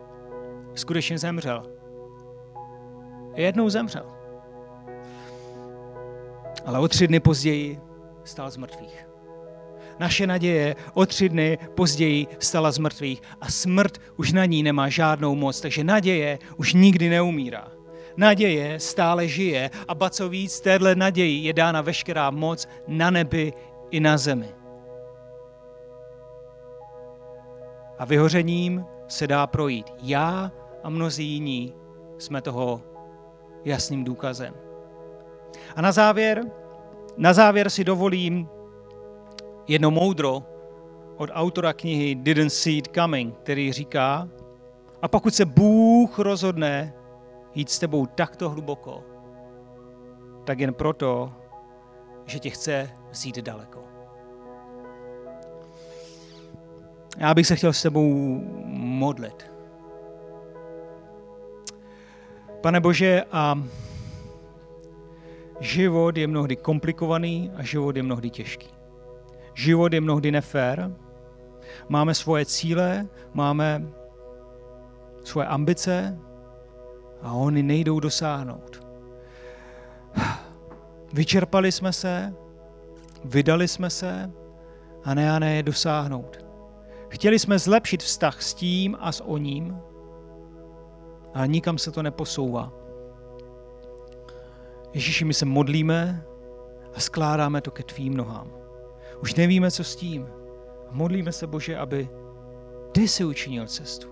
skutečně 0.76 1.18
zemřel. 1.18 1.64
Jednou 3.36 3.70
zemřel. 3.70 4.06
Ale 6.66 6.80
o 6.80 6.88
tři 6.88 7.08
dny 7.08 7.20
později 7.20 7.82
stál 8.24 8.52
z 8.52 8.58
mrtvých. 8.58 9.13
Naše 10.00 10.28
naděje 10.28 10.76
o 10.94 11.06
tři 11.06 11.30
dny 11.30 11.58
později 11.76 12.28
stala 12.40 12.72
z 12.72 12.78
mrtvých 12.78 13.22
a 13.42 13.52
smrt 13.52 13.98
už 14.18 14.34
na 14.34 14.46
ní 14.46 14.64
nemá 14.64 14.90
žádnou 14.90 15.36
moc, 15.36 15.62
takže 15.62 15.84
naděje 15.84 16.40
už 16.58 16.74
nikdy 16.74 17.10
neumírá. 17.10 17.68
Naděje 18.18 18.80
stále 18.80 19.28
žije 19.28 19.70
a 19.88 19.96
ba 19.96 20.10
co 20.10 20.30
víc, 20.30 20.62
téhle 20.62 20.96
naději 20.96 21.44
je 21.44 21.54
dána 21.54 21.82
veškerá 21.82 22.30
moc 22.30 22.68
na 22.88 23.10
nebi 23.10 23.54
i 23.92 24.00
na 24.00 24.18
zemi. 24.18 24.50
A 28.00 28.06
vyhořením 28.06 28.86
se 29.08 29.28
dá 29.28 29.48
projít. 29.48 29.94
Já 30.02 30.52
a 30.84 30.90
mnozí 30.90 31.26
jiní 31.26 31.74
jsme 32.18 32.42
toho 32.42 32.82
jasným 33.66 34.04
důkazem. 34.04 34.54
A 35.76 35.82
na 35.82 35.92
závěr, 35.92 36.44
na 37.18 37.34
závěr 37.34 37.70
si 37.70 37.84
dovolím 37.84 38.50
jedno 39.68 39.92
moudro 39.92 40.44
od 41.18 41.30
autora 41.34 41.74
knihy 41.74 42.16
Didn't 42.16 42.50
See 42.50 42.78
It 42.78 42.88
Coming, 42.96 43.36
který 43.38 43.72
říká, 43.72 44.30
a 45.02 45.08
pokud 45.08 45.34
se 45.34 45.46
Bůh 45.46 46.20
rozhodne 46.20 46.94
jít 47.56 47.70
s 47.70 47.80
tebou 47.80 48.06
takto 48.06 48.50
hluboko, 48.50 49.04
tak 50.44 50.60
jen 50.60 50.74
proto, 50.74 51.34
že 52.26 52.40
tě 52.40 52.50
chce 52.50 52.90
vzít 53.12 53.38
daleko. 53.38 53.84
Já 57.18 57.34
bych 57.34 57.48
se 57.48 57.56
chtěl 57.56 57.74
s 57.74 57.82
tebou 57.82 58.42
modlit. 58.74 59.52
Pane 62.62 62.80
Bože, 62.80 63.24
a 63.32 63.64
život 65.60 66.18
je 66.18 66.28
mnohdy 66.28 66.56
komplikovaný 66.56 67.52
a 67.56 67.64
život 67.64 67.96
je 67.96 68.04
mnohdy 68.04 68.30
těžký. 68.30 68.83
Život 69.54 69.94
je 69.94 70.02
mnohdy 70.02 70.32
nefér, 70.32 70.92
máme 71.90 72.14
svoje 72.14 72.46
cíle, 72.46 73.08
máme 73.34 73.88
svoje 75.24 75.48
ambice 75.48 76.20
a 77.22 77.34
oni 77.34 77.64
nejdou 77.64 78.00
dosáhnout. 78.00 78.88
Vyčerpali 81.14 81.72
jsme 81.72 81.94
se, 81.94 82.34
vydali 83.26 83.68
jsme 83.68 83.90
se 83.90 84.32
a 85.04 85.14
ne 85.14 85.32
a 85.32 85.40
ne 85.40 85.56
je 85.56 85.64
dosáhnout. 85.64 86.46
Chtěli 87.10 87.40
jsme 87.40 87.60
zlepšit 87.60 88.04
vztah 88.04 88.42
s 88.42 88.54
tím 88.54 88.98
a 89.00 89.12
s 89.12 89.24
oním, 89.24 89.78
ale 91.34 91.48
nikam 91.48 91.78
se 91.78 91.92
to 91.92 92.04
neposouvá. 92.04 92.74
Ježíši, 94.94 95.26
my 95.26 95.34
se 95.34 95.46
modlíme 95.46 96.26
a 96.96 97.00
skládáme 97.00 97.62
to 97.62 97.72
ke 97.72 97.84
tvým 97.84 98.18
nohám. 98.18 98.63
Už 99.24 99.36
nevíme, 99.36 99.72
co 99.72 99.84
s 99.84 99.96
tím. 99.96 100.28
Modlíme 100.92 101.32
se, 101.32 101.48
Bože, 101.48 101.78
aby 101.78 102.10
ty 102.92 103.08
si 103.08 103.26
učinil 103.26 103.68
cestu. 103.68 104.08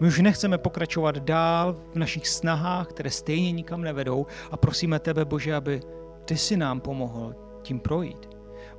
My 0.00 0.06
už 0.06 0.18
nechceme 0.18 0.58
pokračovat 0.58 1.18
dál 1.18 1.76
v 1.92 1.96
našich 1.96 2.28
snahách, 2.28 2.86
které 2.86 3.10
stejně 3.10 3.52
nikam 3.52 3.82
nevedou 3.82 4.26
a 4.50 4.56
prosíme 4.56 4.98
tebe, 4.98 5.24
Bože, 5.24 5.54
aby 5.54 5.80
ty 6.24 6.36
si 6.36 6.56
nám 6.56 6.80
pomohl 6.80 7.34
tím 7.62 7.80
projít. 7.80 8.30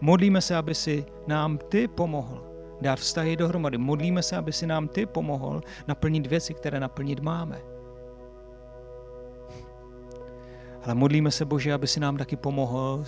Modlíme 0.01 0.41
se, 0.41 0.55
aby 0.55 0.75
si 0.75 1.05
nám 1.27 1.57
ty 1.57 1.87
pomohl 1.87 2.43
dát 2.81 2.99
vztahy 2.99 3.35
dohromady. 3.35 3.77
Modlíme 3.77 4.23
se, 4.23 4.37
aby 4.37 4.53
si 4.53 4.67
nám 4.67 4.87
ty 4.87 5.05
pomohl 5.05 5.61
naplnit 5.87 6.27
věci, 6.27 6.53
které 6.53 6.79
naplnit 6.79 7.19
máme. 7.19 7.61
Ale 10.83 10.95
modlíme 10.95 11.31
se, 11.31 11.45
Bože, 11.45 11.73
aby 11.73 11.87
si 11.87 11.99
nám 11.99 12.17
taky 12.17 12.35
pomohl 12.35 13.05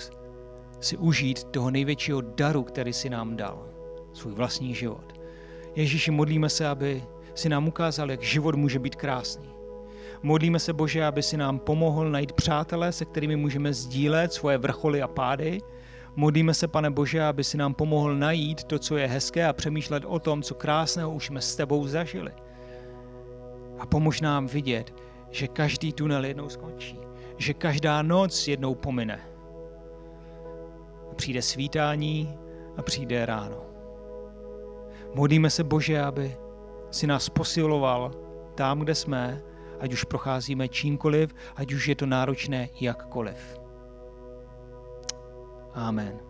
si 0.80 0.98
užít 0.98 1.44
toho 1.44 1.72
největšího 1.72 2.22
daru, 2.22 2.64
který 2.64 2.94
si 2.94 3.10
nám 3.10 3.36
dal. 3.36 3.68
Svůj 4.14 4.34
vlastní 4.34 4.76
život. 4.76 5.14
Ježíši, 5.76 6.12
modlíme 6.12 6.50
se, 6.50 6.68
aby 6.68 7.04
si 7.36 7.50
nám 7.50 7.68
ukázal, 7.68 8.12
jak 8.12 8.22
život 8.22 8.56
může 8.56 8.80
být 8.80 8.96
krásný. 8.96 9.50
Modlíme 10.24 10.60
se, 10.60 10.74
Bože, 10.74 11.06
aby 11.06 11.24
si 11.24 11.38
nám 11.38 11.60
pomohl 11.60 12.10
najít 12.10 12.32
přátelé, 12.32 12.92
se 12.92 13.06
kterými 13.06 13.36
můžeme 13.36 13.74
sdílet 13.74 14.34
svoje 14.34 14.58
vrcholy 14.58 15.02
a 15.02 15.08
pády. 15.08 15.62
Modlíme 16.16 16.54
se, 16.54 16.68
pane 16.68 16.90
Bože, 16.90 17.24
aby 17.24 17.44
si 17.44 17.58
nám 17.58 17.74
pomohl 17.74 18.16
najít 18.16 18.64
to, 18.64 18.80
co 18.80 18.98
je 18.98 19.08
hezké 19.08 19.48
a 19.48 19.54
přemýšlet 19.54 20.04
o 20.08 20.20
tom, 20.20 20.42
co 20.42 20.56
krásného 20.56 21.12
už 21.12 21.26
jsme 21.26 21.42
s 21.42 21.56
tebou 21.56 21.88
zažili. 21.88 22.32
A 23.80 23.86
pomož 23.86 24.22
nám 24.22 24.48
vidět, 24.48 24.94
že 25.32 25.48
každý 25.48 25.94
tunel 25.94 26.26
jednou 26.26 26.50
skončí, 26.50 27.00
že 27.38 27.54
každá 27.54 28.02
noc 28.02 28.48
jednou 28.48 28.76
pomine. 28.76 29.35
Přijde 31.16 31.42
svítání 31.42 32.38
a 32.78 32.82
přijde 32.82 33.26
ráno. 33.26 33.66
Modlíme 35.14 35.50
se, 35.50 35.64
Bože, 35.64 36.02
aby 36.02 36.38
si 36.92 37.08
nás 37.08 37.30
posiloval 37.30 38.12
tam, 38.56 38.80
kde 38.80 38.96
jsme, 38.96 39.42
ať 39.80 39.94
už 39.94 40.04
procházíme 40.04 40.68
čímkoliv, 40.68 41.36
ať 41.56 41.74
už 41.74 41.88
je 41.88 41.96
to 41.96 42.06
náročné 42.06 42.70
jakkoliv. 42.82 43.60
Amen. 45.74 46.25